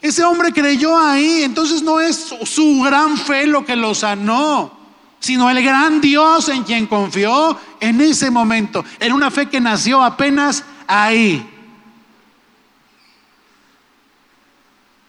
ese 0.00 0.22
hombre 0.22 0.52
creyó 0.52 0.96
ahí, 0.96 1.42
entonces 1.42 1.82
no 1.82 1.98
es 1.98 2.34
su 2.44 2.82
gran 2.82 3.16
fe 3.16 3.48
lo 3.48 3.64
que 3.64 3.74
lo 3.74 3.96
sanó, 3.96 4.78
sino 5.18 5.50
el 5.50 5.60
gran 5.60 6.00
Dios 6.00 6.48
en 6.50 6.62
quien 6.62 6.86
confió 6.86 7.58
en 7.80 8.00
ese 8.00 8.30
momento, 8.30 8.84
en 9.00 9.12
una 9.12 9.32
fe 9.32 9.46
que 9.46 9.60
nació 9.60 10.04
apenas 10.04 10.64
ahí. 10.86 11.54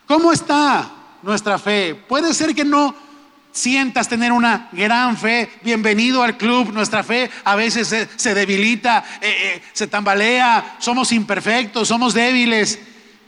¿Cómo 0.07 0.31
está 0.31 0.89
nuestra 1.21 1.59
fe? 1.59 1.93
Puede 1.93 2.33
ser 2.33 2.55
que 2.55 2.63
no 2.63 2.95
sientas 3.51 4.07
tener 4.07 4.31
una 4.31 4.69
gran 4.71 5.17
fe, 5.17 5.51
bienvenido 5.63 6.23
al 6.23 6.37
club, 6.37 6.71
nuestra 6.71 7.03
fe 7.03 7.29
a 7.43 7.55
veces 7.55 8.07
se, 8.15 8.33
debilita, 8.33 9.03
eh, 9.19 9.55
eh, 9.55 9.63
se 9.73 9.87
tambalea, 9.87 10.77
somos 10.79 11.11
imperfectos, 11.11 11.89
somos 11.89 12.13
débiles. 12.13 12.79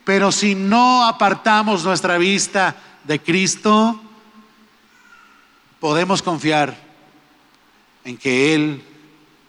Pero 0.05 0.31
si 0.31 0.55
no 0.55 1.05
apartamos 1.05 1.83
nuestra 1.83 2.17
vista 2.17 2.75
de 3.03 3.19
Cristo, 3.19 3.99
podemos 5.81 6.21
confiar 6.21 6.77
en 8.05 8.17
que 8.17 8.55
Él 8.55 8.81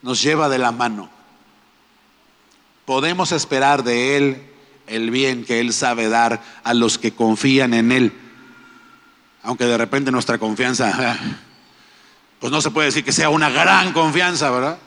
nos 0.02 0.20
lleva 0.20 0.48
de 0.48 0.58
la 0.58 0.72
mano. 0.72 1.08
Podemos 2.84 3.30
esperar 3.30 3.84
de 3.84 4.16
Él 4.16 4.49
el 4.91 5.11
bien 5.11 5.45
que 5.45 5.61
Él 5.61 5.72
sabe 5.72 6.09
dar 6.09 6.43
a 6.62 6.74
los 6.74 6.99
que 6.99 7.12
confían 7.12 7.72
en 7.74 7.93
Él. 7.93 8.12
Aunque 9.43 9.64
de 9.64 9.78
repente 9.78 10.11
nuestra 10.11 10.38
confianza, 10.38 11.18
pues 12.41 12.53
no 12.53 12.61
se 12.61 12.70
puede 12.70 12.86
decir 12.86 13.05
que 13.05 13.12
sea 13.12 13.30
una 13.30 13.49
gran 13.49 13.93
confianza, 13.93 14.51
¿verdad? 14.51 14.78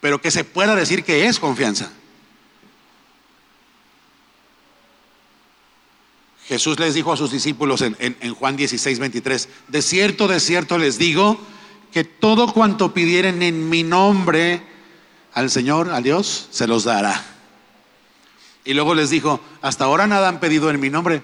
Pero 0.00 0.20
que 0.20 0.30
se 0.30 0.44
pueda 0.44 0.74
decir 0.74 1.04
que 1.04 1.26
es 1.26 1.38
confianza. 1.38 1.90
Jesús 6.48 6.78
les 6.78 6.94
dijo 6.94 7.12
a 7.12 7.16
sus 7.16 7.32
discípulos 7.32 7.82
en, 7.82 7.96
en 7.98 8.34
Juan 8.34 8.56
16, 8.56 8.98
23, 9.00 9.48
de 9.68 9.82
cierto, 9.82 10.28
de 10.28 10.38
cierto 10.38 10.78
les 10.78 10.96
digo 10.96 11.38
que 11.92 12.04
todo 12.04 12.52
cuanto 12.52 12.94
pidieren 12.94 13.42
en 13.42 13.68
mi 13.68 13.82
nombre 13.82 14.62
al 15.32 15.50
Señor, 15.50 15.90
a 15.90 16.00
Dios, 16.00 16.48
se 16.50 16.66
los 16.66 16.84
dará. 16.84 17.35
Y 18.66 18.74
luego 18.74 18.94
les 18.94 19.10
dijo, 19.10 19.40
hasta 19.62 19.84
ahora 19.84 20.08
nada 20.08 20.28
han 20.28 20.40
pedido 20.40 20.68
en 20.70 20.80
mi 20.80 20.90
nombre. 20.90 21.22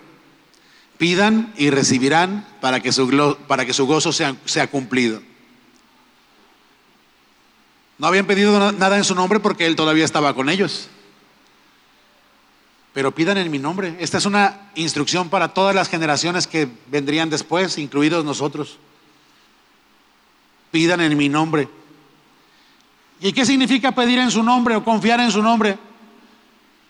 Pidan 0.96 1.52
y 1.58 1.70
recibirán 1.70 2.46
para 2.60 2.80
que 2.80 2.92
su, 2.92 3.36
para 3.48 3.66
que 3.66 3.72
su 3.72 3.84
gozo 3.86 4.12
sea, 4.12 4.36
sea 4.44 4.68
cumplido. 4.68 5.20
No 7.98 8.06
habían 8.06 8.26
pedido 8.26 8.72
nada 8.72 8.96
en 8.96 9.04
su 9.04 9.16
nombre 9.16 9.40
porque 9.40 9.66
Él 9.66 9.74
todavía 9.74 10.04
estaba 10.04 10.34
con 10.34 10.48
ellos. 10.48 10.88
Pero 12.92 13.12
pidan 13.12 13.38
en 13.38 13.50
mi 13.50 13.58
nombre. 13.58 13.96
Esta 13.98 14.18
es 14.18 14.26
una 14.26 14.70
instrucción 14.76 15.28
para 15.28 15.48
todas 15.48 15.74
las 15.74 15.88
generaciones 15.88 16.46
que 16.46 16.68
vendrían 16.86 17.28
después, 17.28 17.76
incluidos 17.76 18.24
nosotros. 18.24 18.78
Pidan 20.70 21.00
en 21.00 21.16
mi 21.16 21.28
nombre. 21.28 21.68
¿Y 23.20 23.32
qué 23.32 23.44
significa 23.44 23.92
pedir 23.92 24.20
en 24.20 24.30
su 24.30 24.44
nombre 24.44 24.76
o 24.76 24.84
confiar 24.84 25.18
en 25.20 25.32
su 25.32 25.42
nombre? 25.42 25.78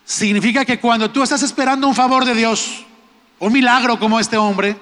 Significa 0.04 0.64
que 0.64 0.80
cuando 0.80 1.10
tú 1.10 1.22
estás 1.22 1.42
esperando 1.42 1.86
un 1.86 1.94
favor 1.94 2.24
de 2.24 2.34
Dios, 2.34 2.84
un 3.38 3.52
milagro 3.52 3.98
como 3.98 4.18
este 4.18 4.36
hombre, 4.36 4.76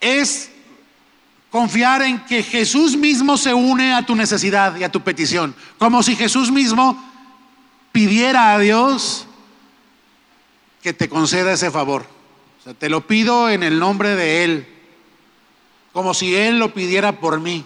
es 0.00 0.50
confiar 1.50 2.02
en 2.02 2.24
que 2.26 2.42
Jesús 2.42 2.96
mismo 2.96 3.36
se 3.36 3.54
une 3.54 3.92
a 3.94 4.04
tu 4.04 4.14
necesidad 4.14 4.76
y 4.76 4.84
a 4.84 4.92
tu 4.92 5.00
petición, 5.02 5.54
como 5.78 6.02
si 6.02 6.14
Jesús 6.14 6.50
mismo 6.50 7.02
pidiera 7.92 8.52
a 8.52 8.58
Dios 8.58 9.26
que 10.82 10.92
te 10.92 11.08
conceda 11.08 11.52
ese 11.52 11.70
favor. 11.70 12.06
O 12.60 12.64
sea, 12.64 12.74
te 12.74 12.88
lo 12.88 13.06
pido 13.06 13.48
en 13.48 13.62
el 13.62 13.78
nombre 13.78 14.14
de 14.14 14.44
Él, 14.44 14.68
como 15.92 16.14
si 16.14 16.34
Él 16.34 16.58
lo 16.58 16.74
pidiera 16.74 17.12
por 17.12 17.40
mí. 17.40 17.64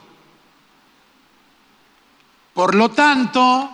Por 2.54 2.74
lo 2.74 2.90
tanto, 2.90 3.70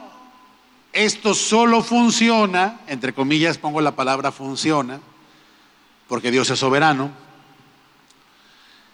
esto 0.93 1.34
solo 1.34 1.82
funciona, 1.82 2.80
entre 2.86 3.12
comillas 3.12 3.59
pongo 3.59 3.80
la 3.80 3.97
palabra 3.97 4.32
funciona, 4.32 5.01
porque 6.09 6.30
Dios 6.30 6.51
es 6.51 6.59
soberano. 6.59 7.11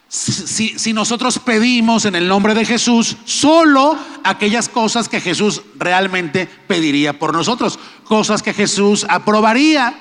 Si, 0.09 0.93
nosotros 0.93 1.41
pedimos 1.41 2.05
en 2.05 2.15
el 2.15 2.29
nombre 2.29 2.55
de 2.55 2.65
Jesús 2.65 3.17
solo 3.25 3.99
aquellas 4.23 4.69
cosas 4.69 5.09
que 5.09 5.21
Jesús 5.21 5.63
realmente 5.75 6.49
pediría 6.69 7.19
por 7.19 7.33
nosotros, 7.33 7.81
cosas 8.05 8.41
que 8.41 8.55
Jesús 8.55 9.05
aprobaría. 9.09 9.99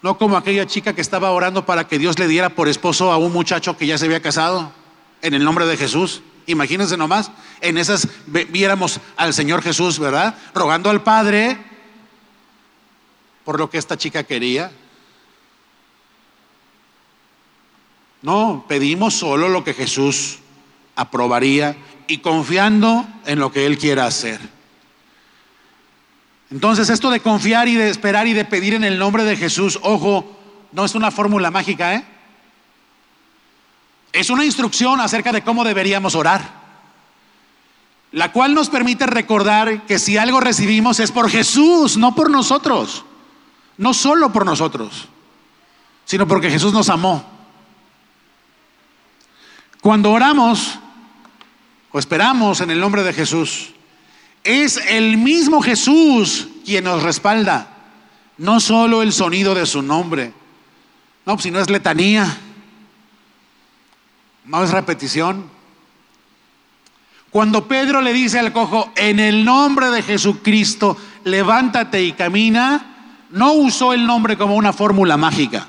No 0.00 0.16
como 0.16 0.38
aquella 0.38 0.66
chica 0.66 0.94
que 0.94 1.02
estaba 1.02 1.32
orando 1.32 1.66
para 1.66 1.86
que 1.86 1.98
Dios 1.98 2.18
le 2.18 2.26
diera 2.26 2.50
por 2.50 2.68
esposo 2.68 3.12
a 3.12 3.18
un 3.18 3.32
muchacho 3.32 3.76
que 3.76 3.86
ya 3.86 3.98
se 3.98 4.06
había 4.06 4.22
casado 4.22 4.72
en 5.20 5.34
el 5.34 5.44
nombre 5.44 5.66
de 5.66 5.76
Jesús. 5.76 6.22
Imagínense 6.46 6.96
nomás, 6.96 7.30
en 7.60 7.78
esas 7.78 8.08
viéramos 8.26 9.00
al 9.16 9.32
Señor 9.32 9.62
Jesús, 9.62 9.98
¿verdad? 9.98 10.36
Rogando 10.54 10.90
al 10.90 11.02
Padre 11.02 11.58
por 13.44 13.58
lo 13.58 13.70
que 13.70 13.78
esta 13.78 13.96
chica 13.96 14.24
quería. 14.24 14.70
No, 18.22 18.64
pedimos 18.68 19.14
solo 19.14 19.48
lo 19.48 19.64
que 19.64 19.74
Jesús 19.74 20.38
aprobaría 20.96 21.76
y 22.06 22.18
confiando 22.18 23.06
en 23.26 23.38
lo 23.38 23.52
que 23.52 23.66
Él 23.66 23.78
quiera 23.78 24.06
hacer. 24.06 24.40
Entonces 26.50 26.88
esto 26.88 27.10
de 27.10 27.20
confiar 27.20 27.68
y 27.68 27.74
de 27.74 27.90
esperar 27.90 28.26
y 28.26 28.32
de 28.32 28.44
pedir 28.44 28.74
en 28.74 28.84
el 28.84 28.98
nombre 28.98 29.24
de 29.24 29.36
Jesús, 29.36 29.78
ojo, 29.82 30.38
no 30.72 30.84
es 30.84 30.94
una 30.94 31.10
fórmula 31.10 31.50
mágica, 31.50 31.94
¿eh? 31.94 32.04
Es 34.14 34.30
una 34.30 34.44
instrucción 34.44 35.00
acerca 35.00 35.32
de 35.32 35.42
cómo 35.42 35.64
deberíamos 35.64 36.14
orar, 36.14 36.40
la 38.12 38.30
cual 38.30 38.54
nos 38.54 38.70
permite 38.70 39.06
recordar 39.06 39.86
que 39.86 39.98
si 39.98 40.16
algo 40.16 40.38
recibimos 40.38 41.00
es 41.00 41.10
por 41.10 41.28
Jesús, 41.28 41.96
no 41.96 42.14
por 42.14 42.30
nosotros, 42.30 43.04
no 43.76 43.92
solo 43.92 44.32
por 44.32 44.46
nosotros, 44.46 45.08
sino 46.04 46.28
porque 46.28 46.48
Jesús 46.48 46.72
nos 46.72 46.88
amó. 46.90 47.28
Cuando 49.80 50.12
oramos 50.12 50.78
o 51.90 51.98
esperamos 51.98 52.60
en 52.60 52.70
el 52.70 52.78
nombre 52.78 53.02
de 53.02 53.12
Jesús, 53.12 53.70
es 54.44 54.76
el 54.76 55.16
mismo 55.16 55.60
Jesús 55.60 56.46
quien 56.64 56.84
nos 56.84 57.02
respalda, 57.02 57.66
no 58.38 58.60
solo 58.60 59.02
el 59.02 59.12
sonido 59.12 59.56
de 59.56 59.66
su 59.66 59.82
nombre, 59.82 60.32
no, 61.26 61.36
si 61.40 61.50
no 61.50 61.58
es 61.58 61.68
letanía 61.68 62.38
es 64.62 64.70
repetición. 64.70 65.50
Cuando 67.30 67.66
Pedro 67.66 68.00
le 68.00 68.12
dice 68.12 68.38
al 68.38 68.52
cojo, 68.52 68.92
en 68.94 69.18
el 69.18 69.44
nombre 69.44 69.90
de 69.90 70.02
Jesucristo, 70.02 70.96
levántate 71.24 72.04
y 72.04 72.12
camina, 72.12 73.26
no 73.30 73.54
usó 73.54 73.92
el 73.92 74.06
nombre 74.06 74.36
como 74.36 74.54
una 74.54 74.72
fórmula 74.72 75.16
mágica, 75.16 75.66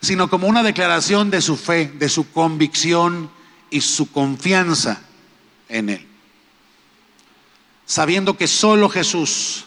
sino 0.00 0.28
como 0.28 0.48
una 0.48 0.62
declaración 0.62 1.30
de 1.30 1.40
su 1.40 1.56
fe, 1.56 1.86
de 1.86 2.08
su 2.08 2.32
convicción 2.32 3.30
y 3.70 3.80
su 3.80 4.10
confianza 4.10 5.02
en 5.68 5.90
él. 5.90 6.06
Sabiendo 7.86 8.36
que 8.36 8.48
solo 8.48 8.88
Jesús 8.88 9.66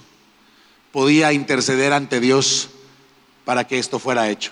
podía 0.92 1.32
interceder 1.32 1.94
ante 1.94 2.20
Dios 2.20 2.70
para 3.46 3.66
que 3.66 3.80
esto 3.80 4.00
fuera 4.00 4.30
hecho. 4.30 4.52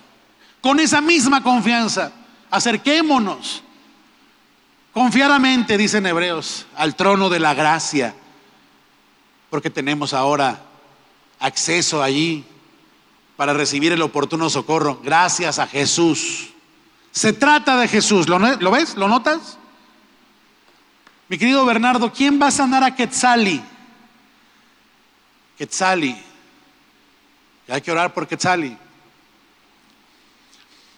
Con 0.62 0.80
esa 0.80 1.02
misma 1.02 1.44
confianza 1.44 2.14
Acerquémonos 2.52 3.64
confiadamente, 4.94 5.78
dicen 5.78 6.06
hebreos, 6.06 6.68
al 6.76 6.96
trono 6.96 7.30
de 7.30 7.40
la 7.40 7.54
gracia, 7.54 8.16
porque 9.50 9.70
tenemos 9.70 10.14
ahora 10.14 10.62
acceso 11.40 12.02
allí 12.02 12.46
para 13.36 13.54
recibir 13.54 13.92
el 13.92 14.02
oportuno 14.02 14.50
socorro, 14.50 15.02
gracias 15.04 15.60
a 15.60 15.68
Jesús. 15.68 16.50
Se 17.12 17.34
trata 17.34 17.78
de 17.78 17.88
Jesús, 17.88 18.28
¿lo, 18.28 18.40
ves? 18.72 18.96
¿Lo 18.96 19.08
notas? 19.08 19.58
Mi 21.28 21.38
querido 21.38 21.66
Bernardo, 21.66 22.12
¿quién 22.12 22.42
va 22.42 22.48
a 22.48 22.52
sanar 22.52 22.84
a 22.84 22.96
Quetzali? 22.96 23.62
Quetzali. 25.58 26.16
hay 27.68 27.82
que 27.82 27.92
orar 27.92 28.14
por 28.14 28.28
Quetzali. 28.28 28.78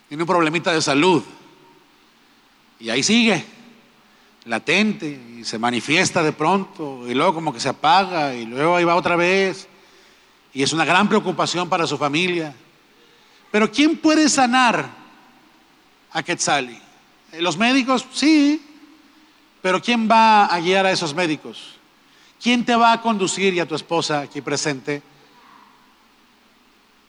Tiene 0.07 0.23
un 0.23 0.27
problemita 0.27 0.71
de 0.71 0.81
salud. 0.81 1.23
Y 2.79 2.89
ahí 2.89 3.03
sigue, 3.03 3.43
latente, 4.45 5.19
y 5.39 5.43
se 5.43 5.57
manifiesta 5.57 6.23
de 6.23 6.31
pronto, 6.31 7.03
y 7.07 7.13
luego 7.13 7.33
como 7.33 7.53
que 7.53 7.59
se 7.59 7.69
apaga, 7.69 8.33
y 8.35 8.45
luego 8.45 8.75
ahí 8.75 8.83
va 8.83 8.95
otra 8.95 9.15
vez. 9.15 9.67
Y 10.53 10.63
es 10.63 10.73
una 10.73 10.85
gran 10.85 11.09
preocupación 11.09 11.67
para 11.67 11.87
su 11.87 11.97
familia. 11.97 12.55
Pero 13.51 13.71
¿quién 13.71 13.97
puede 13.97 14.29
sanar 14.29 14.89
a 16.11 16.23
Quetzali? 16.23 16.79
¿Los 17.39 17.57
médicos? 17.57 18.05
Sí. 18.13 18.63
Pero 19.61 19.81
¿quién 19.81 20.09
va 20.09 20.45
a 20.45 20.59
guiar 20.59 20.85
a 20.85 20.91
esos 20.91 21.13
médicos? 21.13 21.75
¿Quién 22.41 22.63
te 22.63 22.75
va 22.75 22.93
a 22.93 23.01
conducir 23.01 23.53
y 23.53 23.59
a 23.59 23.67
tu 23.67 23.75
esposa 23.75 24.21
aquí 24.21 24.41
presente 24.41 25.01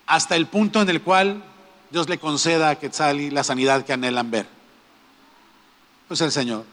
hasta 0.07 0.37
el 0.37 0.47
punto 0.47 0.81
en 0.81 0.89
el 0.89 1.03
cual 1.03 1.45
Dios 1.91 2.09
le 2.09 2.19
conceda 2.19 2.71
a 2.71 2.79
Quetzali 2.79 3.31
la 3.31 3.45
sanidad 3.45 3.85
que 3.85 3.93
anhelan 3.93 4.31
ver? 4.31 4.47
Pues 6.07 6.21
el 6.21 6.33
Señor. 6.33 6.65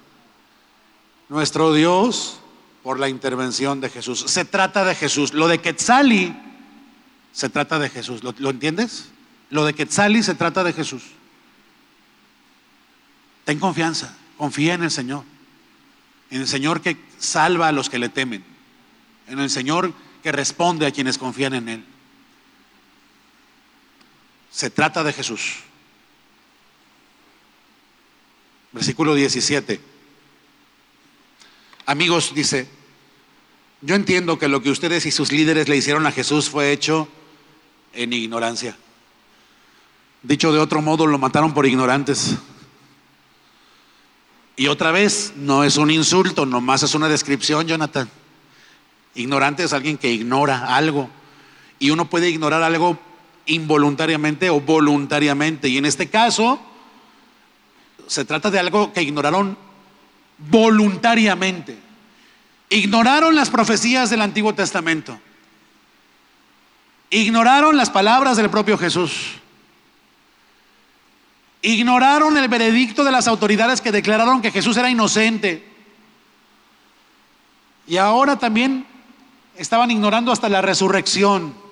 Nuestro 1.30 1.74
Dios 1.74 2.39
por 2.84 2.99
la 2.99 3.09
intervención 3.09 3.82
de 3.82 3.89
Jesús. 3.89 4.26
Se 4.28 4.45
trata 4.45 4.86
de 4.86 4.95
Jesús. 4.95 5.34
Lo 5.34 5.47
de 5.47 5.59
Quetzali 5.59 6.36
se 7.32 7.49
trata 7.49 7.80
de 7.80 7.89
Jesús. 7.89 8.24
¿Lo, 8.24 8.34
¿Lo, 8.38 8.49
entiendes? 8.49 9.09
Lo 9.49 9.66
de 9.66 9.74
Quetzali 9.74 10.22
se 10.22 10.36
trata 10.36 10.63
de 10.63 10.74
Jesús. 10.74 11.03
Ten 13.43 13.59
confianza, 13.59 14.16
confía 14.38 14.74
en 14.74 14.84
el 14.84 14.91
Señor. 14.91 15.24
En 16.30 16.41
el 16.41 16.47
Señor 16.47 16.82
que 16.82 16.97
salva 17.18 17.70
a 17.70 17.72
los 17.72 17.89
que 17.89 17.99
le 17.99 18.09
temen. 18.09 18.43
En 19.28 19.39
el 19.39 19.49
Señor 19.49 19.93
que 20.22 20.32
responde 20.32 20.86
a 20.86 20.91
quienes 20.91 21.18
confían 21.18 21.53
en 21.53 21.70
Él. 21.70 21.86
Se 24.55 24.69
trata 24.69 25.03
de 25.03 25.11
Jesús. 25.11 25.55
Versículo 28.71 29.13
17. 29.13 29.81
Amigos, 31.85 32.31
dice, 32.33 32.69
yo 33.81 33.95
entiendo 33.95 34.39
que 34.39 34.47
lo 34.47 34.61
que 34.61 34.69
ustedes 34.69 35.05
y 35.05 35.11
sus 35.11 35.33
líderes 35.33 35.67
le 35.67 35.75
hicieron 35.75 36.05
a 36.05 36.11
Jesús 36.13 36.49
fue 36.49 36.71
hecho 36.71 37.09
en 37.91 38.13
ignorancia. 38.13 38.77
Dicho 40.23 40.53
de 40.53 40.59
otro 40.59 40.81
modo, 40.81 41.05
lo 41.05 41.17
mataron 41.17 41.53
por 41.53 41.65
ignorantes. 41.65 42.35
Y 44.55 44.67
otra 44.67 44.91
vez, 44.91 45.33
no 45.35 45.65
es 45.65 45.75
un 45.75 45.91
insulto, 45.91 46.45
nomás 46.45 46.81
es 46.81 46.95
una 46.95 47.09
descripción, 47.09 47.67
Jonathan. 47.67 48.09
Ignorante 49.15 49.65
es 49.65 49.73
alguien 49.73 49.97
que 49.97 50.13
ignora 50.13 50.77
algo. 50.77 51.09
Y 51.77 51.89
uno 51.89 52.09
puede 52.09 52.29
ignorar 52.29 52.63
algo 52.63 52.97
involuntariamente 53.45 54.49
o 54.49 54.59
voluntariamente. 54.59 55.67
Y 55.67 55.77
en 55.77 55.85
este 55.85 56.09
caso, 56.09 56.59
se 58.07 58.25
trata 58.25 58.51
de 58.51 58.59
algo 58.59 58.93
que 58.93 59.01
ignoraron 59.01 59.57
voluntariamente. 60.37 61.77
Ignoraron 62.69 63.35
las 63.35 63.49
profecías 63.49 64.09
del 64.09 64.21
Antiguo 64.21 64.53
Testamento. 64.53 65.19
Ignoraron 67.09 67.77
las 67.77 67.89
palabras 67.89 68.37
del 68.37 68.49
propio 68.49 68.77
Jesús. 68.77 69.35
Ignoraron 71.61 72.37
el 72.37 72.47
veredicto 72.47 73.03
de 73.03 73.11
las 73.11 73.27
autoridades 73.27 73.81
que 73.81 73.91
declararon 73.91 74.41
que 74.41 74.51
Jesús 74.51 74.77
era 74.77 74.89
inocente. 74.89 75.67
Y 77.87 77.97
ahora 77.97 78.37
también 78.37 78.85
estaban 79.57 79.91
ignorando 79.91 80.31
hasta 80.31 80.49
la 80.49 80.61
resurrección. 80.61 81.64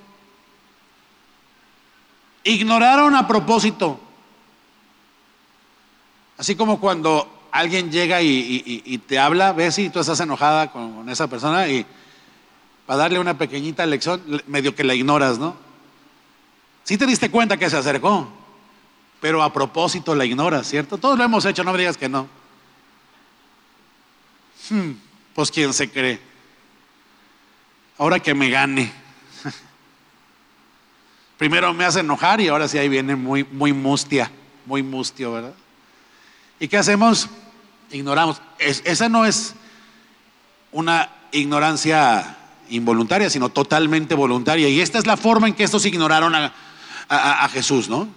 Ignoraron 2.43 3.15
a 3.15 3.27
propósito. 3.27 3.99
Así 6.37 6.55
como 6.55 6.79
cuando 6.79 7.47
alguien 7.51 7.91
llega 7.91 8.21
y, 8.21 9.01
te 9.07 9.19
habla, 9.19 9.53
ves 9.53 9.75
si 9.75 9.89
tú 9.89 9.99
estás 9.99 10.19
enojada 10.19 10.71
con, 10.71 11.07
esa 11.09 11.27
persona 11.27 11.67
y 11.67 11.85
para 12.85 12.97
darle 12.97 13.19
una 13.19 13.37
pequeñita 13.37 13.85
lección, 13.85 14.21
medio 14.47 14.75
que 14.75 14.83
la 14.83 14.93
ignoras, 14.93 15.37
¿no? 15.39 15.55
Si 16.83 16.97
te 16.97 17.05
diste 17.05 17.31
cuenta 17.31 17.55
que 17.55 17.69
se 17.69 17.77
acercó, 17.77 18.27
pero 19.21 19.41
a 19.41 19.53
propósito 19.53 20.15
la 20.15 20.25
ignoras, 20.25 20.67
¿cierto? 20.67 20.97
Todos 20.97 21.17
lo 21.17 21.23
hemos 21.23 21.45
hecho, 21.45 21.63
no 21.63 21.71
me 21.71 21.77
digas 21.77 21.95
que 21.95 22.09
no. 22.09 22.27
Hmm, 24.69 24.91
pues 25.33 25.49
quién 25.49 25.73
se 25.73 25.89
cree. 25.89 26.19
Ahora 27.97 28.19
que 28.19 28.33
me 28.33 28.49
gane. 28.49 29.02
Primero 31.43 31.73
me 31.73 31.83
hace 31.83 31.99
enojar 31.99 32.39
y 32.39 32.47
ahora 32.47 32.69
sí 32.69 32.77
ahí 32.77 32.87
viene 32.87 33.17
muy, 33.17 33.43
muy 33.43 33.73
mustia, 33.73 34.31
muy 34.65 34.81
mustio, 34.81 35.33
¿verdad? 35.33 35.53
¿Y 36.57 36.69
qué 36.69 36.77
hacemos? 36.77 37.27
Ignoramos. 37.91 38.41
esa 38.59 39.09
no 39.09 39.25
es 39.25 39.53
una 40.71 41.09
ignorancia 41.33 42.37
involuntaria, 42.69 43.29
sino 43.29 43.49
totalmente 43.49 44.15
voluntaria. 44.15 44.69
Y 44.69 44.79
esta 44.79 44.99
es 44.99 45.05
la 45.05 45.17
forma 45.17 45.49
en 45.49 45.53
que 45.53 45.65
estos 45.65 45.85
ignoraron 45.85 46.33
a, 46.33 47.49
Jesús, 47.49 47.89
¿no? 47.89 48.07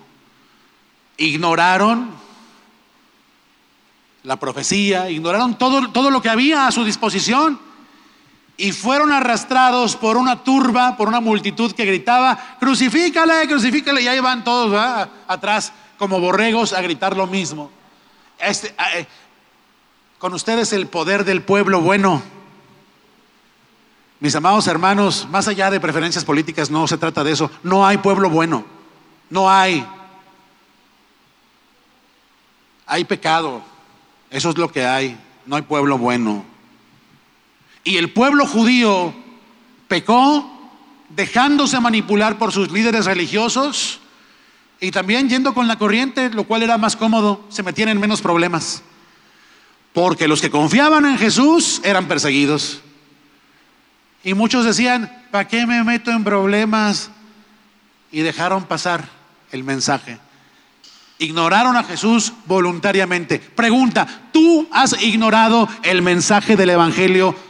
Ignoraron 1.17 2.11
la 4.23 4.37
profecía, 4.37 5.11
ignoraron 5.11 5.59
todo, 5.59 5.91
todo 5.91 6.13
lo 6.13 6.23
que 6.23 6.29
había 6.29 6.69
a 6.69 6.71
su 6.71 6.85
disposición 6.85 7.59
y 8.57 8.73
fueron 8.73 9.13
arrastrados 9.13 9.97
por 9.97 10.17
una 10.17 10.43
turba, 10.43 10.97
por 10.97 11.09
una 11.09 11.21
multitud 11.21 11.73
que 11.73 11.85
gritaba, 11.85 12.57
crucifícale, 12.59 13.47
crucifícale, 13.47 14.03
y 14.03 14.09
ahí 14.09 14.21
van 14.21 14.45
todos 14.45 14.75
atrás 15.29 15.73
como 15.99 16.21
borregos 16.21 16.73
a 16.73 16.81
gritar 16.81 17.17
lo 17.17 17.27
mismo. 17.27 17.71
Este, 18.39 18.75
eh, 18.95 19.07
con 20.19 20.33
ustedes 20.35 20.73
el 20.73 20.87
poder 20.87 21.25
del 21.25 21.43
pueblo 21.43 21.81
bueno. 21.81 22.23
Mis 24.21 24.35
amados 24.35 24.67
hermanos, 24.67 25.29
más 25.31 25.47
allá 25.49 25.71
de 25.71 25.79
preferencias 25.79 26.25
políticas, 26.25 26.71
no 26.71 26.87
se 26.87 26.97
trata 26.97 27.23
de 27.23 27.33
eso. 27.33 27.51
No 27.63 27.87
hay 27.87 27.99
pueblo 27.99 28.31
bueno. 28.31 28.65
No 29.29 29.51
hay. 29.51 29.87
Hay 32.87 33.05
pecado. 33.05 33.61
Eso 34.31 34.51
es 34.51 34.57
lo 34.57 34.73
que 34.73 34.87
hay. 34.87 35.19
No 35.45 35.57
hay 35.57 35.63
pueblo 35.63 35.99
bueno. 35.99 36.56
Y 37.87 37.99
el 37.99 38.11
pueblo 38.11 38.49
judío 38.49 39.15
pecó 39.87 40.51
dejándose 41.09 41.79
manipular 41.79 42.37
por 42.37 42.51
sus 42.51 42.73
líderes 42.73 43.05
religiosos 43.05 44.01
y 44.81 44.91
también 44.91 45.29
yendo 45.29 45.55
con 45.55 45.69
la 45.69 45.79
corriente, 45.79 46.29
lo 46.31 46.43
cual 46.43 46.65
era 46.65 46.79
más 46.79 46.97
cómodo, 46.97 47.45
se 47.49 47.63
metían 47.63 47.89
en 47.89 48.01
menos 48.01 48.21
problemas. 48.21 48.83
Porque 49.93 50.27
los 50.27 50.41
que 50.41 50.51
confiaban 50.51 51.07
en 51.07 51.17
Jesús 51.17 51.81
eran 51.85 52.09
perseguidos. 52.09 52.81
Y 54.25 54.35
muchos 54.35 54.65
decían, 54.65 55.25
¿para 55.31 55.47
qué 55.47 55.65
me 55.65 55.85
meto 55.85 56.11
en 56.11 56.25
problemas? 56.25 57.13
Y 58.11 58.23
dejaron 58.23 58.65
pasar 58.65 59.09
el 59.53 59.63
mensaje. 59.63 60.19
Ignoraron 61.21 61.77
a 61.77 61.85
Jesús 61.85 62.33
voluntariamente. 62.47 63.39
Pregunta, 63.39 64.09
¿tú 64.33 64.67
has 64.73 65.01
ignorado 65.01 65.69
el 65.85 66.03
mensaje 66.03 66.57
del 66.57 66.71
Evangelio? 66.71 67.47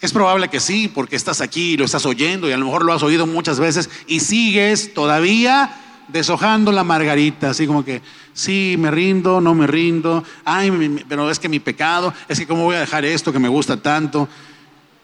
Es 0.00 0.12
probable 0.12 0.48
que 0.48 0.60
sí, 0.60 0.88
porque 0.88 1.16
estás 1.16 1.40
aquí 1.40 1.72
y 1.72 1.76
lo 1.76 1.84
estás 1.84 2.06
oyendo 2.06 2.48
y 2.48 2.52
a 2.52 2.56
lo 2.56 2.66
mejor 2.66 2.84
lo 2.84 2.92
has 2.92 3.02
oído 3.02 3.26
muchas 3.26 3.58
veces 3.58 3.90
y 4.06 4.20
sigues 4.20 4.94
todavía 4.94 5.74
deshojando 6.08 6.72
la 6.72 6.84
margarita, 6.84 7.50
así 7.50 7.66
como 7.66 7.84
que, 7.84 8.00
sí, 8.32 8.76
me 8.78 8.90
rindo, 8.90 9.40
no 9.40 9.54
me 9.54 9.66
rindo, 9.66 10.24
ay, 10.44 11.04
pero 11.08 11.30
es 11.30 11.38
que 11.38 11.48
mi 11.48 11.60
pecado, 11.60 12.14
es 12.28 12.38
que 12.38 12.46
cómo 12.46 12.64
voy 12.64 12.76
a 12.76 12.80
dejar 12.80 13.04
esto 13.04 13.32
que 13.32 13.38
me 13.38 13.48
gusta 13.48 13.76
tanto. 13.76 14.28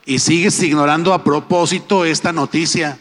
Y 0.06 0.18
sigues 0.18 0.62
ignorando 0.62 1.12
a 1.12 1.24
propósito 1.24 2.04
esta 2.04 2.32
noticia, 2.32 2.98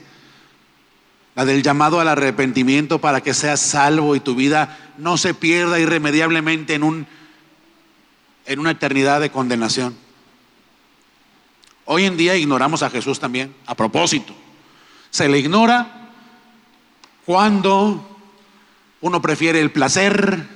la 1.35 1.45
del 1.45 1.63
llamado 1.63 1.99
al 1.99 2.07
arrepentimiento 2.07 2.99
para 2.99 3.21
que 3.21 3.33
seas 3.33 3.59
salvo 3.59 4.15
y 4.15 4.19
tu 4.19 4.35
vida 4.35 4.77
no 4.97 5.17
se 5.17 5.33
pierda 5.33 5.79
irremediablemente 5.79 6.75
en, 6.75 6.83
un, 6.83 7.07
en 8.45 8.59
una 8.59 8.71
eternidad 8.71 9.19
de 9.19 9.31
condenación. 9.31 9.95
Hoy 11.85 12.05
en 12.05 12.15
día 12.15 12.35
ignoramos 12.35 12.81
a 12.81 12.89
Jesús 12.89 13.19
también, 13.19 13.53
a 13.65 13.75
propósito. 13.75 14.33
Se 15.09 15.27
le 15.27 15.39
ignora 15.39 16.09
cuando 17.25 18.17
uno 19.01 19.21
prefiere 19.21 19.59
el 19.59 19.71
placer 19.71 20.47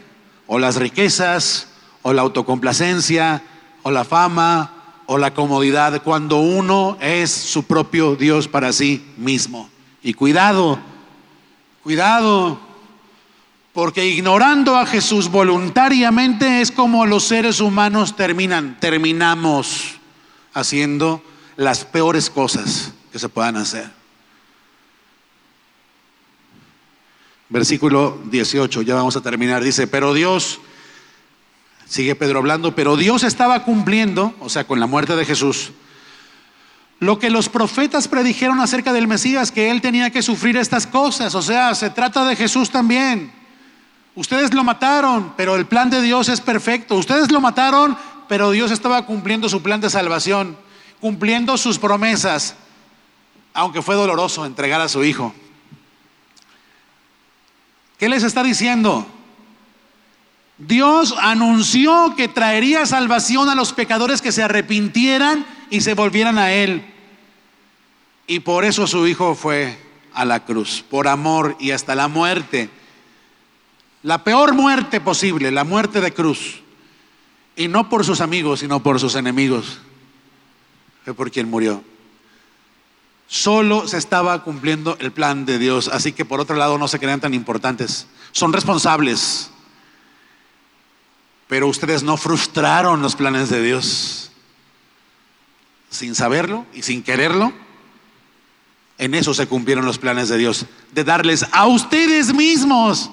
o 0.47 0.57
las 0.57 0.77
riquezas 0.77 1.67
o 2.01 2.13
la 2.13 2.21
autocomplacencia 2.21 3.43
o 3.83 3.91
la 3.91 4.05
fama 4.05 4.73
o 5.05 5.17
la 5.17 5.33
comodidad, 5.33 6.01
cuando 6.01 6.39
uno 6.39 6.97
es 6.99 7.31
su 7.31 7.63
propio 7.63 8.15
Dios 8.15 8.47
para 8.47 8.73
sí 8.73 9.05
mismo. 9.17 9.69
Y 10.03 10.13
cuidado, 10.13 10.79
cuidado, 11.83 12.59
porque 13.73 14.05
ignorando 14.05 14.75
a 14.75 14.85
Jesús 14.85 15.29
voluntariamente 15.29 16.61
es 16.61 16.71
como 16.71 17.05
los 17.05 17.23
seres 17.23 17.61
humanos 17.61 18.15
terminan, 18.15 18.77
terminamos 18.79 19.96
haciendo 20.57 21.21
las 21.55 21.85
peores 21.85 22.29
cosas 22.29 22.91
que 23.11 23.19
se 23.19 23.29
puedan 23.29 23.57
hacer. 23.57 23.89
Versículo 27.49 28.19
18, 28.25 28.81
ya 28.81 28.95
vamos 28.95 29.15
a 29.15 29.21
terminar. 29.21 29.63
Dice, 29.63 29.87
pero 29.87 30.13
Dios, 30.13 30.59
sigue 31.85 32.15
Pedro 32.15 32.39
hablando, 32.39 32.75
pero 32.75 32.97
Dios 32.97 33.23
estaba 33.23 33.63
cumpliendo, 33.63 34.33
o 34.39 34.49
sea, 34.49 34.65
con 34.65 34.79
la 34.79 34.87
muerte 34.87 35.15
de 35.15 35.25
Jesús, 35.25 35.71
lo 36.99 37.19
que 37.19 37.29
los 37.29 37.49
profetas 37.49 38.07
predijeron 38.07 38.59
acerca 38.59 38.91
del 38.91 39.07
Mesías, 39.07 39.51
que 39.51 39.69
él 39.69 39.81
tenía 39.81 40.09
que 40.09 40.23
sufrir 40.23 40.57
estas 40.57 40.87
cosas. 40.87 41.35
O 41.35 41.43
sea, 41.43 41.75
se 41.75 41.91
trata 41.91 42.25
de 42.25 42.35
Jesús 42.35 42.71
también. 42.71 43.31
Ustedes 44.15 44.55
lo 44.55 44.63
mataron, 44.63 45.33
pero 45.37 45.55
el 45.55 45.67
plan 45.67 45.91
de 45.91 46.01
Dios 46.01 46.27
es 46.29 46.41
perfecto. 46.41 46.95
Ustedes 46.95 47.31
lo 47.31 47.39
mataron, 47.39 47.95
pero 48.27 48.51
Dios 48.51 48.71
estaba 48.71 49.05
cumpliendo 49.05 49.49
su 49.49 49.61
plan 49.61 49.81
de 49.81 49.89
salvación, 49.89 50.57
cumpliendo 50.99 51.57
sus 51.57 51.79
promesas, 51.79 52.55
aunque 53.53 53.81
fue 53.81 53.95
doloroso 53.95 54.45
entregar 54.45 54.81
a 54.81 54.89
su 54.89 55.03
Hijo. 55.03 55.33
¿Qué 57.97 58.09
les 58.09 58.23
está 58.23 58.43
diciendo? 58.43 59.05
Dios 60.57 61.15
anunció 61.19 62.13
que 62.15 62.27
traería 62.27 62.85
salvación 62.85 63.49
a 63.49 63.55
los 63.55 63.73
pecadores 63.73 64.21
que 64.21 64.31
se 64.31 64.43
arrepintieran 64.43 65.45
y 65.69 65.81
se 65.81 65.93
volvieran 65.93 66.37
a 66.37 66.51
Él. 66.51 66.83
Y 68.27 68.39
por 68.41 68.65
eso 68.65 68.87
su 68.87 69.07
Hijo 69.07 69.35
fue 69.35 69.77
a 70.13 70.25
la 70.25 70.45
cruz, 70.45 70.83
por 70.89 71.07
amor 71.07 71.55
y 71.59 71.71
hasta 71.71 71.95
la 71.95 72.07
muerte. 72.07 72.69
La 74.03 74.23
peor 74.23 74.53
muerte 74.53 74.99
posible, 74.99 75.51
la 75.51 75.63
muerte 75.63 76.01
de 76.01 76.13
cruz. 76.13 76.61
Y 77.57 77.67
no 77.67 77.89
por 77.89 78.05
sus 78.05 78.21
amigos, 78.21 78.61
sino 78.61 78.81
por 78.81 78.99
sus 78.99 79.15
enemigos. 79.15 79.79
Fue 81.03 81.15
por 81.15 81.31
quien 81.31 81.49
murió. 81.49 81.83
Solo 83.27 83.87
se 83.87 83.97
estaba 83.97 84.43
cumpliendo 84.43 84.95
el 84.99 85.11
plan 85.11 85.45
de 85.45 85.57
Dios. 85.57 85.89
Así 85.89 86.13
que 86.13 86.23
por 86.23 86.39
otro 86.39 86.55
lado 86.55 86.77
no 86.77 86.87
se 86.87 86.99
crean 86.99 87.19
tan 87.19 87.33
importantes. 87.33 88.07
Son 88.31 88.53
responsables. 88.53 89.49
Pero 91.47 91.67
ustedes 91.67 92.03
no 92.03 92.15
frustraron 92.15 93.01
los 93.01 93.15
planes 93.15 93.49
de 93.49 93.61
Dios. 93.61 94.31
Sin 95.89 96.13
saberlo 96.13 96.65
y 96.73 96.83
sin 96.83 97.01
quererlo. 97.01 97.51
En 98.99 99.15
eso 99.15 99.33
se 99.33 99.47
cumplieron 99.47 99.85
los 99.85 99.97
planes 99.97 100.29
de 100.29 100.37
Dios. 100.37 100.67
De 100.91 101.03
darles 101.03 101.45
a 101.51 101.65
ustedes 101.65 102.33
mismos 102.33 103.09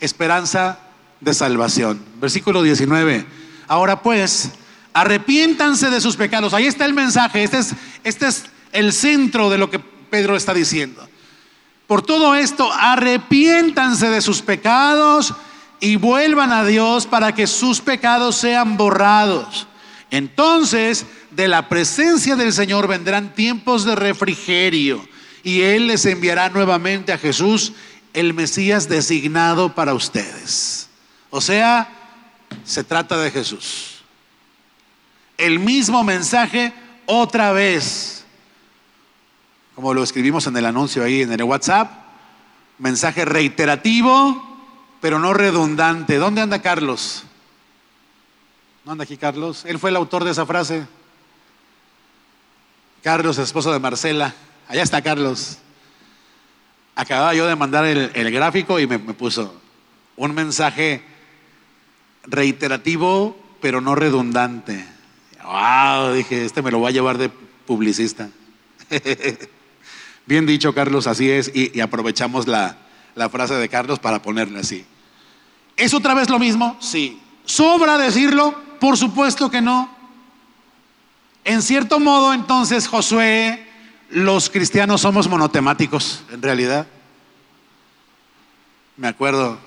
esperanza 0.00 0.80
de 1.20 1.34
salvación. 1.34 2.02
Versículo 2.20 2.62
19. 2.62 3.43
Ahora 3.66 4.02
pues, 4.02 4.50
arrepiéntanse 4.92 5.90
de 5.90 6.00
sus 6.00 6.16
pecados. 6.16 6.54
Ahí 6.54 6.66
está 6.66 6.84
el 6.84 6.94
mensaje. 6.94 7.42
Este 7.42 7.58
es, 7.58 7.74
este 8.04 8.26
es 8.26 8.44
el 8.72 8.92
centro 8.92 9.50
de 9.50 9.58
lo 9.58 9.70
que 9.70 9.78
Pedro 9.78 10.36
está 10.36 10.54
diciendo. 10.54 11.08
Por 11.86 12.02
todo 12.02 12.34
esto, 12.34 12.72
arrepiéntanse 12.72 14.08
de 14.08 14.22
sus 14.22 14.40
pecados 14.40 15.34
y 15.80 15.96
vuelvan 15.96 16.52
a 16.52 16.64
Dios 16.64 17.06
para 17.06 17.34
que 17.34 17.46
sus 17.46 17.80
pecados 17.80 18.36
sean 18.36 18.76
borrados. 18.76 19.66
Entonces, 20.10 21.04
de 21.30 21.48
la 21.48 21.68
presencia 21.68 22.36
del 22.36 22.52
Señor 22.52 22.88
vendrán 22.88 23.34
tiempos 23.34 23.84
de 23.84 23.96
refrigerio 23.96 25.06
y 25.42 25.60
Él 25.62 25.88
les 25.88 26.06
enviará 26.06 26.48
nuevamente 26.48 27.12
a 27.12 27.18
Jesús, 27.18 27.72
el 28.14 28.32
Mesías 28.32 28.88
designado 28.88 29.74
para 29.74 29.92
ustedes. 29.92 30.88
O 31.30 31.40
sea, 31.40 31.88
se 32.64 32.84
trata 32.84 33.18
de 33.18 33.30
Jesús. 33.30 34.02
El 35.36 35.58
mismo 35.58 36.04
mensaje 36.04 36.72
otra 37.06 37.52
vez, 37.52 38.24
como 39.74 39.92
lo 39.92 40.02
escribimos 40.02 40.46
en 40.46 40.56
el 40.56 40.66
anuncio 40.66 41.02
ahí 41.02 41.22
en 41.22 41.32
el 41.32 41.42
WhatsApp, 41.42 41.90
mensaje 42.78 43.24
reiterativo, 43.24 44.42
pero 45.00 45.18
no 45.18 45.34
redundante. 45.34 46.16
¿Dónde 46.16 46.40
anda 46.40 46.62
Carlos? 46.62 47.24
¿No 48.84 48.92
anda 48.92 49.04
aquí 49.04 49.16
Carlos? 49.16 49.64
Él 49.66 49.78
fue 49.78 49.90
el 49.90 49.96
autor 49.96 50.24
de 50.24 50.30
esa 50.30 50.46
frase. 50.46 50.86
Carlos, 53.02 53.38
esposo 53.38 53.72
de 53.72 53.78
Marcela. 53.78 54.34
Allá 54.68 54.82
está 54.82 55.02
Carlos. 55.02 55.58
Acababa 56.94 57.34
yo 57.34 57.46
de 57.46 57.56
mandar 57.56 57.84
el, 57.84 58.30
gráfico 58.30 58.78
y 58.78 58.86
me, 58.86 58.98
me 58.98 59.14
puso 59.14 59.60
un 60.16 60.34
mensaje 60.34 61.02
reiterativo, 62.26 63.36
pero 63.60 63.80
no 63.80 63.94
redundante. 63.94 64.84
Wow, 65.44 66.12
dije, 66.12 66.44
este 66.44 66.62
me 66.62 66.70
lo 66.70 66.78
voy 66.78 66.88
a 66.88 66.92
llevar 66.92 67.18
de 67.18 67.30
publicista. 67.66 68.30
Bien 70.26 70.46
dicho, 70.46 70.74
Carlos, 70.74 71.06
así 71.06 71.30
es. 71.30 71.50
Y, 71.54 71.80
aprovechamos 71.80 72.46
la, 72.46 72.78
la, 73.14 73.28
frase 73.28 73.54
de 73.54 73.68
Carlos 73.68 73.98
para 73.98 74.22
ponerle 74.22 74.60
así. 74.60 74.84
¿Es 75.76 75.92
otra 75.92 76.14
vez 76.14 76.30
lo 76.30 76.38
mismo? 76.38 76.76
Sí. 76.80 77.20
¿Sobra 77.44 77.98
decirlo? 77.98 78.54
Por 78.80 78.96
supuesto 78.96 79.50
que 79.50 79.60
no. 79.60 79.94
En 81.44 81.60
cierto 81.60 82.00
modo, 82.00 82.32
entonces, 82.32 82.88
Josué, 82.88 83.66
los 84.08 84.48
cristianos 84.48 85.02
somos 85.02 85.28
monotemáticos, 85.28 86.22
en 86.32 86.40
realidad. 86.40 86.86
Me 88.96 89.08
acuerdo 89.08 89.58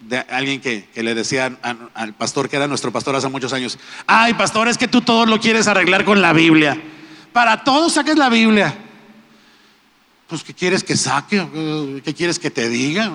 de 0.00 0.18
alguien 0.18 0.60
que, 0.60 0.88
le 0.94 1.14
decía 1.14 1.58
al, 1.94 2.14
pastor, 2.14 2.48
que 2.48 2.56
era 2.56 2.66
nuestro 2.66 2.92
pastor 2.92 3.16
hace 3.16 3.28
muchos 3.28 3.52
años, 3.52 3.78
ay 4.06 4.34
pastor, 4.34 4.68
es 4.68 4.78
que 4.78 4.88
tú 4.88 5.00
todo 5.00 5.26
lo 5.26 5.40
quieres 5.40 5.66
arreglar 5.66 6.04
con 6.04 6.20
la 6.20 6.32
Biblia. 6.32 6.80
Para 7.32 7.64
todo 7.64 7.90
saques 7.90 8.16
la 8.16 8.28
Biblia. 8.28 8.76
Pues, 10.28 10.42
¿qué 10.44 10.54
quieres 10.54 10.84
que 10.84 10.96
saque? 10.96 12.00
¿Qué 12.04 12.14
quieres 12.14 12.38
que 12.38 12.50
te 12.50 12.68
diga? 12.68 13.10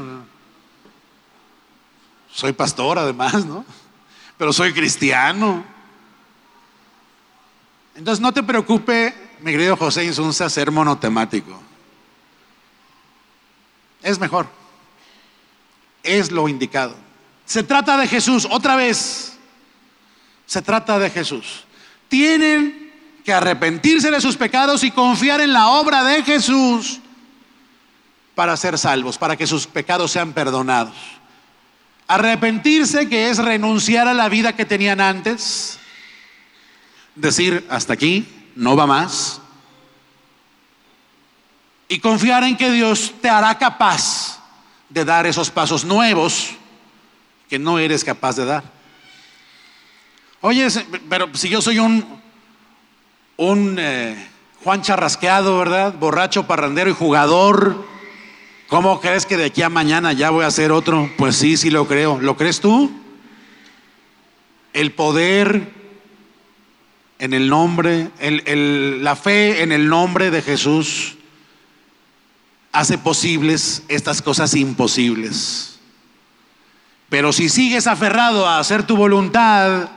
Soy 2.32 2.54
pastor 2.54 3.00
además, 3.00 3.46
¿no? 3.46 3.66
Pero 4.38 4.54
soy 4.54 4.74
cristiano. 4.74 5.64
Entonces 7.96 8.22
no 8.22 8.32
te 8.32 8.44
preocupe, 8.44 9.14
mi 9.42 9.52
querido 9.52 9.76
José 9.76 10.06
Insunza, 10.06 10.50
ser 10.50 10.72
monotemático. 10.72 11.60
Es 14.02 14.20
mejor 14.20 14.59
es 16.04 16.32
lo 16.32 16.48
indicado. 16.48 16.96
Se 17.46 17.64
trata 17.64 17.98
de 17.98 18.08
Jesús, 18.08 18.48
otra 18.50 18.76
vez, 18.76 19.38
se 20.46 20.62
trata 20.62 21.00
de 21.00 21.10
Jesús. 21.10 21.64
Tienen 22.08 22.92
que 23.24 23.34
arrepentirse 23.34 24.12
de 24.12 24.22
sus 24.22 24.38
pecados 24.38 24.84
y 24.84 24.92
confiar 24.92 25.42
en 25.42 25.54
la 25.54 25.70
obra 25.70 26.04
de 26.04 26.24
Jesús 26.24 27.00
para 28.36 28.56
ser 28.56 28.78
salvos, 28.78 29.18
para 29.18 29.36
que 29.36 29.48
sus 29.48 29.68
pecados 29.68 30.12
sean 30.12 30.34
perdonados. 30.34 30.96
Arrepentirse, 32.08 33.10
que 33.10 33.30
es 33.30 33.38
renunciar 33.38 34.08
a 34.08 34.14
la 34.14 34.30
vida 34.30 34.56
que 34.56 34.66
tenían 34.66 35.02
antes, 35.02 35.80
decir, 37.16 37.66
hasta 37.70 37.94
aquí, 37.94 38.28
no 38.56 38.76
va 38.76 38.88
más, 38.88 39.42
y 41.88 42.00
confiar 42.00 42.44
en 42.44 42.56
que 42.56 42.72
Dios 42.72 43.14
te 43.22 43.30
hará 43.30 43.58
capaz 43.58 44.29
de 44.90 45.06
dar 45.06 45.26
esos 45.28 45.50
pasos 45.50 45.86
nuevos 45.86 46.52
que 47.48 47.60
no 47.60 47.80
eres 47.80 48.04
capaz 48.04 48.36
de 48.36 48.46
dar. 48.46 48.64
Oye, 50.42 50.68
pero 51.10 51.30
si 51.34 51.50
yo 51.50 51.62
soy 51.62 51.80
un, 51.80 52.06
un 53.38 53.78
eh, 53.80 54.28
Juan 54.64 54.82
charrasqueado, 54.82 55.58
¿verdad? 55.58 55.94
Borracho, 55.94 56.48
parrandero 56.48 56.90
y 56.90 56.94
jugador, 56.94 57.86
¿cómo 58.68 59.02
crees 59.02 59.26
que 59.26 59.38
de 59.38 59.46
aquí 59.46 59.62
a 59.62 59.70
mañana 59.70 60.14
ya 60.14 60.30
voy 60.30 60.44
a 60.44 60.48
hacer 60.48 60.72
otro? 60.72 61.10
Pues 61.18 61.36
sí, 61.36 61.58
sí 61.58 61.70
lo 61.70 61.88
creo. 61.88 62.20
¿Lo 62.22 62.38
crees 62.38 62.62
tú? 62.62 62.92
El 64.74 64.92
poder 64.92 65.74
en 67.20 67.34
el 67.34 67.50
nombre, 67.50 68.10
la 68.22 69.16
fe 69.16 69.62
en 69.62 69.72
el 69.74 69.90
nombre 69.90 70.32
de 70.32 70.42
Jesús 70.42 71.18
hace 72.72 72.98
posibles 72.98 73.84
estas 73.88 74.22
cosas 74.22 74.54
imposibles. 74.56 75.80
Pero 77.10 77.34
si 77.34 77.50
sigues 77.50 77.88
aferrado 77.88 78.48
a 78.48 78.60
hacer 78.60 78.84
tu 78.84 78.96
voluntad 78.96 79.90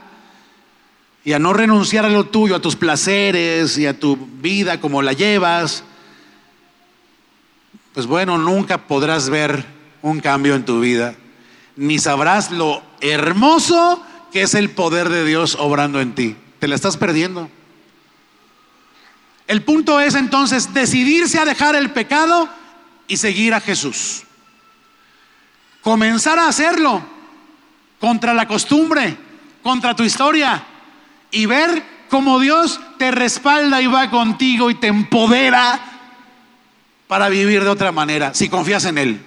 y 1.23 1.33
a 1.33 1.39
no 1.39 1.53
renunciar 1.53 2.05
a 2.05 2.09
lo 2.09 2.25
tuyo, 2.25 2.55
a 2.55 2.61
tus 2.61 2.75
placeres 2.75 3.77
y 3.77 3.85
a 3.85 3.99
tu 3.99 4.17
vida 4.17 4.81
como 4.81 5.01
la 5.01 5.13
llevas, 5.13 5.83
pues 7.93 8.07
bueno, 8.07 8.37
nunca 8.39 8.87
podrás 8.87 9.29
ver 9.29 9.63
un 10.01 10.19
cambio 10.19 10.55
en 10.55 10.65
tu 10.65 10.79
vida, 10.79 11.15
ni 11.75 11.99
sabrás 11.99 12.51
lo 12.51 12.81
hermoso 13.01 14.03
que 14.31 14.41
es 14.41 14.55
el 14.55 14.71
poder 14.71 15.09
de 15.09 15.23
Dios 15.23 15.55
obrando 15.59 16.01
en 16.01 16.15
ti. 16.15 16.35
Te 16.59 16.67
la 16.67 16.75
estás 16.75 16.97
perdiendo. 16.97 17.49
El 19.47 19.61
punto 19.61 19.99
es 19.99 20.15
entonces 20.15 20.73
decidirse 20.73 21.37
a 21.37 21.45
dejar 21.45 21.75
el 21.75 21.91
pecado 21.91 22.49
y 23.07 23.17
seguir 23.17 23.53
a 23.53 23.61
Jesús. 23.61 24.23
Comenzar 25.81 26.39
a 26.39 26.47
hacerlo 26.47 27.03
contra 27.99 28.33
la 28.33 28.47
costumbre, 28.47 29.17
contra 29.61 29.95
tu 29.95 30.03
historia 30.03 30.63
y 31.31 31.45
ver 31.45 31.83
cómo 32.09 32.39
Dios 32.39 32.79
te 32.97 33.11
respalda 33.11 33.81
y 33.81 33.87
va 33.87 34.09
contigo 34.09 34.69
y 34.69 34.75
te 34.75 34.87
empodera 34.87 35.79
para 37.07 37.29
vivir 37.29 37.63
de 37.63 37.69
otra 37.69 37.91
manera, 37.91 38.33
si 38.33 38.49
confías 38.49 38.85
en 38.85 38.97
Él. 38.97 39.25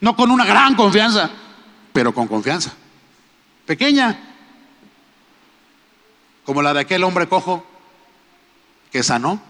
No 0.00 0.16
con 0.16 0.30
una 0.30 0.44
gran 0.44 0.74
confianza, 0.74 1.30
pero 1.92 2.12
con 2.12 2.26
confianza. 2.26 2.72
Pequeña, 3.64 4.18
como 6.44 6.62
la 6.62 6.74
de 6.74 6.80
aquel 6.80 7.04
hombre 7.04 7.28
cojo 7.28 7.66
que 8.92 9.02
sanó, 9.02 9.40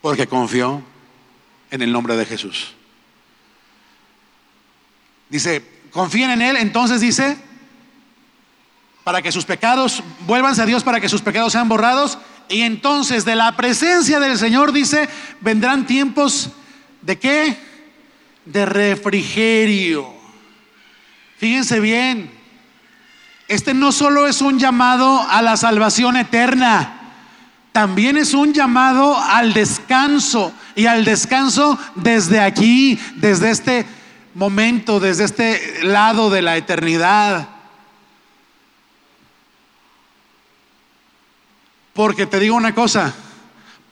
porque 0.00 0.26
confió 0.26 0.82
en 1.74 1.82
el 1.82 1.90
nombre 1.90 2.16
de 2.16 2.24
Jesús. 2.24 2.72
Dice, 5.28 5.60
confíen 5.90 6.30
en 6.30 6.40
Él, 6.40 6.56
entonces 6.56 7.00
dice, 7.00 7.36
para 9.02 9.20
que 9.20 9.32
sus 9.32 9.44
pecados, 9.44 10.00
vuélvanse 10.20 10.62
a 10.62 10.66
Dios 10.66 10.84
para 10.84 11.00
que 11.00 11.08
sus 11.08 11.20
pecados 11.20 11.52
sean 11.52 11.68
borrados. 11.68 12.16
Y 12.48 12.60
entonces 12.60 13.24
de 13.24 13.34
la 13.34 13.56
presencia 13.56 14.20
del 14.20 14.38
Señor 14.38 14.70
dice, 14.70 15.08
vendrán 15.40 15.84
tiempos 15.84 16.50
de 17.02 17.18
qué? 17.18 17.58
De 18.44 18.66
refrigerio. 18.66 20.14
Fíjense 21.38 21.80
bien, 21.80 22.30
este 23.48 23.74
no 23.74 23.90
solo 23.90 24.28
es 24.28 24.40
un 24.42 24.60
llamado 24.60 25.26
a 25.28 25.42
la 25.42 25.56
salvación 25.56 26.16
eterna, 26.16 26.93
también 27.74 28.16
es 28.16 28.34
un 28.34 28.54
llamado 28.54 29.18
al 29.18 29.52
descanso 29.52 30.52
y 30.76 30.86
al 30.86 31.04
descanso 31.04 31.76
desde 31.96 32.38
aquí, 32.38 32.96
desde 33.16 33.50
este 33.50 33.84
momento, 34.32 35.00
desde 35.00 35.24
este 35.24 35.82
lado 35.82 36.30
de 36.30 36.40
la 36.40 36.56
eternidad. 36.56 37.48
Porque 41.94 42.26
te 42.26 42.38
digo 42.38 42.54
una 42.54 42.76
cosa, 42.76 43.12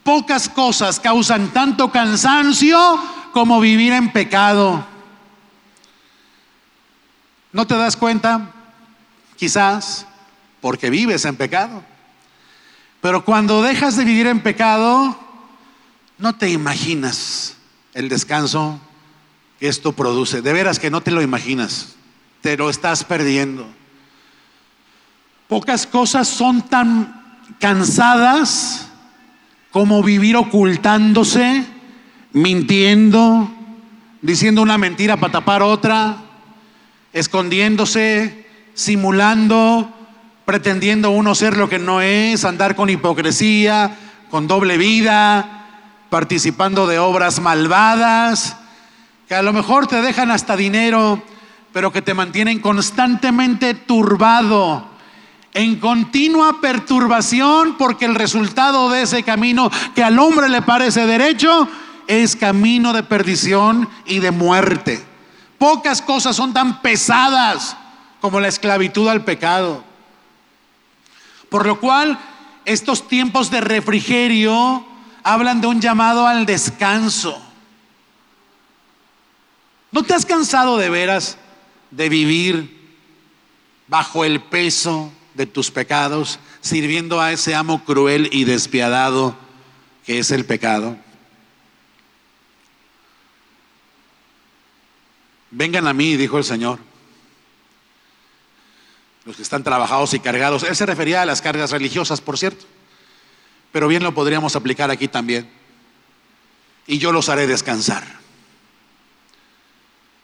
pocas 0.01 0.47
cosas 0.47 1.01
causan 1.01 1.49
tanto 1.49 1.91
cansancio 1.91 2.79
como 3.33 3.59
vivir 3.59 3.91
en 3.91 4.13
pecado. 4.13 4.87
¿No 7.51 7.67
te 7.67 7.75
das 7.75 7.97
cuenta? 7.97 8.49
Quizás 9.35 10.05
porque 10.61 10.89
vives 10.89 11.25
en 11.25 11.35
pecado. 11.35 11.83
Pero 13.03 13.25
cuando 13.25 13.61
dejas 13.61 13.97
de 13.97 14.05
vivir 14.05 14.27
en 14.27 14.39
pecado, 14.39 15.19
no 16.17 16.37
te 16.37 16.49
imaginas 16.49 17.57
el 17.93 18.07
descanso 18.07 18.79
que 19.59 19.67
esto 19.67 19.91
produce. 19.91 20.41
De 20.41 20.53
veras 20.53 20.79
que 20.79 20.89
no 20.89 21.01
te 21.01 21.11
lo 21.11 21.21
imaginas. 21.21 21.95
Te 22.39 22.55
lo 22.55 22.69
estás 22.69 23.03
perdiendo. 23.03 23.67
Pocas 25.49 25.85
cosas 25.85 26.29
son 26.29 26.61
tan 26.61 27.41
cansadas 27.59 28.87
como 29.69 30.01
vivir 30.01 30.37
ocultándose, 30.37 31.65
mintiendo, 32.31 33.51
diciendo 34.21 34.61
una 34.61 34.77
mentira 34.77 35.17
para 35.17 35.33
tapar 35.33 35.61
otra, 35.61 36.23
escondiéndose, 37.11 38.47
simulando, 38.73 39.93
pretendiendo 40.45 41.11
uno 41.11 41.35
ser 41.35 41.57
lo 41.57 41.69
que 41.69 41.79
no 41.79 42.01
es, 42.01 42.45
andar 42.45 42.75
con 42.75 42.89
hipocresía, 42.89 43.97
con 44.29 44.47
doble 44.47 44.77
vida, 44.77 45.63
participando 46.09 46.85
de 46.87 46.99
obras 46.99 47.39
malvadas, 47.39 48.57
que 49.27 49.35
a 49.35 49.41
lo 49.41 49.53
mejor 49.53 49.87
te 49.87 50.01
dejan 50.01 50.31
hasta 50.31 50.55
dinero, 50.55 51.21
pero 51.71 51.91
que 51.91 52.01
te 52.01 52.13
mantienen 52.13 52.59
constantemente 52.59 53.73
turbado, 53.73 54.89
en 55.53 55.79
continua 55.79 56.59
perturbación, 56.61 57.77
porque 57.77 58.05
el 58.05 58.15
resultado 58.15 58.89
de 58.89 59.03
ese 59.03 59.23
camino 59.23 59.71
que 59.95 60.03
al 60.03 60.19
hombre 60.19 60.49
le 60.49 60.61
parece 60.61 61.05
derecho 61.05 61.67
es 62.07 62.35
camino 62.35 62.91
de 62.91 63.03
perdición 63.03 63.87
y 64.05 64.19
de 64.19 64.31
muerte. 64.31 65.03
Pocas 65.57 66.01
cosas 66.01 66.35
son 66.35 66.53
tan 66.53 66.81
pesadas 66.81 67.77
como 68.19 68.39
la 68.39 68.47
esclavitud 68.47 69.07
al 69.07 69.23
pecado. 69.23 69.83
Por 71.53 71.67
lo 71.67 71.79
cual, 71.79 72.17
estos 72.65 73.07
tiempos 73.07 73.51
de 73.51 73.61
refrigerio 73.61 74.83
hablan 75.21 75.61
de 75.61 75.67
un 75.67 75.79
llamado 75.79 76.25
al 76.25 76.47
descanso. 76.47 77.39
¿No 79.91 80.01
te 80.01 80.15
has 80.15 80.25
cansado 80.25 80.79
de 80.79 80.89
veras 80.89 81.37
de 81.91 82.09
vivir 82.09 82.75
bajo 83.87 84.25
el 84.25 84.41
peso 84.41 85.13
de 85.35 85.45
tus 85.45 85.69
pecados, 85.69 86.39
sirviendo 86.59 87.21
a 87.21 87.31
ese 87.31 87.53
amo 87.53 87.85
cruel 87.85 88.29
y 88.31 88.45
despiadado 88.45 89.35
que 90.07 90.17
es 90.17 90.31
el 90.31 90.45
pecado? 90.45 90.97
Vengan 95.51 95.87
a 95.87 95.93
mí, 95.93 96.17
dijo 96.17 96.39
el 96.39 96.45
Señor, 96.45 96.79
los 99.25 99.35
que 99.35 99.41
están 99.41 99.63
trabajados 99.63 100.13
y 100.13 100.19
cargados. 100.19 100.63
Él 100.63 100.75
se 100.75 100.85
refería 100.85 101.21
a 101.21 101.25
las 101.25 101.41
cargas 101.41 101.71
religiosas, 101.71 102.21
por 102.21 102.37
cierto, 102.37 102.65
pero 103.71 103.87
bien 103.87 104.03
lo 104.03 104.13
podríamos 104.13 104.55
aplicar 104.55 104.91
aquí 104.91 105.07
también. 105.07 105.49
Y 106.85 106.97
yo 106.97 107.11
los 107.11 107.29
haré 107.29 107.47
descansar. 107.47 108.03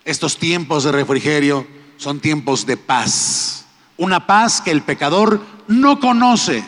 Estos 0.05 0.37
tiempos 0.37 0.83
de 0.83 0.91
refrigerio 0.91 1.67
son 1.97 2.19
tiempos 2.19 2.65
de 2.65 2.77
paz. 2.77 3.65
Una 3.97 4.25
paz 4.25 4.61
que 4.61 4.71
el 4.71 4.81
pecador 4.81 5.41
no 5.67 5.99
conoce. 5.99 6.63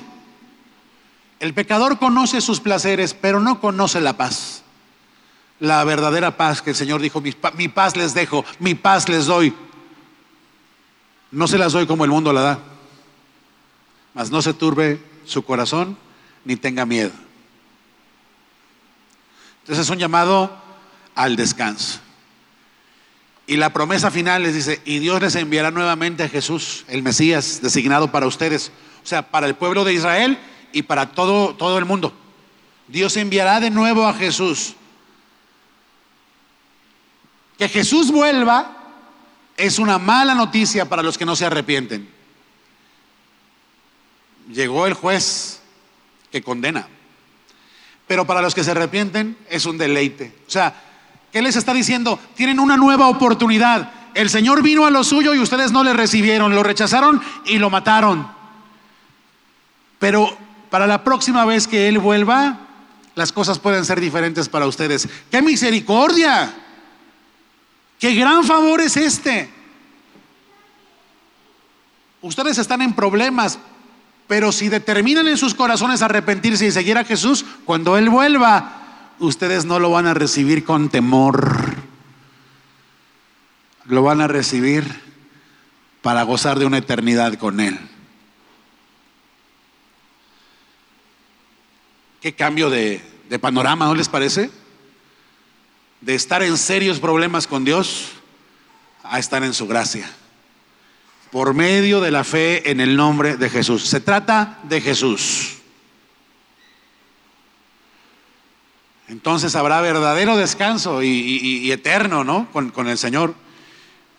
El 1.40 1.54
pecador 1.54 1.98
conoce 1.98 2.40
sus 2.40 2.60
placeres, 2.60 3.14
pero 3.14 3.40
no 3.40 3.60
conoce 3.60 4.00
la 4.00 4.16
paz. 4.16 4.64
La 5.60 5.84
verdadera 5.84 6.38
paz 6.38 6.62
que 6.62 6.72
el 6.72 6.76
Señor 6.76 7.02
dijo, 7.02 7.22
mi, 7.22 7.68
paz 7.68 7.96
les 7.96 8.14
dejo, 8.14 8.46
mi 8.60 8.76
paz 8.76 9.10
les 9.10 9.26
doy. 9.26 9.54
No 11.32 11.48
se 11.48 11.58
las 11.58 11.74
doy 11.74 11.88
como 11.88 12.04
el 12.04 12.12
mundo 12.12 12.34
la 12.34 12.42
da. 12.42 12.60
Mas 14.14 14.30
no 14.30 14.42
se 14.42 14.54
turbe 14.54 15.02
su 15.26 15.44
corazón 15.44 15.98
ni 16.44 16.56
tenga 16.56 16.86
miedo. 16.86 17.12
Entonces 19.62 19.86
es 19.86 19.90
un 19.90 20.00
llamado 20.00 20.52
al 21.16 21.36
descanso. 21.36 22.00
Y 23.48 23.58
la 23.58 23.74
promesa 23.74 24.12
final 24.12 24.44
les 24.44 24.54
dice, 24.54 24.82
y 24.86 25.00
Dios 25.00 25.22
les 25.22 25.36
enviará 25.36 25.72
nuevamente 25.72 26.24
a 26.24 26.30
Jesús, 26.30 26.86
el 26.88 27.04
Mesías 27.04 27.60
designado 27.62 28.12
para 28.12 28.28
ustedes, 28.28 28.72
o 29.04 29.08
sea, 29.08 29.30
para 29.30 29.48
el 29.48 29.56
pueblo 29.56 29.84
de 29.84 29.94
Israel 29.94 30.38
y 30.74 30.84
para 30.84 31.12
todo, 31.12 31.56
todo 31.56 31.78
el 31.78 31.86
mundo. 31.86 32.14
Dios 32.88 33.16
enviará 33.18 33.60
de 33.60 33.70
nuevo 33.70 34.06
a 34.06 34.14
Jesús. 34.14 34.76
Que 37.58 37.70
Jesús 37.70 38.12
vuelva 38.12 38.81
es 39.62 39.80
una 39.80 39.98
mala 39.98 40.36
noticia 40.36 40.88
para 40.88 41.04
los 41.04 41.18
que 41.18 41.26
no 41.26 41.36
se 41.36 41.46
arrepienten. 41.46 42.10
Llegó 44.52 44.88
el 44.88 44.94
juez 44.94 45.62
que 46.32 46.42
condena. 46.42 46.88
Pero 48.08 48.26
para 48.28 48.42
los 48.42 48.54
que 48.54 48.64
se 48.64 48.72
arrepienten 48.72 49.38
es 49.50 49.66
un 49.66 49.78
deleite. 49.78 50.36
O 50.48 50.50
sea, 50.50 50.74
¿Qué 51.32 51.42
les 51.42 51.56
está 51.56 51.74
diciendo? 51.74 52.20
Tienen 52.36 52.60
una 52.60 52.76
nueva 52.76 53.08
oportunidad. 53.08 53.92
El 54.14 54.30
Señor 54.30 54.62
vino 54.62 54.86
a 54.86 54.92
lo 54.92 55.04
suyo 55.04 55.34
y 55.34 55.40
ustedes 55.40 55.72
no 55.72 55.84
le 55.84 55.94
recibieron, 55.94 56.54
lo 56.54 56.64
rechazaron 56.64 57.22
y 57.46 57.58
lo 57.58 57.70
mataron. 57.70 58.28
Pero 59.98 60.38
para 60.70 60.88
la 60.88 61.04
próxima 61.04 61.46
vez 61.46 61.68
que 61.68 61.88
Él 61.88 62.00
vuelva, 62.00 62.60
las 63.16 63.32
cosas 63.32 63.60
pueden 63.60 63.86
ser 63.86 64.02
diferentes 64.02 64.50
para 64.50 64.68
ustedes. 64.68 65.08
¡Qué 65.30 65.42
misericordia! 65.42 66.54
¡Qué 68.02 68.16
gran 68.16 68.44
favor 68.44 68.82
es 68.82 68.98
este! 68.98 69.48
Ustedes 72.22 72.58
están 72.58 72.82
en 72.82 72.94
problemas, 72.94 73.60
pero 74.28 74.52
si 74.52 74.70
determinan 74.70 75.28
en 75.28 75.38
sus 75.38 75.54
corazones 75.54 76.02
arrepentirse 76.02 76.66
y 76.66 76.72
seguir 76.72 76.98
a 76.98 77.06
Jesús, 77.06 77.46
cuando 77.64 77.98
Él 77.98 78.10
vuelva, 78.10 79.14
ustedes 79.20 79.66
no 79.66 79.80
lo 79.80 79.92
van 79.92 80.08
a 80.08 80.16
recibir 80.16 80.64
con 80.64 80.90
temor, 80.90 81.76
lo 83.86 84.02
van 84.02 84.22
a 84.22 84.28
recibir 84.28 84.84
para 86.02 86.24
gozar 86.24 86.58
de 86.58 86.66
una 86.66 86.80
eternidad 86.80 87.36
con 87.36 87.60
Él. 87.60 87.78
Qué 92.20 92.34
cambio 92.34 92.72
de, 92.72 93.04
panorama, 93.40 93.86
¿no 93.86 93.94
les 93.94 94.10
parece? 94.10 94.50
De 96.02 96.16
estar 96.16 96.44
en 96.44 96.58
serios 96.58 97.00
problemas 97.00 97.48
con 97.48 97.64
Dios 97.64 98.10
a 99.04 99.20
estar 99.20 99.44
en 99.44 99.54
su 99.54 99.68
gracia. 99.68 100.10
Por 101.32 101.54
medio 101.54 102.02
de 102.02 102.12
la 102.12 102.24
fe 102.24 102.72
en 102.72 102.80
el 102.80 102.96
nombre 102.96 103.38
de 103.38 103.50
Jesús. 103.50 103.84
Se 103.84 104.00
trata 104.00 104.60
de 104.64 104.82
Jesús. 104.82 105.58
Entonces 109.08 109.56
habrá 109.56 109.82
verdadero 109.82 110.38
descanso 110.38 111.04
y, 111.04 111.72
eterno, 111.72 112.24
¿no? 112.24 112.50
Con, 112.52 112.70
con 112.72 112.88
el 112.88 112.98
Señor. 112.98 113.36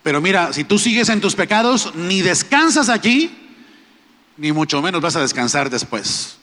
Pero 0.03 0.21
mira, 0.21 0.53
si 0.53 0.63
tú 0.63 0.77
sigues 0.77 1.09
en 1.09 1.21
tus 1.21 1.35
pecados, 1.35 1.95
ni 1.95 2.21
descansas 2.21 2.89
aquí, 2.89 3.31
ni 4.37 4.51
mucho 4.51 4.81
menos 4.81 5.01
vas 5.01 5.15
a 5.15 5.21
descansar 5.21 5.69
después. 5.69 6.37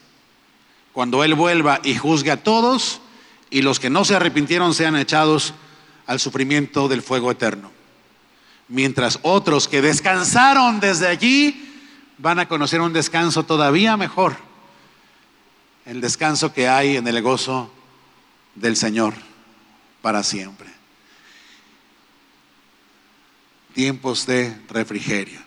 Cuando 0.93 1.23
Él 1.23 1.35
vuelva 1.35 1.81
y 1.85 1.95
juzgue 1.95 2.31
a 2.31 2.43
todos, 2.43 3.01
y 3.51 3.63
los 3.63 3.81
que 3.81 3.91
no 3.91 4.05
se 4.05 4.15
arrepintieron 4.15 4.75
sean 4.75 4.97
echados 4.97 5.55
al 6.07 6.21
sufrimiento 6.21 6.89
del 6.89 7.03
fuego 7.03 7.31
eterno. 7.31 7.71
Mientras 8.69 9.19
otros 9.23 9.67
que 9.67 9.83
descansaron 9.83 10.79
desde 10.79 11.09
allí 11.09 11.69
van 12.19 12.39
a 12.39 12.49
conocer 12.49 12.81
un 12.81 12.93
descanso 12.93 13.45
todavía 13.45 13.97
mejor, 13.97 14.37
el 15.85 16.01
descanso 16.01 16.53
que 16.53 16.69
hay 16.69 16.97
en 16.97 17.09
el 17.09 17.21
gozo 17.21 17.73
del 18.55 18.77
Señor 18.77 19.15
para 20.03 20.23
siempre. 20.23 20.69
Tiempos 23.75 24.27
de 24.27 24.57
refrigerio. 24.69 25.41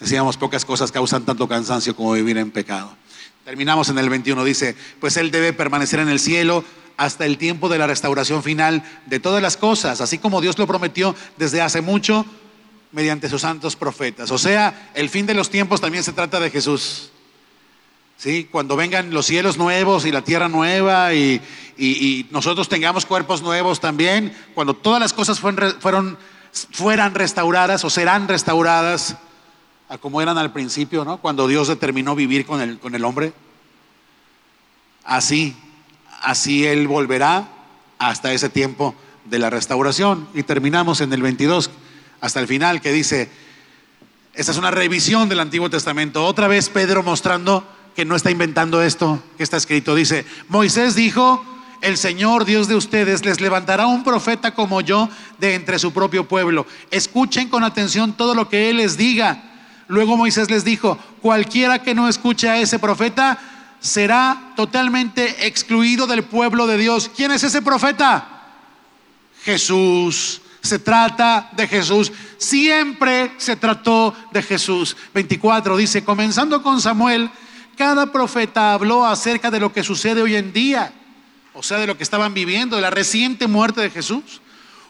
Decíamos, 0.00 0.36
pocas 0.36 0.64
cosas 0.64 0.90
causan 0.90 1.24
tanto 1.24 1.48
cansancio 1.48 1.94
como 1.94 2.12
vivir 2.12 2.36
en 2.36 2.50
pecado. 2.50 2.96
Terminamos 3.44 3.88
en 3.88 3.98
el 3.98 4.10
21, 4.10 4.44
dice, 4.44 4.76
pues 5.00 5.16
Él 5.16 5.30
debe 5.30 5.52
permanecer 5.52 6.00
en 6.00 6.08
el 6.08 6.18
cielo 6.18 6.64
hasta 6.96 7.26
el 7.26 7.38
tiempo 7.38 7.68
de 7.68 7.78
la 7.78 7.86
restauración 7.86 8.42
final 8.42 8.82
de 9.06 9.20
todas 9.20 9.42
las 9.42 9.56
cosas, 9.56 10.00
así 10.00 10.18
como 10.18 10.40
Dios 10.40 10.58
lo 10.58 10.66
prometió 10.66 11.14
desde 11.36 11.60
hace 11.60 11.80
mucho 11.80 12.24
mediante 12.92 13.28
sus 13.28 13.40
santos 13.40 13.76
profetas. 13.76 14.30
O 14.30 14.38
sea, 14.38 14.90
el 14.94 15.08
fin 15.08 15.26
de 15.26 15.34
los 15.34 15.50
tiempos 15.50 15.80
también 15.80 16.04
se 16.04 16.12
trata 16.12 16.38
de 16.38 16.50
Jesús. 16.50 17.10
¿Sí? 18.18 18.48
Cuando 18.50 18.76
vengan 18.76 19.12
los 19.12 19.26
cielos 19.26 19.58
nuevos 19.58 20.06
y 20.06 20.12
la 20.12 20.22
tierra 20.22 20.48
nueva 20.48 21.12
y, 21.14 21.40
nosotros 22.30 22.68
tengamos 22.68 23.04
cuerpos 23.04 23.42
nuevos 23.42 23.80
también, 23.80 24.36
cuando 24.54 24.74
todas 24.74 25.00
las 25.00 25.12
cosas 25.12 25.40
fueron, 25.40 26.16
fueran 26.70 27.14
restauradas 27.14 27.84
o 27.84 27.90
serán 27.90 28.28
restauradas 28.28 29.16
a 29.88 29.98
como 29.98 30.22
eran 30.22 30.38
al 30.38 30.52
principio, 30.52 31.04
¿no? 31.04 31.16
Cuando 31.16 31.48
Dios 31.48 31.66
determinó 31.66 32.14
vivir 32.14 32.46
con 32.46 32.60
el, 32.60 32.78
con 32.78 32.94
el 32.94 33.04
hombre. 33.04 33.32
Así, 35.04 35.56
así 36.22 36.66
Él 36.66 36.88
volverá 36.88 37.48
hasta 37.98 38.32
ese 38.32 38.48
tiempo 38.48 38.94
de 39.24 39.38
la 39.38 39.50
restauración. 39.50 40.28
Y 40.34 40.42
terminamos 40.42 41.00
en 41.00 41.12
el 41.12 41.22
22, 41.22 41.70
hasta 42.20 42.40
el 42.40 42.46
final, 42.46 42.80
que 42.80 42.92
dice, 42.92 43.30
esta 44.34 44.52
es 44.52 44.58
una 44.58 44.70
revisión 44.70 45.28
del 45.28 45.40
Antiguo 45.40 45.68
Testamento. 45.68 46.24
Otra 46.24 46.48
vez 46.48 46.68
Pedro 46.68 47.02
mostrando 47.02 47.64
que 47.94 48.04
no 48.04 48.16
está 48.16 48.30
inventando 48.30 48.82
esto 48.82 49.22
que 49.36 49.42
está 49.42 49.56
escrito. 49.56 49.94
Dice, 49.94 50.24
Moisés 50.48 50.94
dijo, 50.94 51.44
el 51.82 51.98
Señor 51.98 52.44
Dios 52.44 52.68
de 52.68 52.76
ustedes 52.76 53.24
les 53.24 53.40
levantará 53.40 53.86
un 53.86 54.04
profeta 54.04 54.54
como 54.54 54.80
yo 54.80 55.08
de 55.38 55.54
entre 55.54 55.78
su 55.78 55.92
propio 55.92 56.26
pueblo. 56.26 56.66
Escuchen 56.90 57.48
con 57.48 57.64
atención 57.64 58.14
todo 58.14 58.34
lo 58.34 58.48
que 58.48 58.70
Él 58.70 58.78
les 58.78 58.96
diga. 58.96 59.42
Luego 59.88 60.16
Moisés 60.16 60.50
les 60.50 60.64
dijo, 60.64 60.96
cualquiera 61.20 61.82
que 61.82 61.94
no 61.94 62.08
escuche 62.08 62.48
a 62.48 62.58
ese 62.58 62.78
profeta 62.78 63.38
será 63.82 64.52
totalmente 64.56 65.46
excluido 65.46 66.06
del 66.06 66.22
pueblo 66.22 66.66
de 66.66 66.78
Dios. 66.78 67.10
¿Quién 67.14 67.32
es 67.32 67.42
ese 67.42 67.60
profeta? 67.60 68.26
Jesús. 69.42 70.40
Se 70.62 70.78
trata 70.78 71.50
de 71.52 71.66
Jesús. 71.66 72.12
Siempre 72.38 73.32
se 73.36 73.56
trató 73.56 74.14
de 74.30 74.42
Jesús. 74.42 74.96
24 75.12 75.76
dice, 75.76 76.04
comenzando 76.04 76.62
con 76.62 76.80
Samuel, 76.80 77.28
cada 77.76 78.12
profeta 78.12 78.72
habló 78.72 79.04
acerca 79.04 79.50
de 79.50 79.58
lo 79.58 79.72
que 79.72 79.82
sucede 79.82 80.22
hoy 80.22 80.36
en 80.36 80.52
día, 80.52 80.92
o 81.52 81.64
sea, 81.64 81.78
de 81.78 81.88
lo 81.88 81.96
que 81.96 82.04
estaban 82.04 82.32
viviendo, 82.32 82.76
de 82.76 82.82
la 82.82 82.90
reciente 82.90 83.48
muerte 83.48 83.80
de 83.80 83.90
Jesús. 83.90 84.41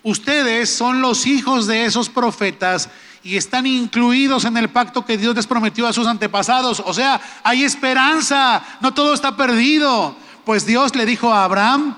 Ustedes 0.03 0.70
son 0.70 1.00
los 1.00 1.26
hijos 1.26 1.66
de 1.66 1.84
esos 1.84 2.09
profetas 2.09 2.88
y 3.22 3.36
están 3.36 3.66
incluidos 3.66 4.44
en 4.44 4.57
el 4.57 4.68
pacto 4.68 5.05
que 5.05 5.16
Dios 5.16 5.36
les 5.36 5.46
prometió 5.46 5.86
a 5.86 5.92
sus 5.92 6.07
antepasados. 6.07 6.82
O 6.84 6.92
sea, 6.92 7.20
hay 7.44 7.62
esperanza, 7.62 8.62
no 8.80 8.92
todo 8.92 9.14
está 9.14 9.36
perdido. 9.36 10.16
Pues 10.44 10.66
Dios 10.66 10.96
le 10.96 11.07
dijo 11.07 11.32
a 11.32 11.44
Abraham, 11.44 11.96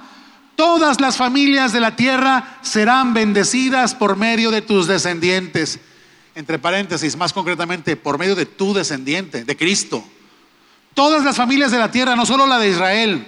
todas 0.55 1.01
las 1.01 1.17
familias 1.17 1.73
de 1.73 1.81
la 1.81 1.97
tierra 1.97 2.59
serán 2.61 3.15
bendecidas 3.15 3.95
por 3.95 4.17
medio 4.17 4.51
de 4.51 4.61
tus 4.61 4.87
descendientes. 4.87 5.81
Entre 6.35 6.59
paréntesis, 6.59 7.17
más 7.17 7.33
concretamente, 7.33 7.97
por 7.97 8.19
medio 8.19 8.35
de 8.35 8.45
tu 8.45 8.75
descendiente, 8.75 9.45
de 9.45 9.57
Cristo. 9.57 10.05
Todas 10.93 11.25
las 11.25 11.37
familias 11.37 11.71
de 11.71 11.79
la 11.79 11.91
tierra, 11.91 12.17
no 12.17 12.27
solo 12.27 12.47
la 12.47 12.59
de 12.59 12.69
Israel. 12.69 13.27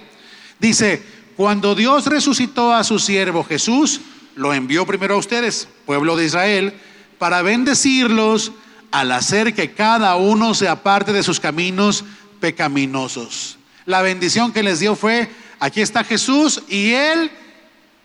Dice, 0.59 1.03
cuando 1.35 1.73
Dios 1.73 2.05
resucitó 2.05 2.73
a 2.73 2.83
su 2.83 2.99
siervo 2.99 3.43
Jesús, 3.43 4.01
lo 4.37 4.53
envió 4.53 4.85
primero 4.85 5.15
a 5.15 5.17
ustedes, 5.17 5.67
pueblo 5.85 6.15
de 6.15 6.25
Israel, 6.25 6.79
para 7.17 7.41
bendecirlos 7.41 8.51
al 8.91 9.11
hacer 9.11 9.53
que 9.53 9.73
cada 9.73 10.15
uno 10.15 10.53
se 10.53 10.69
aparte 10.69 11.11
de 11.11 11.23
sus 11.23 11.39
caminos 11.39 12.05
pecaminosos. 12.39 13.57
La 13.85 14.01
bendición 14.01 14.53
que 14.53 14.63
les 14.63 14.79
dio 14.79 14.95
fue, 14.95 15.29
aquí 15.59 15.81
está 15.81 16.03
Jesús 16.03 16.61
y 16.69 16.91
Él, 16.91 17.31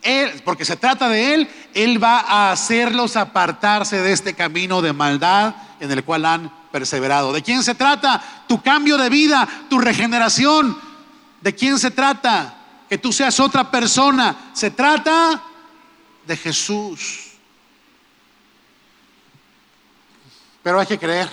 Él, 0.01 0.41
porque 0.43 0.65
se 0.65 0.75
trata 0.75 1.07
de 1.07 1.35
Él, 1.35 1.47
Él 1.75 2.03
va 2.03 2.19
a 2.19 2.51
hacerlos 2.51 3.15
apartarse 3.15 4.01
de 4.01 4.11
este 4.11 4.33
camino 4.33 4.81
de 4.81 4.91
maldad 4.91 5.55
en 5.79 5.91
el 5.91 6.03
cual 6.03 6.25
han 6.25 6.51
perseverado. 6.71 7.31
¿De 7.31 7.43
quién 7.43 7.63
se 7.63 7.75
trata? 7.75 8.45
Tu 8.47 8.59
cambio 8.61 8.97
de 8.97 9.09
vida, 9.09 9.47
tu 9.69 9.77
regeneración. 9.77 10.75
¿De 11.41 11.53
quién 11.53 11.77
se 11.77 11.91
trata? 11.91 12.55
Que 12.89 12.97
tú 12.97 13.13
seas 13.13 13.39
otra 13.39 13.69
persona. 13.69 14.51
Se 14.53 14.71
trata 14.71 15.41
de 16.27 16.37
Jesús. 16.37 17.31
Pero 20.61 20.79
hay 20.79 20.87
que 20.87 20.97
creer. 20.97 21.29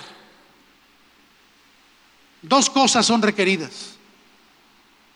Dos 2.41 2.69
cosas 2.69 3.05
son 3.05 3.21
requeridas. 3.21 3.95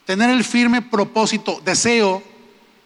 Tener 0.05 0.29
el 0.29 0.43
firme 0.43 0.81
propósito, 0.81 1.61
deseo 1.65 2.23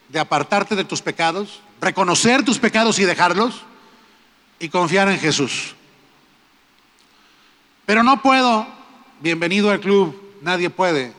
de 0.07 0.19
apartarte 0.19 0.75
de 0.75 0.85
tus 0.85 1.01
pecados, 1.01 1.61
reconocer 1.81 2.43
tus 2.43 2.57
pecados 2.57 2.97
y 2.99 3.05
dejarlos, 3.05 3.63
y 4.59 4.69
confiar 4.69 5.09
en 5.09 5.19
Jesús. 5.19 5.75
Pero 7.85 8.03
no 8.03 8.21
puedo, 8.21 8.67
bienvenido 9.19 9.71
al 9.71 9.79
club, 9.79 10.19
nadie 10.41 10.69
puede. 10.69 11.13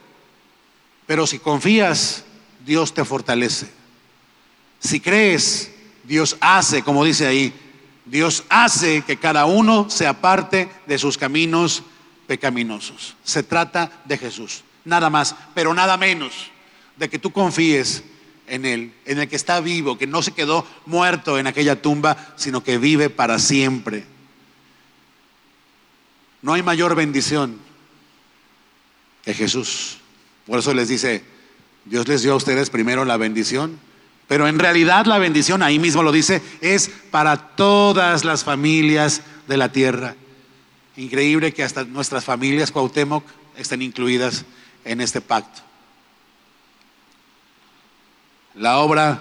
Pero 1.07 1.27
si 1.27 1.39
confías, 1.39 2.25
Dios 2.65 2.95
te 2.95 3.05
fortalece. 3.05 3.80
Si 4.81 4.99
crees, 4.99 5.71
Dios 6.05 6.37
hace, 6.41 6.83
como 6.83 7.05
dice 7.05 7.27
ahí, 7.27 7.53
Dios 8.07 8.45
hace 8.49 9.03
que 9.03 9.19
cada 9.19 9.45
uno 9.45 9.89
se 9.89 10.07
aparte 10.07 10.69
de 10.87 10.99
sus 10.99 11.17
caminos 11.17 11.83
pecaminosos. 12.27 13.15
Se 13.23 13.43
trata 13.43 14.03
de 14.07 14.19
Jesús, 14.19 14.65
nada 14.85 15.11
más, 15.11 15.37
pero 15.55 15.75
nada 15.75 15.97
menos 15.97 16.51
de 16.97 17.09
que 17.09 17.19
tú 17.19 17.31
confíes 17.31 18.03
en 18.47 18.65
Él, 18.65 18.93
en 19.05 19.21
el 19.21 19.29
que 19.29 19.37
está 19.37 19.61
vivo, 19.61 19.99
que 19.99 20.07
no 20.07 20.23
se 20.23 20.33
quedó 20.33 20.67
muerto 20.87 21.39
en 21.39 21.47
aquella 21.47 21.81
tumba, 21.81 22.35
sino 22.37 22.65
que 22.65 22.79
vive 22.79 23.11
para 23.11 23.39
siempre. 23.39 24.05
No 26.43 26.55
hay 26.55 26.63
mayor 26.63 26.95
bendición 26.95 27.59
que 29.25 29.35
Jesús. 29.35 29.99
Por 30.47 30.59
eso 30.59 30.73
les 30.73 30.89
dice, 30.89 31.23
Dios 31.85 32.09
les 32.09 32.23
dio 32.23 32.33
a 32.33 32.37
ustedes 32.37 32.71
primero 32.71 33.05
la 33.05 33.19
bendición 33.19 33.79
pero 34.31 34.47
en 34.47 34.61
realidad 34.61 35.07
la 35.07 35.19
bendición, 35.19 35.61
ahí 35.61 35.81
mismo 35.81 36.05
lo 36.05 36.13
dice, 36.13 36.41
es 36.61 36.89
para 37.11 37.37
todas 37.37 38.25
las 38.25 38.45
familias 38.45 39.23
de 39.49 39.57
la 39.57 39.73
tierra. 39.73 40.15
Increíble 40.97 41.53
que 41.53 41.65
hasta 41.65 41.83
nuestras 41.83 42.25
familias 42.25 42.71
Cuauhtémoc 42.71 43.25
estén 43.57 43.83
incluidas 43.83 44.45
en 44.85 45.01
este 45.01 45.21
pacto. 45.21 45.63
La 48.55 48.79
obra, 48.79 49.21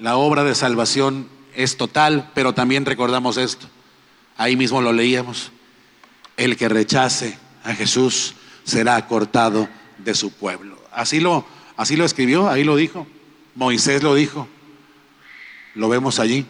la 0.00 0.16
obra 0.16 0.42
de 0.42 0.54
salvación 0.54 1.28
es 1.54 1.76
total, 1.76 2.30
pero 2.32 2.54
también 2.54 2.86
recordamos 2.86 3.36
esto. 3.36 3.66
Ahí 4.38 4.56
mismo 4.56 4.80
lo 4.80 4.94
leíamos. 4.94 5.52
El 6.38 6.56
que 6.56 6.70
rechace 6.70 7.36
a 7.62 7.74
Jesús 7.74 8.36
será 8.64 9.06
cortado 9.06 9.68
de 9.98 10.14
su 10.14 10.32
pueblo. 10.32 10.82
Así 10.92 11.20
lo, 11.20 11.44
así 11.76 11.94
lo 11.96 12.06
escribió, 12.06 12.48
ahí 12.48 12.64
lo 12.64 12.76
dijo. 12.76 13.06
Moisés 13.60 14.02
lo 14.02 14.14
dijo, 14.14 14.48
lo 15.74 15.90
vemos 15.90 16.18
allí. 16.18 16.46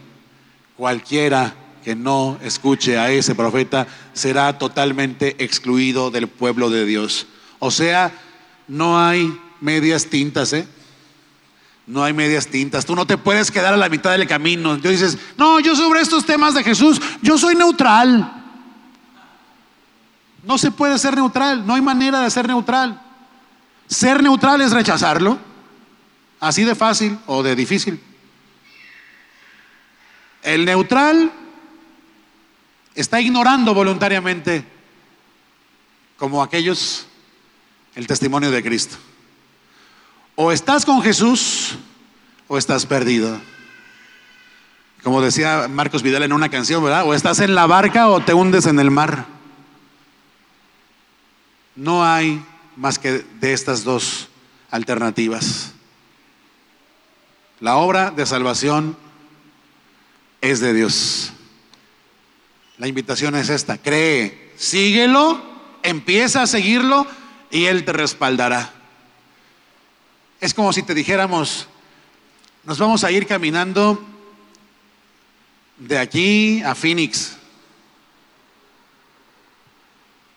Cualquiera 0.76 1.52
que 1.82 1.96
no 1.96 2.38
escuche 2.40 2.98
a 3.00 3.10
ese 3.10 3.34
profeta 3.34 3.88
será 4.12 4.56
totalmente 4.58 5.34
excluido 5.42 6.12
del 6.12 6.28
pueblo 6.28 6.70
de 6.70 6.86
Dios. 6.86 7.26
O 7.58 7.72
sea, 7.72 8.12
no 8.68 8.96
hay 8.96 9.36
medias 9.60 10.06
tintas, 10.06 10.52
¿eh? 10.52 10.68
No 11.84 12.04
hay 12.04 12.12
medias 12.12 12.46
tintas. 12.46 12.86
Tú 12.86 12.94
no 12.94 13.04
te 13.08 13.18
puedes 13.18 13.50
quedar 13.50 13.74
a 13.74 13.76
la 13.76 13.88
mitad 13.88 14.12
del 14.12 14.28
camino. 14.28 14.78
Tú 14.78 14.88
dices, 14.88 15.18
no, 15.36 15.58
yo 15.58 15.74
sobre 15.74 16.02
estos 16.02 16.24
temas 16.24 16.54
de 16.54 16.62
Jesús, 16.62 17.02
yo 17.22 17.36
soy 17.36 17.56
neutral. 17.56 18.40
No 20.44 20.58
se 20.58 20.70
puede 20.70 20.96
ser 20.96 21.16
neutral, 21.16 21.66
no 21.66 21.74
hay 21.74 21.82
manera 21.82 22.20
de 22.20 22.30
ser 22.30 22.46
neutral. 22.46 23.02
Ser 23.88 24.22
neutral 24.22 24.60
es 24.60 24.70
rechazarlo. 24.70 25.49
Así 26.40 26.64
de 26.64 26.74
fácil 26.74 27.18
o 27.26 27.42
de 27.42 27.54
difícil. 27.54 28.00
El 30.42 30.64
neutral 30.64 31.30
está 32.94 33.20
ignorando 33.20 33.74
voluntariamente, 33.74 34.64
como 36.16 36.42
aquellos, 36.42 37.06
el 37.94 38.06
testimonio 38.06 38.50
de 38.50 38.62
Cristo. 38.62 38.96
O 40.34 40.50
estás 40.50 40.86
con 40.86 41.02
Jesús 41.02 41.76
o 42.48 42.56
estás 42.56 42.86
perdido. 42.86 43.38
Como 45.02 45.20
decía 45.20 45.68
Marcos 45.68 46.02
Vidal 46.02 46.22
en 46.22 46.32
una 46.32 46.48
canción, 46.48 46.82
¿verdad? 46.82 47.04
O 47.06 47.14
estás 47.14 47.40
en 47.40 47.54
la 47.54 47.66
barca 47.66 48.08
o 48.08 48.20
te 48.20 48.32
hundes 48.32 48.66
en 48.66 48.78
el 48.80 48.90
mar. 48.90 49.26
No 51.76 52.04
hay 52.04 52.42
más 52.76 52.98
que 52.98 53.24
de 53.40 53.52
estas 53.52 53.84
dos 53.84 54.28
alternativas. 54.70 55.74
La 57.60 57.76
obra 57.76 58.10
de 58.10 58.24
salvación 58.24 58.96
es 60.40 60.60
de 60.60 60.72
Dios. 60.72 61.32
La 62.78 62.88
invitación 62.88 63.36
es 63.36 63.50
esta, 63.50 63.76
cree, 63.76 64.52
síguelo, 64.56 65.42
empieza 65.82 66.42
a 66.42 66.46
seguirlo 66.46 67.06
y 67.50 67.66
Él 67.66 67.84
te 67.84 67.92
respaldará. 67.92 68.72
Es 70.40 70.54
como 70.54 70.72
si 70.72 70.82
te 70.82 70.94
dijéramos, 70.94 71.68
nos 72.64 72.78
vamos 72.78 73.04
a 73.04 73.10
ir 73.10 73.26
caminando 73.26 74.02
de 75.76 75.98
aquí 75.98 76.62
a 76.62 76.74
Phoenix. 76.74 77.36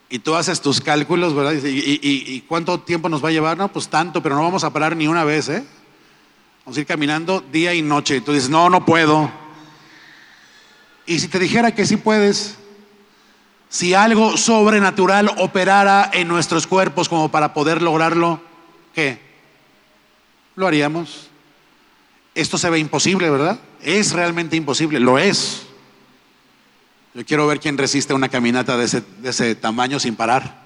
Y 0.10 0.20
tú 0.20 0.36
haces 0.36 0.62
tus 0.62 0.82
cálculos, 0.82 1.34
¿verdad? 1.34 1.54
¿Y, 1.64 2.42
cuánto 2.42 2.82
tiempo 2.82 3.08
nos 3.08 3.24
va 3.24 3.30
a 3.30 3.32
llevar? 3.32 3.58
No, 3.58 3.72
pues 3.72 3.88
tanto, 3.88 4.22
pero 4.22 4.36
no 4.36 4.44
vamos 4.44 4.66
a 4.66 4.74
parar 4.74 4.98
ni 4.98 5.08
una 5.08 5.24
vez, 5.24 5.48
¿eh? 5.48 5.64
Vamos 6.66 6.78
a 6.78 6.80
ir 6.80 6.86
caminando 6.86 7.42
día 7.42 7.74
y 7.74 7.82
noche. 7.82 8.18
Y 8.18 8.22
tú 8.22 8.32
dices, 8.32 8.50
no, 8.50 8.70
no 8.70 8.86
puedo. 8.86 9.30
Y 11.06 11.20
si 11.20 11.28
te 11.28 11.38
dijera 11.38 11.76
que 11.76 11.86
sí 11.86 11.98
puedes, 11.98 12.58
si 13.68 13.94
algo 13.94 14.38
sobrenatural 14.38 15.30
operara 15.40 16.10
en 16.14 16.30
nuestros 16.30 16.66
cuerpos 16.66 17.10
como 17.10 17.30
para 17.30 17.54
poder 17.54 17.82
lograrlo, 17.82 18.42
¿qué? 18.96 19.20
Lo 20.56 20.66
haríamos. 20.66 21.28
Esto 22.34 22.58
se 22.58 22.70
ve 22.70 22.80
imposible, 22.80 23.30
¿verdad? 23.30 23.60
Es 23.82 24.14
realmente 24.14 24.56
imposible, 24.56 25.02
lo 25.02 25.20
es. 25.20 25.64
Yo 27.14 27.26
quiero 27.26 27.46
ver 27.46 27.60
quién 27.60 27.78
resiste 27.78 28.14
una 28.14 28.30
caminata 28.30 28.78
de 28.78 28.86
ese, 28.86 29.04
de 29.20 29.32
ese 29.32 29.54
tamaño 29.56 30.00
sin 30.00 30.16
parar. 30.16 30.64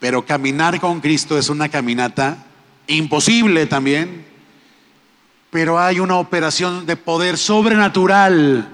Pero 0.00 0.24
caminar 0.24 0.80
con 0.80 1.00
Cristo 1.00 1.36
es 1.36 1.50
una 1.50 1.68
caminata 1.68 2.46
imposible 2.86 3.66
también, 3.66 4.24
pero 5.50 5.78
hay 5.78 6.00
una 6.00 6.16
operación 6.16 6.86
de 6.86 6.96
poder 6.96 7.38
sobrenatural 7.38 8.68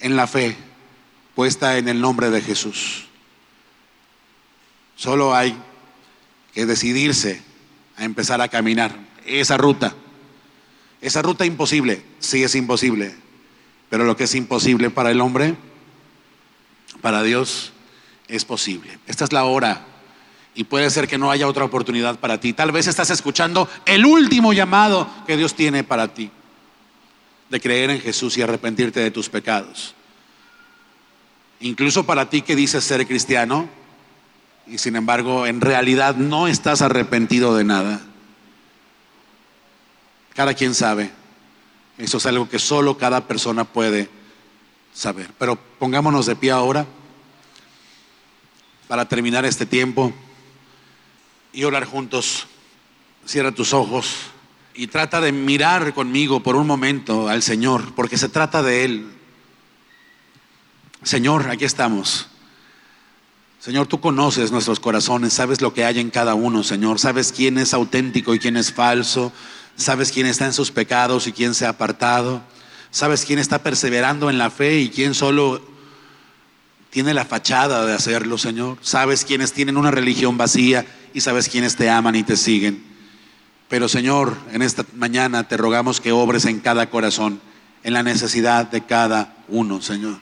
en 0.00 0.16
la 0.16 0.26
fe 0.26 0.56
puesta 1.34 1.78
en 1.78 1.88
el 1.88 2.00
nombre 2.00 2.30
de 2.30 2.40
Jesús. 2.40 3.06
Solo 4.96 5.34
hay 5.34 5.56
que 6.54 6.66
decidirse 6.66 7.42
a 7.96 8.04
empezar 8.04 8.40
a 8.40 8.48
caminar 8.48 8.94
esa 9.26 9.56
ruta. 9.56 9.94
Esa 11.00 11.22
ruta 11.22 11.44
imposible, 11.44 12.02
sí 12.20 12.42
es 12.44 12.54
imposible, 12.54 13.14
pero 13.90 14.04
lo 14.04 14.16
que 14.16 14.24
es 14.24 14.34
imposible 14.34 14.90
para 14.90 15.10
el 15.10 15.20
hombre, 15.20 15.56
para 17.00 17.22
Dios 17.22 17.72
es 18.28 18.44
posible. 18.44 18.98
Esta 19.06 19.24
es 19.24 19.32
la 19.32 19.44
hora 19.44 19.84
y 20.54 20.64
puede 20.64 20.90
ser 20.90 21.08
que 21.08 21.18
no 21.18 21.30
haya 21.30 21.48
otra 21.48 21.64
oportunidad 21.64 22.18
para 22.18 22.38
ti. 22.38 22.52
Tal 22.52 22.72
vez 22.72 22.86
estás 22.86 23.10
escuchando 23.10 23.68
el 23.86 24.04
último 24.04 24.52
llamado 24.52 25.08
que 25.26 25.36
Dios 25.36 25.54
tiene 25.54 25.82
para 25.82 26.08
ti, 26.08 26.30
de 27.48 27.60
creer 27.60 27.90
en 27.90 28.00
Jesús 28.00 28.36
y 28.36 28.42
arrepentirte 28.42 29.00
de 29.00 29.10
tus 29.10 29.28
pecados. 29.28 29.94
Incluso 31.60 32.04
para 32.04 32.28
ti 32.28 32.42
que 32.42 32.56
dices 32.56 32.84
ser 32.84 33.06
cristiano 33.06 33.68
y 34.66 34.78
sin 34.78 34.96
embargo 34.96 35.46
en 35.46 35.60
realidad 35.60 36.16
no 36.16 36.48
estás 36.48 36.82
arrepentido 36.82 37.54
de 37.54 37.64
nada. 37.64 38.00
Cada 40.34 40.54
quien 40.54 40.74
sabe. 40.74 41.10
Eso 41.98 42.18
es 42.18 42.26
algo 42.26 42.48
que 42.48 42.58
solo 42.58 42.96
cada 42.96 43.26
persona 43.26 43.64
puede 43.64 44.08
saber. 44.92 45.30
Pero 45.38 45.56
pongámonos 45.78 46.26
de 46.26 46.36
pie 46.36 46.50
ahora 46.50 46.86
para 48.88 49.06
terminar 49.08 49.44
este 49.44 49.66
tiempo 49.66 50.12
y 51.52 51.64
orar 51.64 51.84
juntos. 51.84 52.46
Cierra 53.26 53.52
tus 53.52 53.72
ojos 53.72 54.16
y 54.74 54.86
trata 54.86 55.20
de 55.20 55.32
mirar 55.32 55.92
conmigo 55.94 56.42
por 56.42 56.56
un 56.56 56.66
momento 56.66 57.28
al 57.28 57.42
Señor, 57.42 57.94
porque 57.94 58.18
se 58.18 58.28
trata 58.28 58.62
de 58.62 58.84
Él. 58.84 59.12
Señor, 61.02 61.48
aquí 61.50 61.64
estamos. 61.64 62.28
Señor, 63.60 63.86
tú 63.86 64.00
conoces 64.00 64.50
nuestros 64.50 64.80
corazones, 64.80 65.32
sabes 65.32 65.60
lo 65.60 65.72
que 65.72 65.84
hay 65.84 66.00
en 66.00 66.10
cada 66.10 66.34
uno, 66.34 66.64
Señor, 66.64 66.98
sabes 66.98 67.30
quién 67.30 67.58
es 67.58 67.74
auténtico 67.74 68.34
y 68.34 68.40
quién 68.40 68.56
es 68.56 68.72
falso, 68.72 69.32
sabes 69.76 70.10
quién 70.10 70.26
está 70.26 70.46
en 70.46 70.52
sus 70.52 70.72
pecados 70.72 71.28
y 71.28 71.32
quién 71.32 71.54
se 71.54 71.66
ha 71.66 71.68
apartado, 71.68 72.42
sabes 72.90 73.24
quién 73.24 73.38
está 73.38 73.62
perseverando 73.62 74.30
en 74.30 74.38
la 74.38 74.50
fe 74.50 74.80
y 74.80 74.90
quién 74.90 75.14
solo 75.14 75.62
tiene 76.90 77.14
la 77.14 77.24
fachada 77.24 77.86
de 77.86 77.94
hacerlo, 77.94 78.36
Señor, 78.36 78.78
sabes 78.80 79.24
quiénes 79.24 79.52
tienen 79.52 79.76
una 79.76 79.92
religión 79.92 80.36
vacía 80.36 80.84
y 81.14 81.20
sabes 81.20 81.48
quiénes 81.48 81.76
te 81.76 81.90
aman 81.90 82.14
y 82.14 82.22
te 82.22 82.36
siguen. 82.36 82.82
Pero 83.68 83.88
Señor, 83.88 84.36
en 84.52 84.62
esta 84.62 84.84
mañana 84.94 85.48
te 85.48 85.56
rogamos 85.56 86.00
que 86.00 86.12
obres 86.12 86.44
en 86.44 86.60
cada 86.60 86.90
corazón, 86.90 87.40
en 87.82 87.94
la 87.94 88.02
necesidad 88.02 88.70
de 88.70 88.82
cada 88.82 89.34
uno, 89.48 89.80
Señor. 89.82 90.18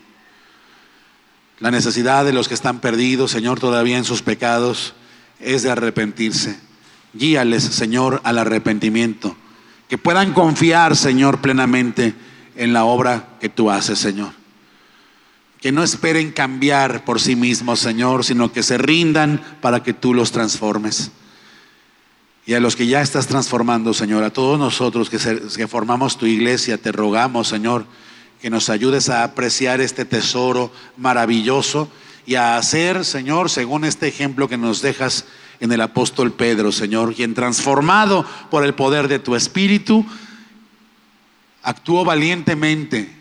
La 1.58 1.70
necesidad 1.70 2.24
de 2.24 2.32
los 2.32 2.48
que 2.48 2.54
están 2.54 2.80
perdidos, 2.80 3.30
Señor, 3.30 3.60
todavía 3.60 3.98
en 3.98 4.04
sus 4.04 4.22
pecados, 4.22 4.94
es 5.40 5.62
de 5.62 5.70
arrepentirse. 5.70 6.58
Guíales, 7.12 7.64
Señor, 7.64 8.20
al 8.24 8.38
arrepentimiento. 8.38 9.36
Que 9.88 9.98
puedan 9.98 10.32
confiar, 10.32 10.96
Señor, 10.96 11.40
plenamente 11.40 12.14
en 12.56 12.72
la 12.72 12.84
obra 12.84 13.36
que 13.40 13.48
tú 13.48 13.70
haces, 13.70 13.98
Señor 13.98 14.39
que 15.60 15.72
no 15.72 15.82
esperen 15.82 16.32
cambiar 16.32 17.04
por 17.04 17.20
sí 17.20 17.36
mismos, 17.36 17.80
Señor, 17.80 18.24
sino 18.24 18.50
que 18.50 18.62
se 18.62 18.78
rindan 18.78 19.58
para 19.60 19.82
que 19.82 19.92
tú 19.92 20.14
los 20.14 20.32
transformes. 20.32 21.10
Y 22.46 22.54
a 22.54 22.60
los 22.60 22.74
que 22.74 22.86
ya 22.86 23.02
estás 23.02 23.26
transformando, 23.26 23.92
Señor, 23.92 24.24
a 24.24 24.32
todos 24.32 24.58
nosotros 24.58 25.10
que, 25.10 25.18
que 25.18 25.68
formamos 25.68 26.16
tu 26.16 26.24
iglesia, 26.24 26.78
te 26.78 26.90
rogamos, 26.90 27.48
Señor, 27.48 27.84
que 28.40 28.48
nos 28.48 28.70
ayudes 28.70 29.10
a 29.10 29.22
apreciar 29.22 29.82
este 29.82 30.06
tesoro 30.06 30.72
maravilloso 30.96 31.90
y 32.24 32.36
a 32.36 32.56
hacer, 32.56 33.04
Señor, 33.04 33.50
según 33.50 33.84
este 33.84 34.08
ejemplo 34.08 34.48
que 34.48 34.56
nos 34.56 34.80
dejas 34.80 35.26
en 35.60 35.72
el 35.72 35.82
apóstol 35.82 36.32
Pedro, 36.32 36.72
Señor, 36.72 37.14
quien 37.14 37.34
transformado 37.34 38.24
por 38.50 38.64
el 38.64 38.72
poder 38.72 39.08
de 39.08 39.18
tu 39.18 39.36
Espíritu, 39.36 40.06
actuó 41.62 42.02
valientemente 42.02 43.19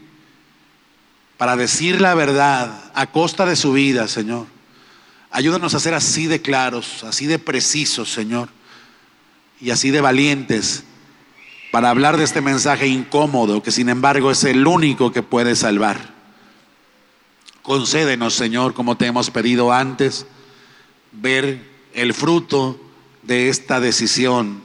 para 1.39 1.55
decir 1.55 2.01
la 2.01 2.15
verdad 2.15 2.91
a 2.93 3.07
costa 3.07 3.45
de 3.45 3.55
su 3.55 3.71
vida, 3.71 4.09
Señor. 4.09 4.45
Ayúdanos 5.31 5.73
a 5.73 5.79
ser 5.79 5.93
así 5.93 6.27
de 6.27 6.41
claros, 6.41 7.05
así 7.05 7.27
de 7.27 7.39
precisos, 7.39 8.11
Señor, 8.11 8.49
y 9.61 9.69
así 9.69 9.89
de 9.89 10.01
valientes 10.01 10.83
para 11.71 11.91
hablar 11.91 12.17
de 12.17 12.25
este 12.25 12.41
mensaje 12.41 12.87
incómodo 12.87 13.63
que 13.63 13.71
sin 13.71 13.87
embargo 13.87 14.31
es 14.31 14.43
el 14.43 14.67
único 14.67 15.13
que 15.13 15.23
puede 15.23 15.55
salvar. 15.55 16.13
Concédenos, 17.61 18.33
Señor, 18.33 18.73
como 18.73 18.97
te 18.97 19.05
hemos 19.05 19.31
pedido 19.31 19.71
antes, 19.71 20.25
ver 21.13 21.65
el 21.93 22.13
fruto 22.13 22.77
de 23.23 23.47
esta 23.47 23.79
decisión, 23.79 24.61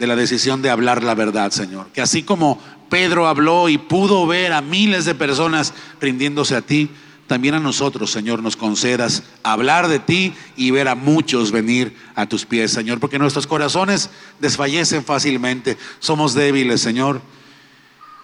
de 0.00 0.06
la 0.06 0.16
decisión 0.16 0.62
de 0.62 0.70
hablar 0.70 1.04
la 1.04 1.14
verdad, 1.14 1.50
Señor. 1.50 1.88
Que 1.92 2.00
así 2.00 2.22
como 2.22 2.58
Pedro 2.88 3.28
habló 3.28 3.68
y 3.68 3.76
pudo 3.76 4.26
ver 4.26 4.54
a 4.54 4.62
miles 4.62 5.04
de 5.04 5.14
personas 5.14 5.74
rindiéndose 6.00 6.56
a 6.56 6.62
ti, 6.62 6.88
también 7.26 7.54
a 7.54 7.60
nosotros, 7.60 8.10
Señor, 8.10 8.42
nos 8.42 8.56
concedas 8.56 9.22
hablar 9.42 9.88
de 9.88 9.98
ti 9.98 10.32
y 10.56 10.70
ver 10.70 10.88
a 10.88 10.94
muchos 10.94 11.52
venir 11.52 11.94
a 12.14 12.26
tus 12.26 12.46
pies, 12.46 12.72
Señor, 12.72 12.98
porque 12.98 13.18
nuestros 13.18 13.46
corazones 13.46 14.08
desfallecen 14.40 15.04
fácilmente, 15.04 15.76
somos 15.98 16.32
débiles, 16.32 16.80
Señor, 16.80 17.20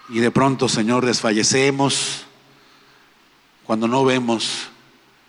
y 0.09 0.19
de 0.19 0.31
pronto, 0.31 0.67
Señor, 0.67 1.05
desfallecemos 1.05 2.25
cuando 3.65 3.87
no 3.87 4.03
vemos 4.03 4.69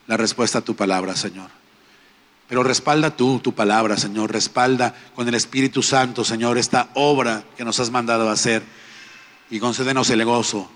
la 0.06 0.16
respuesta 0.16 0.60
a 0.60 0.62
tu 0.62 0.74
palabra, 0.74 1.14
Señor. 1.14 1.50
Pero 2.48 2.62
respalda 2.62 3.14
tú 3.14 3.40
tu 3.40 3.52
palabra, 3.52 3.96
Señor, 3.96 4.32
respalda 4.32 4.94
con 5.14 5.28
el 5.28 5.34
Espíritu 5.34 5.82
Santo, 5.82 6.24
Señor, 6.24 6.56
esta 6.56 6.88
obra 6.94 7.44
que 7.56 7.64
nos 7.64 7.78
has 7.78 7.90
mandado 7.90 8.28
a 8.28 8.32
hacer 8.32 8.62
y 9.50 9.58
concédenos 9.58 10.08
el 10.10 10.24
gozo 10.24 10.70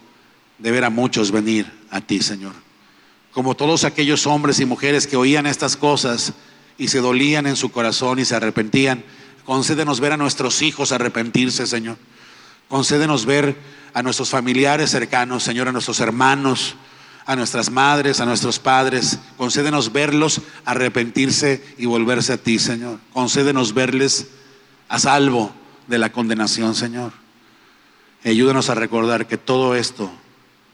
de 0.59 0.71
ver 0.71 0.85
a 0.85 0.91
muchos 0.91 1.31
venir 1.31 1.71
a 1.91 2.01
ti, 2.03 2.21
Señor. 2.21 2.53
Como 3.33 3.57
todos 3.57 3.85
aquellos 3.85 4.27
hombres 4.27 4.61
y 4.61 4.67
mujeres 4.67 5.07
que 5.07 5.17
oían 5.17 5.47
estas 5.47 5.77
cosas 5.77 6.35
y 6.77 6.89
se 6.89 7.01
dolían 7.01 7.47
en 7.47 7.57
su 7.57 7.73
corazón 7.73 8.19
y 8.19 8.27
se 8.27 8.37
arrepentían, 8.37 9.03
concédenos 9.47 10.01
ver 10.01 10.13
a 10.13 10.19
nuestros 10.19 10.61
hijos 10.61 10.93
arrepentirse, 10.93 11.67
Señor. 11.67 11.97
Concédenos 12.69 13.25
ver 13.25 13.57
a 13.95 14.03
nuestros 14.03 14.29
familiares 14.29 14.91
cercanos, 14.91 15.43
Señor, 15.43 15.69
a 15.69 15.73
nuestros 15.73 16.01
hermanos, 16.01 16.75
a 17.25 17.37
nuestras 17.37 17.71
madres, 17.71 18.21
a 18.21 18.27
nuestros 18.27 18.59
padres. 18.59 19.19
Concédenos 19.37 19.93
verlos 19.93 20.41
arrepentirse 20.65 21.65
y 21.79 21.87
volverse 21.87 22.35
a 22.35 22.39
ti, 22.39 22.59
Señor. 22.59 22.99
Concédenos 23.13 23.75
verles 23.75 24.29
a 24.89 24.99
salvo 24.99 25.53
de 25.87 25.99
la 25.99 26.13
condenación, 26.13 26.75
Señor. 26.75 27.13
Ayúdanos 28.25 28.71
a 28.71 28.75
recordar 28.75 29.27
que 29.27 29.39
todo 29.39 29.75
esto 29.75 30.11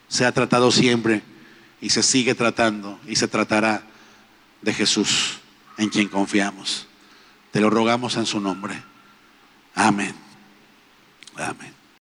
se 0.09 0.27
ha 0.27 0.33
tratado 0.33 0.71
siempre 0.71 1.23
y 1.81 1.91
se 1.91 2.03
sigue 2.03 2.35
tratando 2.35 2.99
y 3.07 3.17
se 3.17 3.29
tratará 3.29 3.83
de 4.63 4.75
Jesús, 4.75 5.39
en 5.77 5.89
quien 5.89 6.09
confiamos. 6.09 6.87
Te 7.53 7.61
lo 7.61 7.71
rogamos 7.71 8.17
en 8.17 8.27
su 8.27 8.41
nombre. 8.41 8.83
Amén. 9.75 10.15
Amén. 11.37 11.78